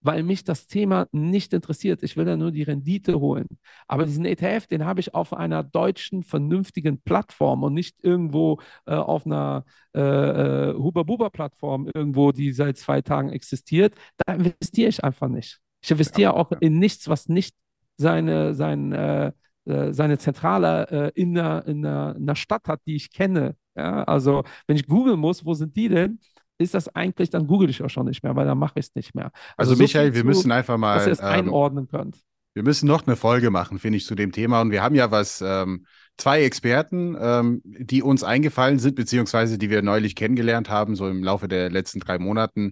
weil 0.06 0.22
mich 0.22 0.44
das 0.44 0.68
Thema 0.68 1.08
nicht 1.12 1.52
interessiert. 1.52 2.04
Ich 2.04 2.16
will 2.16 2.26
da 2.26 2.38
nur 2.38 2.52
die 2.52 2.62
Rendite 2.62 3.20
holen. 3.20 3.48
Aber 3.88 4.06
diesen 4.06 4.24
ETF, 4.26 4.68
den 4.68 4.86
habe 4.86 5.00
ich 5.00 5.16
auf 5.16 5.34
einer 5.34 5.64
deutschen, 5.64 6.24
vernünftigen 6.24 7.02
Plattform 7.02 7.64
und 7.64 7.74
nicht 7.74 7.98
irgendwo 8.04 8.60
äh, 8.86 8.94
auf 8.94 9.26
einer 9.26 9.66
äh, 9.96 10.02
äh, 10.02 10.74
Huber-Buber-Plattform 10.76 11.90
irgendwo, 11.94 12.32
die 12.32 12.52
seit 12.52 12.78
zwei 12.78 13.02
Tagen 13.02 13.30
existiert. 13.30 13.96
Da 14.26 14.34
investiere 14.36 14.90
ich 14.90 15.04
einfach 15.04 15.28
nicht. 15.28 15.60
Ich 15.82 15.90
investiere 15.90 16.36
auch 16.36 16.52
in 16.52 16.78
nichts, 16.78 17.10
was 17.10 17.28
nicht 17.28 17.56
seine, 17.98 18.54
sein, 18.54 18.92
äh, 18.92 19.32
äh 19.66 19.92
seine 19.92 20.20
Zentrale 20.20 20.88
äh, 21.16 21.20
in, 21.20 21.36
einer, 21.36 21.66
in, 21.66 21.84
einer, 21.84 22.16
in 22.16 22.24
einer 22.24 22.36
Stadt 22.36 22.68
hat, 22.68 22.82
die 22.86 22.96
ich 22.96 23.12
kenne. 23.12 23.56
Ja, 23.76 24.04
also 24.04 24.44
wenn 24.68 24.76
ich 24.76 24.86
googeln 24.86 25.20
muss, 25.20 25.46
wo 25.46 25.56
sind 25.56 25.76
die 25.76 25.90
denn? 25.90 26.20
Ist 26.58 26.74
das 26.74 26.94
eigentlich, 26.96 27.30
dann 27.30 27.48
google 27.48 27.70
ich 27.70 27.84
auch 27.84 27.90
schon 27.90 28.06
nicht 28.06 28.24
mehr, 28.24 28.36
weil 28.36 28.46
dann 28.46 28.58
mache 28.58 28.80
ich 28.80 28.88
es 28.88 28.96
nicht 28.96 29.14
mehr. 29.14 29.32
Also, 29.58 29.72
also 29.72 29.76
so 29.76 29.84
Michael, 29.84 30.14
wir 30.14 30.22
zu, 30.22 30.28
müssen 30.28 30.52
einfach 30.52 30.78
mal. 30.78 30.96
Dass 30.96 31.08
ihr 31.08 31.14
es 31.14 31.20
ähm, 31.20 31.26
einordnen 31.26 31.88
könnt. 31.88 32.18
Wir 32.54 32.64
müssen 32.64 32.88
noch 32.88 33.06
eine 33.06 33.18
Folge 33.18 33.50
machen, 33.52 33.80
finde 33.80 33.98
ich, 33.98 34.06
zu 34.06 34.16
dem 34.16 34.32
Thema. 34.32 34.62
Und 34.62 34.72
wir 34.72 34.82
haben 34.82 34.96
ja 34.96 35.12
was, 35.12 35.42
ähm, 35.42 35.86
zwei 36.18 36.44
Experten, 36.44 37.18
ähm, 37.20 37.62
die 37.64 38.02
uns 38.02 38.24
eingefallen 38.24 38.80
sind, 38.80 38.96
beziehungsweise 38.96 39.58
die 39.58 39.70
wir 39.70 39.82
neulich 39.82 40.16
kennengelernt 40.16 40.70
haben, 40.70 40.96
so 40.96 41.08
im 41.08 41.24
Laufe 41.24 41.48
der 41.48 41.70
letzten 41.70 42.00
drei 42.00 42.20
Monaten. 42.20 42.72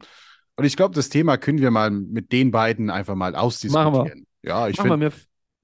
Und 0.55 0.65
ich 0.65 0.77
glaube, 0.77 0.95
das 0.95 1.09
Thema 1.09 1.37
können 1.37 1.59
wir 1.59 1.71
mal 1.71 1.91
mit 1.91 2.31
den 2.31 2.51
beiden 2.51 2.89
einfach 2.89 3.15
mal 3.15 3.35
ausdiskutieren. 3.35 3.93
Machen 3.93 4.23
wir. 4.41 4.49
Ja, 4.49 4.67
ich 4.67 4.79
finde. 4.79 5.11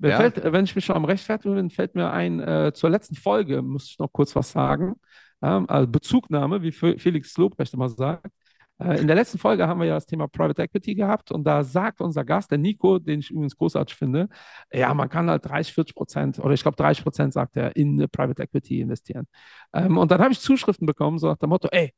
Ja. 0.01 0.15
Fällt, 0.15 0.41
wenn 0.41 0.63
ich 0.63 0.75
mich 0.75 0.85
schon 0.85 0.95
am 0.95 1.03
Rechtfertigen 1.03 1.55
bin, 1.55 1.69
fällt 1.69 1.93
mir 1.93 2.09
ein, 2.11 2.39
äh, 2.39 2.71
zur 2.73 2.89
letzten 2.89 3.15
Folge 3.15 3.61
muss 3.61 3.87
ich 3.89 3.99
noch 3.99 4.07
kurz 4.13 4.33
was 4.33 4.51
sagen 4.51 4.95
also 5.41 5.87
Bezugnahme, 5.87 6.61
wie 6.61 6.71
Felix 6.71 7.37
Lobrecht 7.37 7.73
immer 7.73 7.89
sagt. 7.89 8.31
Äh, 8.79 8.99
in 9.01 9.07
der 9.07 9.15
letzten 9.15 9.37
Folge 9.37 9.67
haben 9.67 9.79
wir 9.79 9.87
ja 9.87 9.95
das 9.95 10.05
Thema 10.05 10.27
Private 10.27 10.63
Equity 10.63 10.95
gehabt 10.95 11.31
und 11.31 11.43
da 11.43 11.63
sagt 11.63 12.01
unser 12.01 12.23
Gast, 12.23 12.51
der 12.51 12.57
Nico, 12.57 12.99
den 12.99 13.19
ich 13.19 13.29
übrigens 13.31 13.55
großartig 13.57 13.95
finde, 13.95 14.29
ja, 14.71 14.93
man 14.93 15.09
kann 15.09 15.29
halt 15.29 15.45
30, 15.45 15.73
40 15.73 15.95
Prozent 15.95 16.39
oder 16.39 16.53
ich 16.53 16.61
glaube 16.61 16.77
30 16.77 17.03
Prozent, 17.03 17.33
sagt 17.33 17.57
er, 17.57 17.75
in 17.75 18.07
Private 18.11 18.43
Equity 18.43 18.81
investieren. 18.81 19.27
Ähm, 19.73 19.97
und 19.97 20.11
dann 20.11 20.21
habe 20.21 20.31
ich 20.31 20.39
Zuschriften 20.39 20.85
bekommen, 20.87 21.19
so 21.19 21.27
nach 21.27 21.37
dem 21.37 21.49
Motto, 21.49 21.67
ey, 21.71 21.93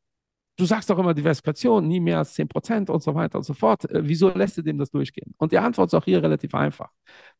du 0.58 0.66
sagst 0.66 0.90
doch 0.90 0.98
immer 1.00 1.14
Diversifikation, 1.14 1.88
nie 1.88 2.00
mehr 2.00 2.20
als 2.20 2.34
10 2.34 2.48
Prozent 2.48 2.90
und 2.90 3.02
so 3.04 3.16
weiter 3.16 3.38
und 3.38 3.44
so 3.44 3.54
fort. 3.54 3.90
Äh, 3.90 4.02
wieso 4.04 4.30
lässt 4.30 4.58
du 4.58 4.62
dem 4.64 4.78
das 4.78 4.90
durchgehen? 4.92 5.34
Und 5.38 5.52
die 5.52 5.60
Antwort 5.60 5.90
ist 5.90 5.94
auch 5.94 6.06
hier 6.06 6.22
relativ 6.24 6.54
einfach, 6.56 6.90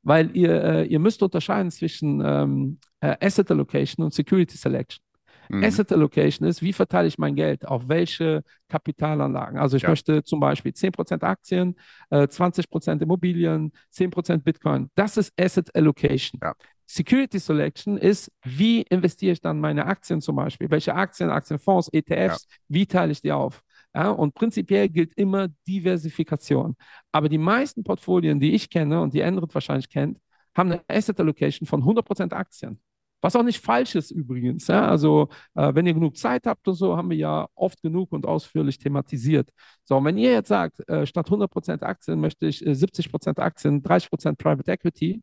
weil 0.04 0.36
ihr, 0.36 0.64
äh, 0.64 0.86
ihr 0.86 1.00
müsst 1.00 1.22
unterscheiden 1.24 1.72
zwischen 1.72 2.22
ähm, 2.24 2.80
Asset 3.02 3.50
Allocation 3.52 4.06
und 4.06 4.14
Security 4.14 4.58
Selection. 4.58 5.04
Mhm. 5.52 5.64
Asset 5.64 5.92
Allocation 5.92 6.48
ist, 6.48 6.62
wie 6.62 6.74
verteile 6.74 7.08
ich 7.08 7.18
mein 7.18 7.36
Geld 7.36 7.68
auf 7.68 7.88
welche 7.88 8.44
Kapitalanlagen. 8.70 9.60
Also 9.60 9.78
ich 9.78 9.84
ja. 9.84 9.90
möchte 9.90 10.24
zum 10.24 10.40
Beispiel 10.40 10.72
10% 10.72 11.24
Aktien, 11.24 11.76
äh, 12.10 12.28
20% 12.28 13.02
Immobilien, 13.02 13.72
10% 13.90 14.44
Bitcoin. 14.44 14.90
Das 14.96 15.18
ist 15.18 15.34
Asset 15.40 15.76
Allocation. 15.76 16.40
Ja. 16.42 16.54
Security 16.86 17.40
Selection 17.40 17.98
ist, 17.98 18.32
wie 18.44 18.82
investiere 18.82 19.34
ich 19.34 19.42
dann 19.42 19.60
meine 19.60 19.86
Aktien 19.86 20.20
zum 20.20 20.36
Beispiel? 20.36 20.70
Welche 20.70 20.94
Aktien, 20.94 21.30
Aktienfonds, 21.30 21.90
ETFs, 21.94 22.48
ja. 22.50 22.58
wie 22.68 22.86
teile 22.86 23.12
ich 23.12 23.22
die 23.22 23.32
auf? 23.32 23.64
Ja, 23.94 24.10
und 24.10 24.34
prinzipiell 24.34 24.90
gilt 24.90 25.14
immer 25.16 25.50
Diversifikation. 25.68 26.76
Aber 27.12 27.30
die 27.30 27.38
meisten 27.38 27.84
Portfolien, 27.84 28.40
die 28.40 28.54
ich 28.54 28.70
kenne 28.70 29.02
und 29.02 29.14
die 29.14 29.22
Endrit 29.22 29.54
wahrscheinlich 29.54 29.90
kennt, 29.90 30.18
haben 30.56 30.72
eine 30.72 30.84
Asset 30.88 31.20
Allocation 31.20 31.66
von 31.66 31.84
100% 31.84 32.34
Aktien. 32.34 32.80
Was 33.22 33.36
auch 33.36 33.44
nicht 33.44 33.64
falsch 33.64 33.96
ist 33.96 34.12
übrigens. 34.12 34.68
Ja? 34.68 34.88
Also, 34.88 35.30
äh, 35.56 35.74
wenn 35.74 35.86
ihr 35.86 35.94
genug 35.94 36.18
Zeit 36.18 36.48
habt 36.48 36.68
und 36.68 36.74
so, 36.76 36.98
haben 36.98 37.10
wir 37.10 37.18
ja 37.18 37.48
oft 37.56 37.82
genug 37.82 38.12
und 38.12 38.26
ausführlich 38.26 38.78
thematisiert. 38.80 39.50
So, 39.84 39.98
und 39.98 40.06
wenn 40.06 40.18
ihr 40.18 40.32
jetzt 40.32 40.50
sagt, 40.50 40.88
äh, 40.90 41.06
statt 41.06 41.30
100% 41.30 41.84
Aktien 41.84 42.20
möchte 42.20 42.48
ich 42.48 42.66
äh, 42.66 42.74
70% 42.74 43.40
Aktien, 43.40 43.84
30% 43.84 44.38
Private 44.38 44.72
Equity, 44.72 45.22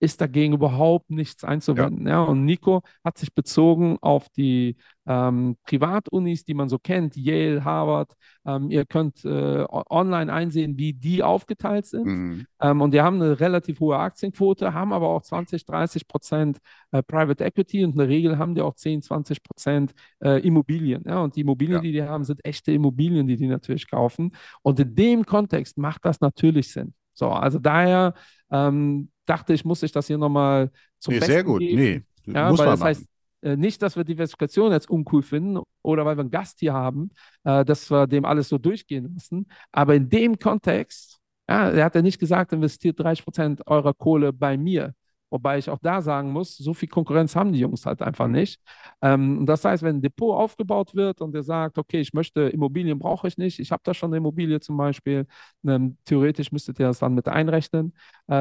ist 0.00 0.20
dagegen 0.20 0.54
überhaupt 0.54 1.10
nichts 1.10 1.44
einzuwenden. 1.44 2.06
Ja. 2.06 2.12
ja. 2.14 2.22
Und 2.22 2.44
Nico 2.46 2.82
hat 3.04 3.18
sich 3.18 3.34
bezogen 3.34 3.98
auf 4.00 4.30
die 4.30 4.76
ähm, 5.06 5.56
Privatunis, 5.64 6.44
die 6.44 6.54
man 6.54 6.70
so 6.70 6.78
kennt, 6.78 7.16
Yale, 7.16 7.64
Harvard. 7.64 8.14
Ähm, 8.46 8.70
ihr 8.70 8.86
könnt 8.86 9.24
äh, 9.26 9.64
online 9.68 10.32
einsehen, 10.32 10.78
wie 10.78 10.94
die 10.94 11.22
aufgeteilt 11.22 11.84
sind. 11.84 12.06
Mhm. 12.06 12.46
Ähm, 12.60 12.80
und 12.80 12.94
die 12.94 13.02
haben 13.02 13.20
eine 13.20 13.38
relativ 13.40 13.80
hohe 13.80 13.98
Aktienquote, 13.98 14.72
haben 14.72 14.94
aber 14.94 15.08
auch 15.08 15.22
20, 15.22 15.66
30 15.66 16.08
Prozent 16.08 16.58
äh, 16.92 17.02
Private 17.02 17.44
Equity 17.44 17.84
und 17.84 17.92
in 17.92 17.98
der 17.98 18.08
Regel 18.08 18.38
haben 18.38 18.54
die 18.54 18.62
auch 18.62 18.74
10, 18.74 19.02
20 19.02 19.42
Prozent 19.42 19.92
äh, 20.24 20.40
Immobilien. 20.46 21.04
Ja? 21.06 21.20
Und 21.20 21.36
die 21.36 21.42
Immobilien, 21.42 21.76
ja. 21.76 21.82
die 21.82 21.92
die 21.92 22.02
haben, 22.02 22.24
sind 22.24 22.42
echte 22.42 22.72
Immobilien, 22.72 23.26
die 23.26 23.36
die 23.36 23.48
natürlich 23.48 23.90
kaufen. 23.90 24.32
Und 24.62 24.80
in 24.80 24.94
dem 24.94 25.26
Kontext 25.26 25.76
macht 25.76 26.06
das 26.06 26.22
natürlich 26.22 26.72
Sinn. 26.72 26.94
So, 27.12 27.28
also 27.28 27.58
daher 27.58 28.14
ähm, 28.50 29.10
dachte 29.30 29.54
ich, 29.54 29.64
muss 29.64 29.82
ich 29.82 29.92
das 29.92 30.06
hier 30.08 30.18
nochmal 30.18 30.70
zum 30.98 31.14
nee, 31.14 31.20
Besten 31.20 31.32
Sehr 31.32 31.44
gut, 31.44 31.60
geben. 31.60 31.76
nee, 31.76 32.02
ja, 32.26 32.50
muss 32.50 32.58
weil 32.58 32.66
man 32.66 32.72
das 32.72 32.80
machen. 32.80 32.88
heißt 32.88 33.06
äh, 33.42 33.56
nicht, 33.56 33.80
dass 33.82 33.96
wir 33.96 34.04
Diversifikation 34.04 34.72
jetzt 34.72 34.90
uncool 34.90 35.22
finden 35.22 35.60
oder 35.82 36.04
weil 36.04 36.16
wir 36.16 36.22
einen 36.22 36.30
Gast 36.30 36.60
hier 36.60 36.72
haben, 36.74 37.10
äh, 37.44 37.64
dass 37.64 37.90
wir 37.90 38.06
dem 38.06 38.24
alles 38.24 38.48
so 38.48 38.58
durchgehen 38.58 39.14
lassen. 39.14 39.46
Aber 39.72 39.94
in 39.94 40.08
dem 40.08 40.38
Kontext, 40.38 41.18
ja, 41.48 41.70
er 41.70 41.84
hat 41.84 41.94
ja 41.94 42.02
nicht 42.02 42.18
gesagt, 42.18 42.52
investiert 42.52 42.98
30 43.00 43.24
Prozent 43.24 43.66
eurer 43.66 43.94
Kohle 43.94 44.32
bei 44.32 44.56
mir. 44.56 44.94
Wobei 45.30 45.58
ich 45.58 45.70
auch 45.70 45.78
da 45.80 46.02
sagen 46.02 46.32
muss, 46.32 46.56
so 46.56 46.74
viel 46.74 46.88
Konkurrenz 46.88 47.36
haben 47.36 47.52
die 47.52 47.60
Jungs 47.60 47.86
halt 47.86 48.02
einfach 48.02 48.26
nicht. 48.26 48.60
Ähm, 49.00 49.46
das 49.46 49.64
heißt, 49.64 49.82
wenn 49.84 49.96
ein 49.96 50.02
Depot 50.02 50.34
aufgebaut 50.36 50.94
wird 50.94 51.20
und 51.20 51.32
der 51.32 51.44
sagt, 51.44 51.78
okay, 51.78 52.00
ich 52.00 52.12
möchte 52.12 52.42
Immobilien 52.48 52.98
brauche 52.98 53.28
ich 53.28 53.38
nicht, 53.38 53.60
ich 53.60 53.70
habe 53.70 53.82
da 53.84 53.94
schon 53.94 54.10
eine 54.10 54.16
Immobilie 54.16 54.58
zum 54.60 54.76
Beispiel, 54.76 55.26
ähm, 55.64 55.96
theoretisch 56.04 56.50
müsstet 56.50 56.80
ihr 56.80 56.86
das 56.88 56.98
dann 56.98 57.14
mit 57.14 57.28
einrechnen, 57.28 57.94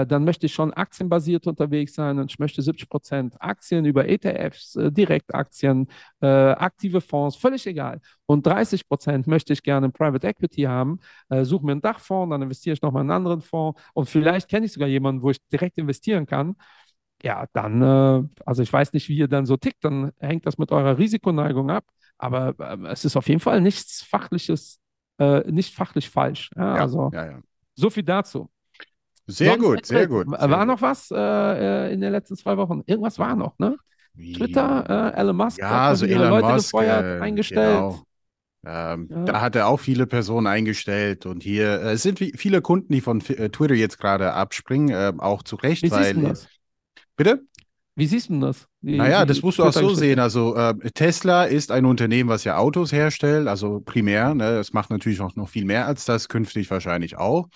dann 0.06 0.24
möchte 0.24 0.46
ich 0.46 0.54
schon 0.54 0.74
aktienbasiert 0.74 1.48
unterwegs 1.48 1.94
sein 1.96 2.20
und 2.20 2.32
ich 2.32 2.40
möchte 2.40 2.62
70 2.62 2.90
Prozent 2.90 3.36
Aktien 3.42 3.86
über 3.86 4.08
ETFs, 4.08 4.76
äh, 4.76 4.92
Direktaktien, 4.92 5.88
äh, 6.22 6.28
aktive 6.28 7.02
Fonds, 7.02 7.36
völlig 7.36 7.66
egal. 7.68 8.00
Und 8.26 8.46
30 8.46 8.88
Prozent 8.88 9.28
möchte 9.28 9.54
ich 9.54 9.64
gerne 9.64 9.90
Private 9.90 10.28
Equity 10.28 10.64
haben, 10.64 11.00
äh, 11.30 11.44
suche 11.44 11.66
mir 11.66 11.74
einen 11.74 11.82
Dachfonds, 11.82 12.32
dann 12.32 12.42
investiere 12.42 12.74
ich 12.74 12.82
nochmal 12.82 13.04
in 13.04 13.10
einen 13.12 13.18
anderen 13.18 13.42
Fonds 13.42 13.82
und 13.94 14.08
vielleicht 14.08 14.50
kenne 14.50 14.66
ich 14.66 14.74
sogar 14.74 14.88
jemanden, 14.88 15.22
wo 15.24 15.32
ich 15.32 15.40
direkt 15.50 15.78
investieren 15.78 16.26
kann 16.26 16.56
ja, 17.24 17.46
dann, 17.54 17.82
äh, 17.82 18.24
also 18.46 18.64
ich 18.64 18.72
weiß 18.72 18.94
nicht, 18.94 19.10
wie 19.10 19.18
ihr 19.18 19.28
dann 19.28 19.46
so 19.46 19.58
tickt, 19.58 19.84
dann 19.84 20.12
hängt 20.20 20.46
das 20.46 20.58
mit 20.58 20.72
eurer 20.72 20.98
Risikoneigung 20.98 21.70
ab, 21.70 21.86
aber 22.18 22.56
äh, 22.60 22.88
es 22.88 23.06
ist 23.06 23.18
auf 23.18 23.28
jeden 23.28 23.42
Fall 23.42 23.62
nichts 23.62 24.04
Fachliches, 24.04 24.80
äh, 25.18 25.40
nicht 25.52 25.76
fachlich 25.76 26.10
falsch. 26.10 26.50
Ja, 26.56 26.76
ja, 26.76 26.82
also 26.82 27.12
ja, 27.14 27.40
so 27.76 27.90
viel 27.90 28.04
dazu. 28.04 28.50
Sehr 29.30 29.54
Sonst 29.54 29.64
gut, 29.64 29.86
sehr 29.86 30.08
gut. 30.08 30.28
War 30.28 30.40
sehr 30.40 30.66
noch 30.66 30.82
was 30.82 31.12
äh, 31.12 31.18
äh, 31.18 31.94
in 31.94 32.02
den 32.02 32.12
letzten 32.12 32.36
zwei 32.36 32.58
Wochen? 32.58 32.82
Irgendwas 32.86 33.20
war 33.20 33.36
noch, 33.36 33.58
ne? 33.60 33.78
Wie? 34.16 34.34
Twitter, 34.34 35.14
äh, 35.16 35.20
Elon 35.20 35.38
Musk 35.38 35.60
ja, 35.60 35.70
hat 35.70 35.80
also 35.90 36.06
Elon 36.06 36.30
Leute 36.30 36.48
Musk, 36.48 36.72
gefeuert, 36.72 37.22
eingestellt. 37.22 37.78
Genau. 37.78 38.04
Ähm, 38.66 39.08
ja. 39.10 39.24
Da 39.26 39.42
hat 39.42 39.56
er 39.56 39.68
auch 39.68 39.80
viele 39.80 40.08
Personen 40.08 40.48
eingestellt 40.48 41.26
und 41.26 41.44
hier 41.44 41.82
es 41.82 42.02
sind 42.02 42.20
viele 42.20 42.62
Kunden, 42.62 42.92
die 42.92 43.02
von 43.02 43.20
Twitter 43.20 43.76
jetzt 43.76 44.00
gerade 44.00 44.34
abspringen, 44.34 44.90
äh, 44.90 45.14
auch 45.20 45.44
zu 45.44 45.56
Recht, 45.56 45.84
Wie 45.84 45.92
weil 45.92 46.16
das? 46.16 46.48
Bitte? 47.16 47.44
Wie 47.96 48.08
siehst 48.08 48.30
du 48.30 48.40
das? 48.40 48.66
Wie, 48.82 48.98
naja, 48.98 49.26
das 49.26 49.42
musst 49.42 49.60
du 49.60 49.64
auch 49.64 49.74
so 49.74 49.94
sehen. 49.94 50.20
Also 50.20 50.56
äh, 50.56 50.74
Tesla 50.94 51.44
ist 51.44 51.72
ein 51.72 51.86
Unternehmen, 51.86 52.30
was 52.30 52.46
ja 52.46 52.58
Autos 52.58 52.92
herstellt, 52.92 53.48
also 53.48 53.82
primär. 53.82 54.34
Ne, 54.34 54.58
es 54.58 54.74
macht 54.74 54.90
natürlich 54.90 55.22
auch 55.22 55.36
noch 55.36 55.50
viel 55.50 55.66
mehr 55.66 55.86
als 55.86 56.06
das, 56.06 56.30
künftig 56.30 56.72
wahrscheinlich 56.72 57.18
auch. 57.18 57.48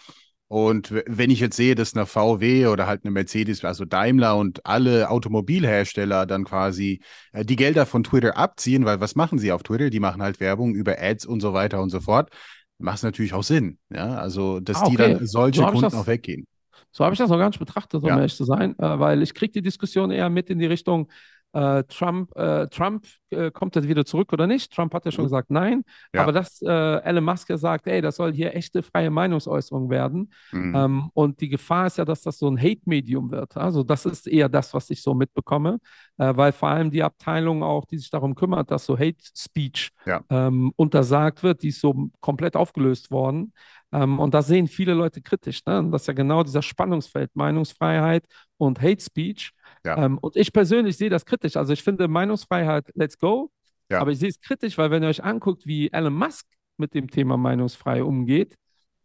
Und 0.54 0.94
wenn 1.08 1.32
ich 1.32 1.40
jetzt 1.40 1.56
sehe, 1.56 1.74
dass 1.74 1.96
eine 1.96 2.06
VW 2.06 2.68
oder 2.68 2.86
halt 2.86 3.04
eine 3.04 3.10
Mercedes, 3.10 3.66
also 3.66 3.86
Daimler 3.86 4.38
und 4.38 4.64
alle 4.68 5.10
Automobilhersteller 5.10 6.28
dann 6.28 6.44
quasi 6.44 7.02
äh, 7.32 7.44
die 7.44 7.56
Gelder 7.56 7.88
von 7.88 8.04
Twitter 8.04 8.38
abziehen, 8.38 8.86
weil 8.86 9.00
was 9.00 9.16
machen 9.16 9.40
sie 9.40 9.52
auf 9.52 9.64
Twitter? 9.64 9.90
Die 9.90 10.00
machen 10.00 10.22
halt 10.22 10.40
Werbung 10.40 10.76
über 10.76 11.02
Ads 11.02 11.26
und 11.26 11.40
so 11.40 11.54
weiter 11.54 11.82
und 11.82 11.90
so 11.90 12.02
fort. 12.02 12.30
Macht 12.78 12.98
es 12.98 13.04
natürlich 13.04 13.34
auch 13.34 13.42
Sinn. 13.42 13.80
Ja, 13.92 14.14
also 14.14 14.60
dass 14.60 14.78
ah, 14.78 14.82
okay. 14.82 14.92
die 14.92 14.98
dann 14.98 15.26
solche 15.26 15.64
Kunden 15.64 15.86
auch 15.86 16.06
weggehen. 16.06 16.46
So 16.92 17.04
habe 17.04 17.16
ich 17.16 17.18
das 17.18 17.32
noch 17.32 17.40
gar 17.40 17.48
nicht 17.48 17.58
betrachtet, 17.58 18.04
um 18.04 18.10
Ja. 18.10 18.18
ehrlich 18.18 18.36
zu 18.36 18.44
sein, 18.46 18.78
äh, 18.78 19.00
weil 19.00 19.24
ich 19.24 19.34
kriege 19.34 19.54
die 19.54 19.64
Diskussion 19.64 20.12
eher 20.12 20.30
mit 20.30 20.52
in 20.52 20.60
die 20.60 20.68
Richtung, 20.68 21.10
äh, 21.54 21.84
Trump, 21.86 22.36
äh, 22.36 22.68
Trump 22.68 23.06
äh, 23.30 23.52
kommt 23.52 23.76
jetzt 23.76 23.88
wieder 23.88 24.06
zurück 24.06 24.34
oder 24.34 24.48
nicht. 24.48 24.74
Trump 24.74 24.94
hat 24.94 25.06
ja 25.06 25.12
schon 25.12 25.24
Mhm. 25.24 25.28
gesagt 25.28 25.52
nein, 25.52 25.84
Ja. 26.14 26.24
aber 26.24 26.32
dass 26.32 26.62
äh, 26.62 26.68
Elon 27.04 27.24
Musk 27.24 27.50
ja 27.50 27.58
sagt, 27.58 27.88
ey, 27.88 28.02
das 28.02 28.16
soll 28.18 28.34
hier 28.34 28.56
echte 28.56 28.84
freie 28.84 29.10
Meinungsäußerung 29.10 29.90
werden. 29.90 30.32
Mhm. 30.52 30.76
Ähm, 30.76 31.10
und 31.14 31.42
die 31.42 31.50
Gefahr 31.50 31.88
ist 31.88 31.98
ja, 31.98 32.06
dass 32.06 32.22
das 32.22 32.38
so 32.40 32.48
ein 32.50 32.60
Hate-Medium 32.60 33.32
wird. 33.32 33.56
Also 33.58 33.84
das 33.84 34.06
ist 34.06 34.28
eher 34.28 34.50
das, 34.50 34.74
was 34.74 34.90
ich 34.90 35.02
so 35.02 35.14
mitbekomme, 35.14 35.80
äh, 36.18 36.36
weil 36.36 36.52
vor 36.52 36.70
allem 36.70 36.92
die 36.92 37.04
Abteilung 37.04 37.64
auch, 37.64 37.86
die 37.86 37.98
sich 37.98 38.10
darum 38.10 38.36
kümmert, 38.36 38.70
dass 38.72 38.86
so 38.86 38.98
Hate-Speech 38.98 39.90
Ja. 40.06 40.22
ähm, 40.30 40.72
untersagt 40.76 41.44
wird, 41.44 41.64
die 41.64 41.70
ist 41.70 41.82
so 41.82 42.10
komplett 42.20 42.56
aufgelöst 42.56 43.12
worden. 43.12 43.54
Ähm, 43.92 44.20
und 44.20 44.34
da 44.34 44.42
sehen 44.42 44.68
viele 44.68 44.96
Leute 44.96 45.22
kritisch. 45.22 45.64
Ne? 45.68 45.78
Und 45.80 45.92
das 45.92 46.02
ist 46.04 46.08
ja 46.08 46.14
genau 46.14 46.42
dieser 46.44 46.64
Spannungsfeld 46.64 47.30
Meinungsfreiheit 47.36 48.26
und 48.58 48.82
Hate-Speech. 48.82 49.52
Ja. 49.86 50.06
Ähm, 50.06 50.18
und 50.20 50.36
ich 50.36 50.54
persönlich 50.54 50.98
sehe 50.98 51.10
das 51.10 51.26
kritisch. 51.26 51.58
Also 51.58 51.74
ich 51.74 51.84
finde 51.84 52.08
Meinungsfreiheit, 52.08 52.92
let's 52.96 53.18
go. 53.18 53.52
Ja. 53.90 54.00
Aber 54.00 54.12
ich 54.12 54.20
sehe 54.20 54.30
es 54.30 54.40
kritisch, 54.40 54.78
weil 54.78 54.92
wenn 54.92 55.04
ihr 55.04 55.10
euch 55.10 55.24
anguckt, 55.24 55.66
wie 55.66 55.92
Elon 55.92 56.14
Musk 56.14 56.48
mit 56.78 56.94
dem 56.94 57.10
Thema 57.10 57.38
meinungsfrei 57.38 58.04
umgeht, 58.04 58.56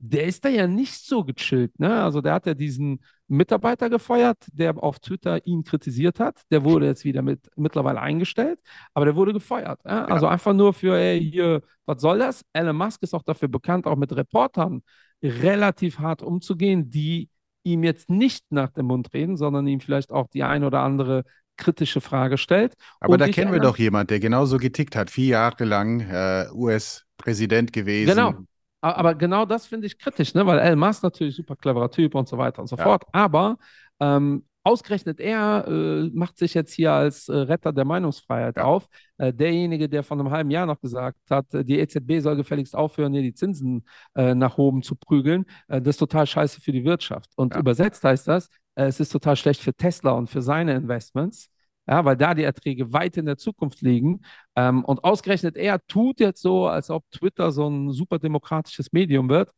der 0.00 0.26
ist 0.26 0.44
da 0.44 0.48
ja 0.48 0.68
nicht 0.68 0.94
so 1.04 1.24
gechillt. 1.24 1.78
Ne? 1.80 2.02
Also 2.02 2.20
der 2.20 2.34
hat 2.34 2.46
ja 2.46 2.54
diesen 2.54 3.00
Mitarbeiter 3.26 3.90
gefeuert, 3.90 4.38
der 4.52 4.80
auf 4.80 5.00
Twitter 5.00 5.44
ihn 5.44 5.64
kritisiert 5.64 6.20
hat. 6.20 6.40
Der 6.50 6.62
wurde 6.64 6.86
jetzt 6.86 7.04
wieder 7.04 7.20
mit, 7.20 7.50
mittlerweile 7.56 8.00
eingestellt, 8.00 8.60
aber 8.94 9.06
der 9.06 9.16
wurde 9.16 9.32
gefeuert. 9.32 9.80
Ja? 9.84 10.04
Also 10.04 10.28
einfach 10.28 10.54
nur 10.54 10.72
für, 10.72 10.96
ey, 10.96 11.20
hier, 11.20 11.62
was 11.84 12.00
soll 12.00 12.20
das? 12.20 12.44
Elon 12.52 12.76
Musk 12.76 13.02
ist 13.02 13.12
auch 13.12 13.24
dafür 13.24 13.48
bekannt, 13.48 13.86
auch 13.86 13.96
mit 13.96 14.14
Reportern 14.14 14.82
relativ 15.20 15.98
hart 15.98 16.22
umzugehen, 16.22 16.90
die 16.90 17.28
ihm 17.62 17.84
jetzt 17.84 18.10
nicht 18.10 18.44
nach 18.50 18.70
dem 18.70 18.86
Mund 18.86 19.12
reden, 19.14 19.36
sondern 19.36 19.66
ihm 19.66 19.80
vielleicht 19.80 20.12
auch 20.12 20.28
die 20.28 20.42
ein 20.42 20.64
oder 20.64 20.80
andere 20.80 21.24
kritische 21.56 22.00
Frage 22.00 22.38
stellt. 22.38 22.74
Aber 23.00 23.18
da 23.18 23.28
kennen 23.28 23.52
wir 23.52 23.60
doch 23.60 23.78
jemand, 23.78 24.10
der 24.10 24.20
genauso 24.20 24.58
getickt 24.58 24.96
hat, 24.96 25.10
vier 25.10 25.26
Jahre 25.26 25.64
lang 25.64 26.00
äh, 26.00 26.46
US-Präsident 26.52 27.72
gewesen. 27.72 28.08
Genau. 28.08 28.34
Aber 28.80 29.16
genau 29.16 29.44
das 29.44 29.66
finde 29.66 29.88
ich 29.88 29.98
kritisch, 29.98 30.34
ne? 30.34 30.46
weil 30.46 30.60
Elon 30.60 30.78
Musk 30.78 31.02
natürlich 31.02 31.34
super 31.34 31.56
cleverer 31.56 31.90
Typ 31.90 32.14
und 32.14 32.28
so 32.28 32.38
weiter 32.38 32.60
und 32.62 32.68
so 32.68 32.76
Ja. 32.76 32.84
fort. 32.84 33.04
Aber 33.12 33.58
ähm, 33.98 34.44
ausgerechnet 34.68 35.20
er 35.20 35.64
äh, 35.66 36.10
macht 36.12 36.38
sich 36.38 36.54
jetzt 36.54 36.72
hier 36.72 36.92
als 36.92 37.28
äh, 37.28 37.36
Retter 37.36 37.72
der 37.72 37.84
Meinungsfreiheit 37.84 38.56
Ja. 38.56 38.64
auf. 38.64 38.86
Äh, 39.18 39.32
derjenige, 39.32 39.88
der 39.88 40.02
vor 40.04 40.18
einem 40.18 40.30
halben 40.30 40.50
Jahr 40.50 40.66
noch 40.66 40.80
gesagt 40.80 41.18
hat, 41.30 41.52
äh, 41.54 41.64
die 41.64 41.78
EZB 41.78 42.20
soll 42.20 42.36
gefälligst 42.36 42.76
aufhören, 42.76 43.12
hier 43.12 43.22
die 43.22 43.34
Zinsen 43.34 43.84
äh, 44.14 44.34
nach 44.34 44.58
oben 44.58 44.82
zu 44.82 44.94
prügeln, 44.96 45.44
äh, 45.68 45.80
das 45.80 45.94
ist 45.96 45.98
total 45.98 46.26
scheiße 46.26 46.60
für 46.60 46.72
die 46.72 46.84
Wirtschaft. 46.84 47.30
Und 47.36 47.54
Ja. 47.54 47.60
übersetzt 47.60 48.04
heißt 48.04 48.28
das, 48.28 48.48
es 48.74 49.00
ist 49.00 49.10
total 49.10 49.34
schlecht 49.36 49.60
für 49.60 49.74
Tesla 49.74 50.12
und 50.12 50.28
für 50.30 50.40
seine 50.42 50.74
Investments. 50.76 51.50
Ja, 51.90 52.04
weil 52.04 52.16
da 52.18 52.34
die 52.34 52.42
Erträge 52.42 52.92
weit 52.92 53.16
in 53.16 53.24
der 53.24 53.38
Zukunft 53.38 53.80
liegen. 53.80 54.20
Ähm, 54.56 54.84
und 54.84 55.02
ausgerechnet 55.04 55.56
er 55.56 55.80
tut 55.86 56.20
jetzt 56.20 56.42
so, 56.42 56.66
als 56.66 56.90
ob 56.90 57.02
Twitter 57.10 57.50
so 57.50 57.66
ein 57.66 57.90
super 57.92 58.18
demokratisches 58.18 58.92
Medium 58.92 59.30
wird. 59.30 59.50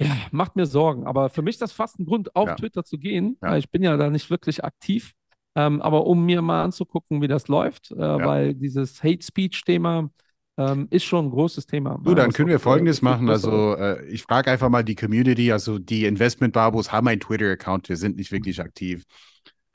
Ja, 0.00 0.16
macht 0.32 0.56
mir 0.56 0.66
Sorgen. 0.66 1.06
Aber 1.06 1.28
für 1.30 1.42
mich 1.42 1.54
ist 1.54 1.62
das 1.62 1.72
fast 1.72 1.98
ein 1.98 2.06
Grund, 2.06 2.34
auf 2.34 2.48
Ja. 2.48 2.54
Twitter 2.56 2.84
zu 2.84 2.98
gehen, 2.98 3.36
Ja. 3.42 3.50
weil 3.52 3.58
ich 3.58 3.70
bin 3.70 3.82
ja 3.82 3.96
da 3.96 4.10
nicht 4.10 4.30
wirklich 4.30 4.64
aktiv. 4.64 5.12
Ähm, 5.56 5.80
aber 5.82 6.06
um 6.06 6.24
mir 6.26 6.42
mal 6.42 6.64
anzugucken, 6.64 7.22
wie 7.22 7.28
das 7.28 7.46
läuft, 7.46 7.92
äh, 7.92 7.96
weil 7.96 8.54
dieses 8.54 9.02
Hate 9.04 9.24
Speech-Thema 9.24 10.10
ähm, 10.56 10.86
ist 10.90 11.04
schon 11.04 11.26
ein 11.26 11.30
großes 11.30 11.66
Thema. 11.66 12.00
Du, 12.02 12.14
dann 12.14 12.26
das 12.26 12.34
können 12.34 12.48
wir 12.48 12.56
äh, 12.56 12.60
Folgendes 12.60 13.02
machen. 13.02 13.28
Also, 13.28 13.76
äh, 13.76 14.04
ich 14.06 14.22
frage 14.22 14.50
einfach 14.50 14.68
mal 14.68 14.82
die 14.84 14.94
Community, 14.96 15.52
also 15.52 15.78
die 15.78 16.06
Investment-Babos 16.06 16.90
haben 16.92 17.08
einen 17.08 17.20
Twitter-Account, 17.20 17.88
wir 17.88 17.96
sind 17.96 18.16
nicht 18.16 18.32
wirklich 18.32 18.60
aktiv. 18.60 19.04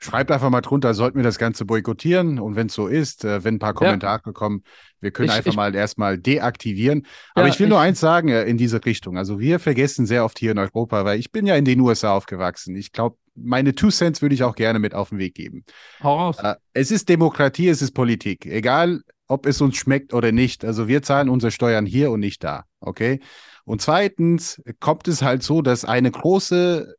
Schreibt 0.02 0.30
einfach 0.30 0.48
mal 0.48 0.62
drunter, 0.62 0.94
sollten 0.94 1.18
wir 1.18 1.22
das 1.24 1.38
Ganze 1.38 1.66
boykottieren? 1.66 2.38
Und 2.38 2.56
wenn 2.56 2.68
es 2.68 2.74
so 2.74 2.86
ist, 2.86 3.24
äh, 3.24 3.44
wenn 3.44 3.56
ein 3.56 3.58
paar 3.58 3.74
Kommentare 3.74 4.32
kommen, 4.32 4.62
wir 5.00 5.10
können 5.10 5.28
Ich- 5.28 5.34
einfach 5.34 5.50
ich- 5.50 5.56
mal 5.56 5.74
erstmal 5.74 6.16
deaktivieren. 6.18 7.06
Aber 7.34 7.46
Ja, 7.46 7.52
ich 7.52 7.60
will 7.60 7.68
nur 7.68 7.78
ich- 7.78 7.84
eins 7.84 8.00
sagen 8.00 8.28
äh, 8.28 8.44
in 8.44 8.56
diese 8.56 8.82
Richtung. 8.84 9.18
Also 9.18 9.38
wir 9.38 9.58
vergessen 9.58 10.06
sehr 10.06 10.24
oft 10.24 10.38
hier 10.38 10.52
in 10.52 10.58
Europa, 10.58 11.04
weil 11.04 11.18
ich 11.18 11.30
bin 11.32 11.44
ja 11.46 11.54
in 11.56 11.64
den 11.66 11.78
USA 11.80 12.14
aufgewachsen. 12.14 12.74
Ich 12.76 12.92
glaube, 12.92 13.16
meine 13.34 13.74
Two 13.74 13.90
Cents 13.90 14.22
würde 14.22 14.34
ich 14.34 14.42
auch 14.42 14.54
gerne 14.54 14.78
mit 14.78 14.94
auf 14.94 15.10
den 15.10 15.18
Weg 15.18 15.34
geben. 15.34 15.64
Hau 16.02 16.16
raus. 16.18 16.38
Äh, 16.42 16.54
Es 16.72 16.90
ist 16.90 17.08
Demokratie, 17.10 17.68
es 17.68 17.82
ist 17.82 17.92
Politik. 17.92 18.46
Egal, 18.46 19.02
ob 19.28 19.46
es 19.46 19.60
uns 19.60 19.76
schmeckt 19.76 20.14
oder 20.14 20.32
nicht. 20.32 20.64
Also 20.64 20.88
wir 20.88 21.02
zahlen 21.02 21.28
unsere 21.28 21.50
Steuern 21.52 21.84
hier 21.86 22.10
und 22.10 22.20
nicht 22.20 22.42
da. 22.42 22.64
Okay? 22.80 23.20
Und 23.64 23.82
zweitens 23.82 24.60
kommt 24.80 25.06
es 25.08 25.22
halt 25.22 25.42
so, 25.42 25.62
dass 25.62 25.84
eine 25.84 26.10
große 26.10 26.94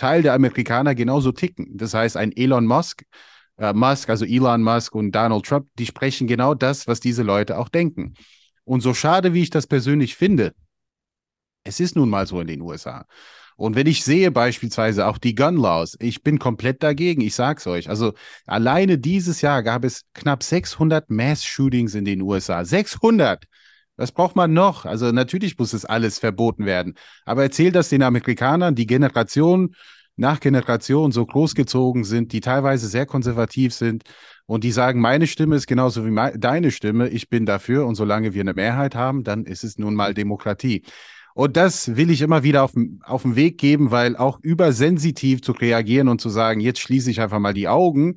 Teil 0.00 0.22
der 0.22 0.32
Amerikaner 0.32 0.94
genauso 0.94 1.30
ticken. 1.30 1.76
Das 1.76 1.92
heißt, 1.92 2.16
ein 2.16 2.34
Elon 2.34 2.64
Musk, 2.64 3.02
äh, 3.58 3.74
Musk, 3.74 4.08
also 4.08 4.24
Elon 4.24 4.62
Musk 4.62 4.94
und 4.94 5.12
Donald 5.12 5.44
Trump, 5.44 5.68
die 5.78 5.84
sprechen 5.84 6.26
genau 6.26 6.54
das, 6.54 6.88
was 6.88 7.00
diese 7.00 7.22
Leute 7.22 7.58
auch 7.58 7.68
denken. 7.68 8.14
Und 8.64 8.80
so 8.80 8.94
schade, 8.94 9.34
wie 9.34 9.42
ich 9.42 9.50
das 9.50 9.66
persönlich 9.66 10.16
finde, 10.16 10.54
es 11.64 11.80
ist 11.80 11.96
nun 11.96 12.08
mal 12.08 12.26
so 12.26 12.40
in 12.40 12.46
den 12.46 12.62
USA. 12.62 13.04
Und 13.56 13.76
wenn 13.76 13.86
ich 13.86 14.02
sehe 14.02 14.30
beispielsweise 14.30 15.06
auch 15.06 15.18
die 15.18 15.34
Gun 15.34 15.58
Laws, 15.58 15.98
ich 16.00 16.22
bin 16.22 16.38
komplett 16.38 16.82
dagegen, 16.82 17.20
ich 17.20 17.34
sag's 17.34 17.66
euch. 17.66 17.90
Also 17.90 18.14
alleine 18.46 18.96
dieses 18.96 19.42
Jahr 19.42 19.62
gab 19.62 19.84
es 19.84 20.06
knapp 20.14 20.42
600 20.42 21.10
Mass-Shootings 21.10 21.94
in 21.94 22.06
den 22.06 22.22
USA. 22.22 22.64
600! 22.64 23.44
Was 24.00 24.12
braucht 24.12 24.34
man 24.34 24.54
noch? 24.54 24.86
Also 24.86 25.12
natürlich 25.12 25.58
muss 25.58 25.74
es 25.74 25.84
alles 25.84 26.18
verboten 26.18 26.64
werden. 26.64 26.94
Aber 27.26 27.42
erzähl 27.42 27.70
das 27.70 27.90
den 27.90 28.02
Amerikanern, 28.02 28.74
die 28.74 28.86
Generation 28.86 29.74
nach 30.16 30.40
Generation 30.40 31.12
so 31.12 31.26
großgezogen 31.26 32.04
sind, 32.04 32.32
die 32.32 32.40
teilweise 32.40 32.88
sehr 32.88 33.04
konservativ 33.04 33.74
sind 33.74 34.04
und 34.46 34.64
die 34.64 34.72
sagen, 34.72 35.02
meine 35.02 35.26
Stimme 35.26 35.54
ist 35.54 35.66
genauso 35.66 36.06
wie 36.06 36.38
deine 36.38 36.70
Stimme, 36.70 37.10
ich 37.10 37.28
bin 37.28 37.44
dafür 37.44 37.86
und 37.86 37.94
solange 37.94 38.32
wir 38.32 38.40
eine 38.40 38.54
Mehrheit 38.54 38.94
haben, 38.94 39.22
dann 39.22 39.44
ist 39.44 39.64
es 39.64 39.76
nun 39.76 39.94
mal 39.94 40.14
Demokratie. 40.14 40.82
Und 41.34 41.58
das 41.58 41.94
will 41.94 42.08
ich 42.08 42.22
immer 42.22 42.42
wieder 42.42 42.62
auf, 42.62 42.72
auf 43.02 43.22
den 43.22 43.36
Weg 43.36 43.58
geben, 43.58 43.90
weil 43.90 44.16
auch 44.16 44.38
übersensitiv 44.40 45.42
zu 45.42 45.52
reagieren 45.52 46.08
und 46.08 46.22
zu 46.22 46.30
sagen, 46.30 46.60
jetzt 46.60 46.80
schließe 46.80 47.10
ich 47.10 47.20
einfach 47.20 47.38
mal 47.38 47.52
die 47.52 47.68
Augen, 47.68 48.16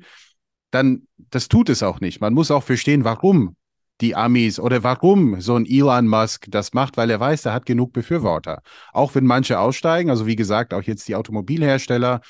dann, 0.70 1.08
das 1.28 1.48
tut 1.48 1.68
es 1.68 1.82
auch 1.82 2.00
nicht. 2.00 2.22
Man 2.22 2.32
muss 2.32 2.50
auch 2.50 2.62
verstehen, 2.62 3.04
warum 3.04 3.54
die 4.00 4.16
Amis 4.16 4.58
oder 4.58 4.82
warum 4.82 5.40
so 5.40 5.54
ein 5.54 5.66
Elon 5.66 6.08
Musk 6.08 6.46
das 6.50 6.72
macht, 6.72 6.96
weil 6.96 7.10
er 7.10 7.20
weiß, 7.20 7.46
er 7.46 7.52
hat 7.52 7.66
genug 7.66 7.92
Befürworter. 7.92 8.62
Auch 8.92 9.14
wenn 9.14 9.24
manche 9.24 9.58
aussteigen, 9.58 10.10
also 10.10 10.26
wie 10.26 10.36
gesagt, 10.36 10.74
auch 10.74 10.82
jetzt 10.82 11.06
die 11.08 11.14
Automobilhersteller, 11.14 12.20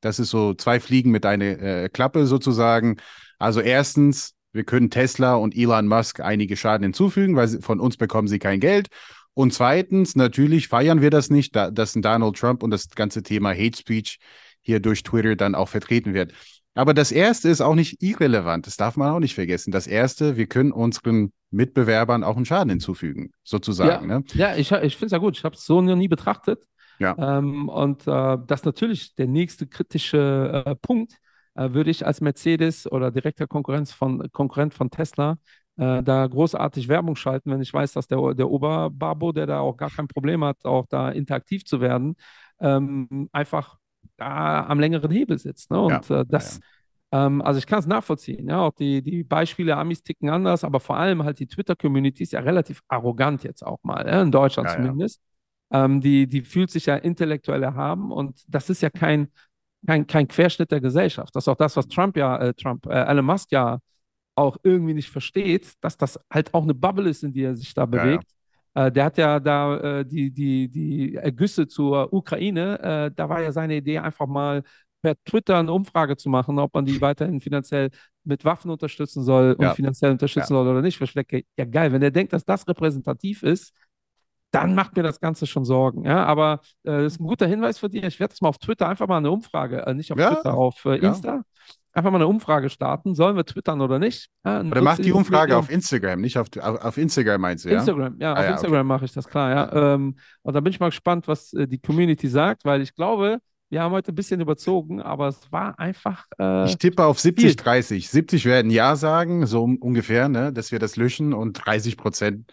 das 0.00 0.18
ist 0.18 0.30
so 0.30 0.54
zwei 0.54 0.80
Fliegen 0.80 1.10
mit 1.10 1.24
einer 1.24 1.44
äh, 1.44 1.88
Klappe 1.88 2.26
sozusagen. 2.26 2.96
Also 3.38 3.60
erstens, 3.60 4.34
wir 4.52 4.64
können 4.64 4.90
Tesla 4.90 5.34
und 5.34 5.56
Elon 5.56 5.88
Musk 5.88 6.20
einige 6.20 6.56
Schaden 6.56 6.84
hinzufügen, 6.84 7.36
weil 7.36 7.48
sie, 7.48 7.62
von 7.62 7.80
uns 7.80 7.96
bekommen 7.96 8.28
sie 8.28 8.38
kein 8.38 8.60
Geld. 8.60 8.88
Und 9.32 9.52
zweitens, 9.52 10.14
natürlich 10.14 10.68
feiern 10.68 11.00
wir 11.00 11.10
das 11.10 11.30
nicht, 11.30 11.56
da, 11.56 11.70
dass 11.70 11.94
Donald 11.94 12.36
Trump 12.36 12.62
und 12.62 12.70
das 12.70 12.88
ganze 12.90 13.22
Thema 13.22 13.50
Hate 13.50 13.76
Speech 13.76 14.18
hier 14.60 14.80
durch 14.80 15.02
Twitter 15.02 15.36
dann 15.36 15.54
auch 15.54 15.68
vertreten 15.68 16.14
wird. 16.14 16.32
Aber 16.74 16.92
das 16.92 17.12
erste 17.12 17.48
ist 17.48 17.60
auch 17.60 17.74
nicht 17.74 18.02
irrelevant. 18.02 18.66
Das 18.66 18.76
darf 18.76 18.96
man 18.96 19.10
auch 19.12 19.20
nicht 19.20 19.34
vergessen. 19.34 19.70
Das 19.70 19.86
erste, 19.86 20.36
wir 20.36 20.46
können 20.46 20.72
unseren 20.72 21.32
Mitbewerbern 21.50 22.24
auch 22.24 22.36
einen 22.36 22.44
Schaden 22.44 22.70
hinzufügen, 22.70 23.30
sozusagen. 23.44 24.10
Ja, 24.10 24.18
Ne? 24.18 24.24
ja 24.34 24.56
ich, 24.56 24.72
ich 24.72 24.96
finde 24.96 25.06
es 25.06 25.12
ja 25.12 25.18
gut. 25.18 25.36
Ich 25.38 25.44
habe 25.44 25.54
es 25.54 25.64
so 25.64 25.80
noch 25.80 25.94
nie 25.96 26.08
betrachtet. 26.08 26.64
Ja. 26.98 27.38
Ähm, 27.38 27.68
und 27.68 28.06
äh, 28.06 28.38
das 28.46 28.60
ist 28.60 28.66
natürlich 28.66 29.14
der 29.14 29.26
nächste 29.26 29.66
kritische 29.66 30.64
äh, 30.66 30.74
Punkt, 30.76 31.14
äh, 31.54 31.72
würde 31.72 31.90
ich 31.90 32.06
als 32.06 32.20
Mercedes 32.20 32.90
oder 32.90 33.10
direkter 33.10 33.46
Konkurrenz 33.46 33.92
von, 33.92 34.28
Konkurrent 34.32 34.74
von 34.74 34.90
Tesla 34.90 35.38
äh, 35.76 36.02
da 36.02 36.26
großartig 36.26 36.88
Werbung 36.88 37.16
schalten, 37.16 37.50
wenn 37.50 37.60
ich 37.60 37.72
weiß, 37.72 37.92
dass 37.92 38.06
der, 38.06 38.34
der 38.34 38.50
Oberbabo, 38.50 39.32
der 39.32 39.46
da 39.46 39.60
auch 39.60 39.76
gar 39.76 39.90
kein 39.90 40.08
Problem 40.08 40.44
hat, 40.44 40.64
auch 40.64 40.86
da 40.88 41.10
interaktiv 41.10 41.64
zu 41.64 41.80
werden, 41.80 42.16
ähm, 42.60 43.28
einfach 43.32 43.76
da 44.16 44.66
am 44.66 44.80
längeren 44.80 45.10
Hebel 45.10 45.38
sitzt. 45.38 45.70
Ne? 45.70 45.80
Und 45.80 46.08
Ja, 46.08 46.20
äh, 46.20 46.24
das, 46.26 46.60
ähm, 47.12 47.42
also 47.42 47.58
ich 47.58 47.66
kann 47.66 47.78
es 47.78 47.86
nachvollziehen. 47.86 48.48
Ja, 48.48 48.60
auch 48.60 48.74
die, 48.74 49.02
die 49.02 49.24
Beispiele 49.24 49.76
Amis 49.76 50.02
ticken 50.02 50.28
anders, 50.28 50.64
aber 50.64 50.80
vor 50.80 50.96
allem 50.96 51.22
halt 51.22 51.38
die 51.38 51.46
Twitter-Community 51.46 52.22
ist 52.22 52.32
ja 52.32 52.40
relativ 52.40 52.80
arrogant 52.88 53.44
jetzt 53.44 53.64
auch 53.64 53.78
mal, 53.82 54.06
ja, 54.06 54.22
in 54.22 54.32
Deutschland 54.32 54.68
Ja, 54.68 54.76
ja. 54.76 54.82
zumindest. 54.82 55.20
Ähm, 55.70 56.00
die, 56.00 56.26
die 56.26 56.42
fühlt 56.42 56.70
sich 56.70 56.86
ja 56.86 56.96
intellektuell 56.96 57.62
erhaben 57.62 58.12
und 58.12 58.44
das 58.48 58.70
ist 58.70 58.82
ja 58.82 58.90
kein, 58.90 59.28
kein, 59.86 60.06
kein 60.06 60.28
Querschnitt 60.28 60.70
der 60.70 60.80
Gesellschaft. 60.80 61.34
Das 61.34 61.44
ist 61.44 61.48
auch 61.48 61.56
das, 61.56 61.76
was 61.76 61.88
Trump 61.88 62.16
ja, 62.16 62.36
äh, 62.38 62.54
Trump, 62.54 62.86
äh, 62.86 63.04
Elon 63.04 63.24
Musk 63.24 63.50
ja 63.52 63.78
auch 64.36 64.56
irgendwie 64.62 64.94
nicht 64.94 65.10
versteht, 65.10 65.72
dass 65.80 65.96
das 65.96 66.18
halt 66.32 66.52
auch 66.54 66.64
eine 66.64 66.74
Bubble 66.74 67.08
ist, 67.08 67.22
in 67.22 67.32
die 67.32 67.42
er 67.42 67.56
sich 67.56 67.72
da 67.74 67.82
ja. 67.82 67.86
bewegt. 67.86 68.33
Äh, 68.74 68.90
der 68.92 69.04
hat 69.06 69.18
ja 69.18 69.40
da 69.40 70.00
äh, 70.00 70.04
die, 70.06 70.30
die, 70.32 70.68
die 70.68 71.14
Ergüsse 71.14 71.66
zur 71.68 72.12
Ukraine, 72.12 72.80
äh, 72.80 73.10
da 73.14 73.28
war 73.28 73.40
ja 73.42 73.52
seine 73.52 73.76
Idee 73.76 73.98
einfach 73.98 74.26
mal 74.26 74.62
per 75.02 75.14
Twitter 75.24 75.58
eine 75.58 75.72
Umfrage 75.72 76.16
zu 76.16 76.28
machen, 76.28 76.58
ob 76.58 76.74
man 76.74 76.84
die 76.86 77.00
weiterhin 77.00 77.40
finanziell 77.40 77.90
mit 78.24 78.44
Waffen 78.44 78.70
unterstützen 78.70 79.22
soll 79.22 79.52
und 79.52 79.64
Ja. 79.64 79.74
finanziell 79.74 80.12
unterstützen 80.12 80.48
soll 80.54 80.66
oder 80.66 80.80
nicht. 80.82 81.00
Ich 81.00 81.12
denke, 81.12 81.44
ja 81.58 81.64
geil, 81.66 81.92
wenn 81.92 82.02
er 82.02 82.10
denkt, 82.10 82.32
dass 82.32 82.44
das 82.44 82.66
repräsentativ 82.66 83.42
ist, 83.42 83.72
dann 84.50 84.74
macht 84.74 84.96
mir 84.96 85.02
das 85.02 85.20
Ganze 85.20 85.46
schon 85.46 85.64
Sorgen. 85.64 86.04
Ja, 86.04 86.24
aber 86.24 86.60
äh, 86.84 87.02
das 87.02 87.14
ist 87.14 87.20
ein 87.20 87.26
guter 87.26 87.46
Hinweis 87.46 87.78
für 87.78 87.88
dich. 87.90 88.04
Ich 88.04 88.20
werde 88.20 88.32
das 88.32 88.40
mal 88.40 88.48
auf 88.48 88.58
Twitter 88.58 88.88
einfach 88.88 89.08
mal 89.08 89.18
eine 89.18 89.30
Umfrage, 89.30 89.84
äh, 89.86 89.94
nicht 89.94 90.12
auf 90.12 90.18
Ja, 90.18 90.28
Twitter, 90.28 90.54
auf 90.54 90.84
äh, 90.84 90.96
ja. 91.00 91.08
Insta, 91.08 91.42
einfach 91.94 92.10
mal 92.10 92.18
eine 92.18 92.26
Umfrage 92.26 92.68
starten. 92.68 93.14
Sollen 93.14 93.36
wir 93.36 93.44
twittern 93.44 93.80
oder 93.80 93.98
nicht? 93.98 94.28
Ja, 94.44 94.60
Oder 94.60 94.82
mach 94.82 94.98
die 94.98 95.12
Umfrage 95.12 95.56
auf 95.56 95.70
Instagram, 95.70 96.20
nicht 96.20 96.36
auf, 96.36 96.48
auf, 96.60 96.84
auf 96.84 96.98
Instagram 96.98 97.40
meinst 97.40 97.64
du, 97.64 97.70
ja? 97.70 97.78
Instagram, 97.78 98.16
ja, 98.20 98.34
Ah, 98.34 98.40
auf 98.40 98.44
ja, 98.44 98.50
Instagram 98.52 98.86
mache 98.86 99.04
ich 99.04 99.12
das 99.12 99.26
klar, 99.26 99.50
ja. 99.50 99.94
Ähm, 99.94 100.16
und 100.42 100.54
da 100.54 100.60
bin 100.60 100.72
ich 100.72 100.80
mal 100.80 100.90
gespannt, 100.90 101.28
was 101.28 101.52
äh, 101.52 101.66
die 101.66 101.78
Community 101.78 102.28
sagt, 102.28 102.64
weil 102.64 102.82
ich 102.82 102.94
glaube, 102.94 103.38
wir 103.70 103.80
haben 103.82 103.92
heute 103.92 104.12
ein 104.12 104.14
bisschen 104.14 104.40
überzogen, 104.40 105.00
aber 105.00 105.28
es 105.28 105.50
war 105.50 105.78
einfach. 105.78 106.26
Äh, 106.38 106.66
Ich 106.66 106.78
tippe 106.78 107.04
auf 107.04 107.18
70, 107.18 107.56
30. 107.56 108.08
70 108.08 108.44
werden 108.44 108.70
Ja 108.70 108.94
sagen, 108.96 109.46
so 109.46 109.64
ungefähr, 109.64 110.28
ne, 110.28 110.52
dass 110.52 110.70
wir 110.72 110.78
das 110.78 110.96
löschen 110.96 111.32
und 111.32 111.54
30 111.54 111.96
Prozent, 111.96 112.52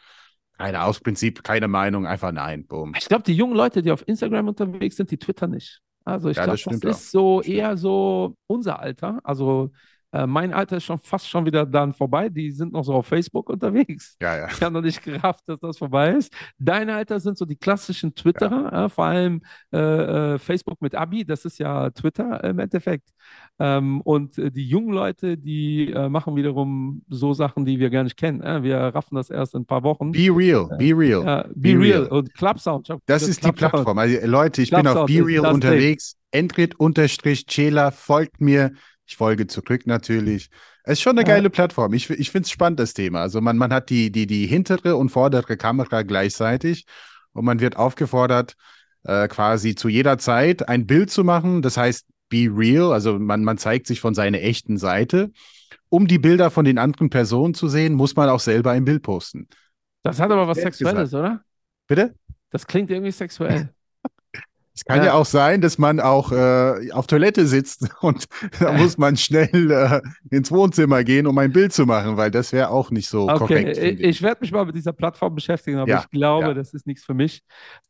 keine 0.58 0.84
aus 0.84 1.00
Prinzip, 1.00 1.44
keine 1.44 1.68
Meinung, 1.68 2.06
einfach 2.06 2.32
nein, 2.32 2.66
boom. 2.68 2.94
ich 2.98 3.08
glaube, 3.08 3.24
die 3.24 3.36
jungen 3.36 3.56
Leute, 3.56 3.82
die 3.82 3.92
auf 3.92 4.08
Instagram 4.08 4.48
unterwegs 4.48 4.96
sind, 4.96 5.12
die 5.12 5.18
twittern 5.18 5.52
nicht. 5.52 5.82
Also 6.06 6.30
ich 6.30 6.41
Ja, 6.41 6.47
glaube, 6.47 6.64
das 6.68 6.84
das, 6.84 6.84
ist 6.84 7.12
so 7.12 7.41
Stimmt. 7.41 7.41
eher 7.41 7.78
so 7.78 8.36
unser 8.47 8.80
Alter. 8.80 9.20
Also 9.24 9.72
äh, 10.12 10.26
mein 10.28 10.53
Alter 10.53 10.78
ist 10.78 10.86
schon 10.86 10.99
fast 10.99 11.28
schon 11.30 11.45
wieder 11.45 11.66
dann 11.66 11.93
vorbei. 11.93 12.30
Die 12.30 12.51
sind 12.51 12.74
noch 12.74 12.84
so 12.84 12.93
auf 12.93 13.07
Facebook 13.07 13.49
unterwegs. 13.49 14.18
Ja, 14.22 14.38
ja. 14.38 14.47
Ich 14.51 14.62
habe 14.62 14.74
noch 14.74 14.82
nicht 14.82 15.03
gerafft, 15.03 15.47
dass 15.47 15.59
das 15.59 15.78
vorbei 15.78 16.12
ist. 16.12 16.34
Dein 16.59 16.89
Alter 16.89 17.20
sind 17.20 17.38
so 17.38 17.45
die 17.45 17.55
klassischen 17.55 18.14
Twitterer, 18.16 18.86
äh, 18.86 18.89
vor 18.89 19.05
allem 19.05 19.41
äh, 19.74 19.78
äh, 20.34 20.38
Facebook 20.39 20.82
mit 20.82 20.95
Abi, 20.95 21.26
das 21.26 21.45
ist 21.45 21.59
ja 21.59 21.89
Twitter 21.91 22.43
im 22.43 22.59
Endeffekt. 22.59 23.09
Ähm, 23.59 24.01
und 24.01 24.38
äh, 24.38 24.51
die 24.51 24.68
jungen 24.68 24.93
Leute, 24.93 25.38
die 25.38 25.93
machen 26.09 26.36
wiederum 26.36 27.03
so 27.09 27.34
Sachen, 27.34 27.66
die 27.66 27.80
wir 27.80 27.89
gar 27.89 28.03
nicht 28.03 28.18
kennen. 28.18 28.64
Wir 28.64 28.78
raffen 28.78 29.16
das 29.16 29.30
erst 29.30 29.55
in 29.55 29.62
ein 29.62 29.66
paar 29.66 29.84
Wochen. 29.84 30.12
Be 30.12 30.30
real, 30.30 30.68
be 30.78 30.97
real. 30.97 31.24
Ja, 31.24 31.43
Be, 31.55 31.74
Be 31.74 31.80
Real 31.80 32.07
und 32.07 32.34
Club 32.34 32.59
Sound. 32.59 32.88
Ich 32.88 32.91
hab 32.91 33.01
Das 33.05 33.22
gesagt, 33.26 33.30
ist 33.30 33.45
die 33.45 33.51
Club 33.51 33.72
Sound. 33.72 33.72
Plattform. 33.72 33.97
Also, 33.97 34.18
Leute, 34.28 34.62
ich 34.62 34.70
bin 34.70 34.88
auf 34.88 35.05
Clubsound 35.05 35.07
Be 35.07 35.26
Real 35.26 35.43
das 35.43 35.53
unterwegs. 35.53 36.16
Entrit 36.32 36.80
unterstrich 36.80 37.45
Chela, 37.45 37.91
folgt 37.91 38.41
mir. 38.41 38.72
Ich 39.12 39.18
folge 39.18 39.45
zurück 39.45 39.88
natürlich. 39.88 40.49
Es 40.86 40.93
ist 40.93 41.01
schon 41.01 41.18
eine 41.20 41.28
Ja. 41.28 41.36
geile 41.36 41.49
Plattform. 41.49 41.91
Ich, 41.91 42.09
ich 42.09 42.32
finde 42.32 42.45
es 42.45 42.49
spannend, 42.49 42.80
das 42.80 42.93
Thema. 42.93 43.20
Also 43.20 43.41
man, 43.41 43.57
man 43.57 43.74
hat 43.74 43.89
die, 43.89 44.09
die, 44.09 44.26
die 44.26 44.47
hintere 44.47 44.95
und 44.95 45.09
vordere 45.09 45.57
Kamera 45.57 46.03
gleichzeitig 46.03 46.86
und 47.34 47.43
man 47.43 47.59
wird 47.59 47.76
aufgefordert, 47.76 48.53
äh, 49.03 49.28
quasi 49.28 49.76
zu 49.76 49.89
jeder 49.89 50.18
Zeit 50.18 50.70
ein 50.70 50.88
Bild 50.88 51.12
zu 51.12 51.26
machen. 51.26 51.62
Das 51.62 51.76
heißt, 51.76 52.05
be 52.30 52.47
real. 52.49 52.93
Also 52.93 53.20
man, 53.20 53.43
man 53.43 53.57
zeigt 53.57 53.86
sich 53.86 53.99
von 53.99 54.16
seiner 54.16 54.39
echten 54.39 54.78
Seite. 54.78 55.32
Um 55.89 56.07
die 56.07 56.18
Bilder 56.18 56.49
von 56.49 56.64
den 56.64 56.78
anderen 56.78 57.09
Personen 57.09 57.53
zu 57.53 57.68
sehen, 57.68 57.95
muss 57.95 58.16
man 58.16 58.30
auch 58.30 58.39
selber 58.39 58.72
ein 58.72 58.86
Bild 58.86 59.03
posten. 59.03 59.49
Das 60.03 60.22
hat 60.22 60.32
aber 60.32 60.47
was 60.47 60.57
Sexuelles, 60.57 61.14
oder? 61.14 61.43
Bitte? 61.86 62.16
Das 62.49 62.66
klingt 62.66 62.89
irgendwie 62.89 63.12
sexuell. 63.12 63.74
Es 64.82 64.86
kann 64.86 64.98
ja. 64.98 65.06
Ja. 65.06 65.14
auch 65.14 65.26
sein, 65.28 65.62
dass 65.62 65.78
man 65.78 66.00
auch 66.00 66.32
äh, 66.32 66.92
auf 66.92 67.06
Toilette 67.06 67.46
sitzt 67.46 67.88
und 68.02 68.26
da 68.60 68.72
muss 68.74 68.98
man 68.98 69.16
schnell 69.16 69.70
äh, 69.72 70.02
ins 70.36 70.52
Wohnzimmer 70.52 71.04
gehen, 71.04 71.28
um 71.28 71.38
ein 71.38 71.52
Bild 71.52 71.72
zu 71.72 71.86
machen, 71.86 72.18
weil 72.18 72.32
das 72.32 72.52
wäre 72.52 72.70
auch 72.70 72.90
nicht 72.90 73.08
so 73.08 73.30
Okay, 73.30 73.38
korrekt. 73.38 73.78
ich, 73.78 74.00
ich 74.00 74.22
werde 74.24 74.42
mich 74.42 74.52
mal 74.52 74.66
mit 74.66 74.76
dieser 74.76 74.92
Plattform 74.94 75.36
beschäftigen, 75.36 75.78
aber 75.78 75.90
Ja, 75.92 76.00
ich 76.00 76.10
glaube, 76.10 76.48
ja. 76.48 76.54
das 76.56 76.74
ist 76.74 76.88
nichts 76.88 77.06
für 77.06 77.14
mich. 77.14 77.44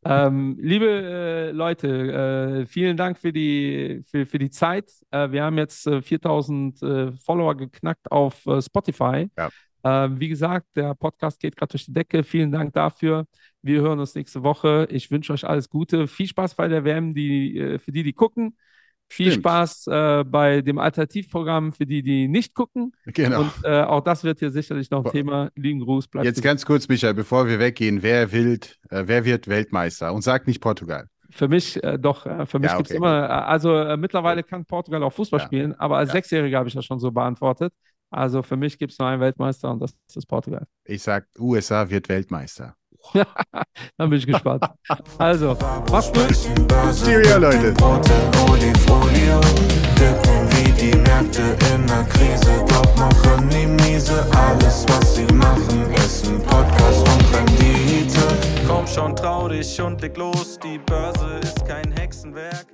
Ähm, 0.04 0.58
liebe 0.60 0.86
äh, 0.86 1.52
Leute, 1.52 2.62
äh, 2.62 2.66
vielen 2.66 2.98
Dank 2.98 3.18
für 3.18 3.32
die, 3.32 4.04
für, 4.10 4.26
für 4.26 4.38
die 4.40 4.50
Zeit. 4.50 4.92
Äh, 5.12 5.32
wir 5.32 5.44
haben 5.44 5.58
jetzt 5.58 5.88
äh, 5.88 6.02
4000 6.02 6.84
äh, 6.84 7.12
Follower 7.14 7.56
geknackt 7.56 8.12
auf 8.12 8.36
Spotify. 8.60 9.30
Ja. 9.38 9.50
Ähm, 9.84 10.20
wie 10.20 10.30
gesagt, 10.30 10.68
der 10.76 10.94
Podcast 10.96 11.40
geht 11.40 11.56
gerade 11.56 11.72
durch 11.72 11.86
die 11.86 11.94
Decke. 11.94 12.24
Vielen 12.24 12.52
Dank 12.52 12.74
dafür. 12.74 13.26
Wir 13.62 13.82
hören 13.82 14.00
uns 14.00 14.16
nächste 14.16 14.44
Woche. 14.44 14.88
Ich 14.92 15.12
wünsche 15.12 15.34
euch 15.34 15.46
alles 15.48 15.70
Gute. 15.70 16.08
Viel 16.08 16.28
Spaß 16.28 16.56
bei 16.56 16.68
der 16.68 16.84
WM, 16.84 17.14
die, 17.14 17.58
äh, 17.58 17.80
für 17.80 17.92
die, 17.92 18.04
die 18.04 18.14
gucken. 18.14 18.56
Viel 19.10 19.32
Stimmt. 19.32 19.44
Spaß 19.44 19.88
äh, 19.88 20.24
bei 20.24 20.62
dem 20.62 20.78
Alternativprogramm 20.80 21.74
für 21.74 21.86
die, 21.86 22.02
die 22.02 22.30
nicht 22.30 22.54
gucken. 22.56 22.94
Genau. 23.06 23.42
Und 23.42 23.52
äh, 23.66 23.82
auch 23.82 24.02
das 24.02 24.24
wird 24.24 24.40
hier 24.40 24.52
sicherlich 24.52 24.90
noch 24.90 25.04
ein. 25.04 25.12
Thema. 25.12 25.50
Lieben 25.56 25.82
Gruß, 25.82 26.08
bleibt 26.08 26.26
Jetzt 26.26 26.42
ganz 26.42 26.66
kurz, 26.66 26.88
Michael, 26.88 27.14
bevor 27.14 27.46
wir 27.48 27.60
weggehen, 27.60 28.04
wer, 28.04 28.32
wild, 28.32 28.78
äh, 28.90 29.04
wer 29.08 29.26
wird 29.26 29.48
Weltmeister? 29.50 30.14
Und 30.14 30.22
sag 30.22 30.48
nicht 30.48 30.62
Portugal. 30.62 31.08
Für 31.30 31.48
mich 31.50 31.84
äh, 31.84 31.98
doch, 32.00 32.26
äh, 32.26 32.46
für 32.46 32.60
mich 32.60 32.72
Ja, 32.72 32.78
gibt 32.78 32.90
es 32.90 32.96
okay, 32.96 33.06
immer, 33.06 33.48
also 33.48 33.98
mittlerweile 33.98 34.44
kann 34.44 34.66
Portugal 34.66 35.04
auch 35.04 35.12
Fußball 35.14 35.40
Ja. 35.42 35.46
spielen, 35.46 35.76
aber 35.76 35.98
als 35.98 36.10
Ja. 36.10 36.14
Sechsjähriger 36.14 36.60
habe 36.60 36.70
ich 36.70 36.76
das 36.76 36.86
schon 36.86 37.00
so 37.00 37.12
beantwortet. 37.12 37.74
Also 38.12 38.44
für 38.44 38.58
mich 38.58 38.78
gibt 38.78 38.92
es 38.92 39.00
nur 39.00 39.08
einen 39.08 39.22
Weltmeister 39.22 39.72
und 39.72 39.80
das 39.80 39.96
ist 40.14 40.28
Portugal. 40.28 40.68
Ich 40.84 41.02
sag, 41.02 41.28
USA 41.40 41.90
wird 41.90 42.10
Weltmeister. 42.10 42.76
Dann 43.14 44.10
bin 44.10 44.14
ich 44.14 44.28
gespannt. 44.28 44.64
Also, 45.18 45.58
mach's 45.90 46.12
gut. 46.12 46.38
Cheerio, 47.04 47.38
Leute. 47.40 47.74
Wie 50.50 50.72
die 50.74 50.98
Märkte 50.98 51.58
in 51.74 51.88
der 51.88 52.04
Krise, 52.04 52.66
doch 52.68 52.96
machen 52.98 53.50
die 53.50 53.66
miese. 53.66 54.26
Alles, 54.36 54.86
was 54.90 55.16
sie 55.16 55.26
machen, 55.34 55.92
ist 55.94 56.28
ein 56.28 56.42
Podcast 56.44 57.08
und 57.08 57.34
Rendite. 57.34 58.28
Komm 58.68 58.86
schon, 58.88 59.16
trau 59.16 59.48
dich 59.48 59.80
und 59.82 60.02
leg 60.02 60.18
los, 60.18 60.60
die 60.60 60.80
Börse 60.80 61.40
ist 61.42 61.66
kein 61.66 61.92
Hexenwerk. 61.92 62.68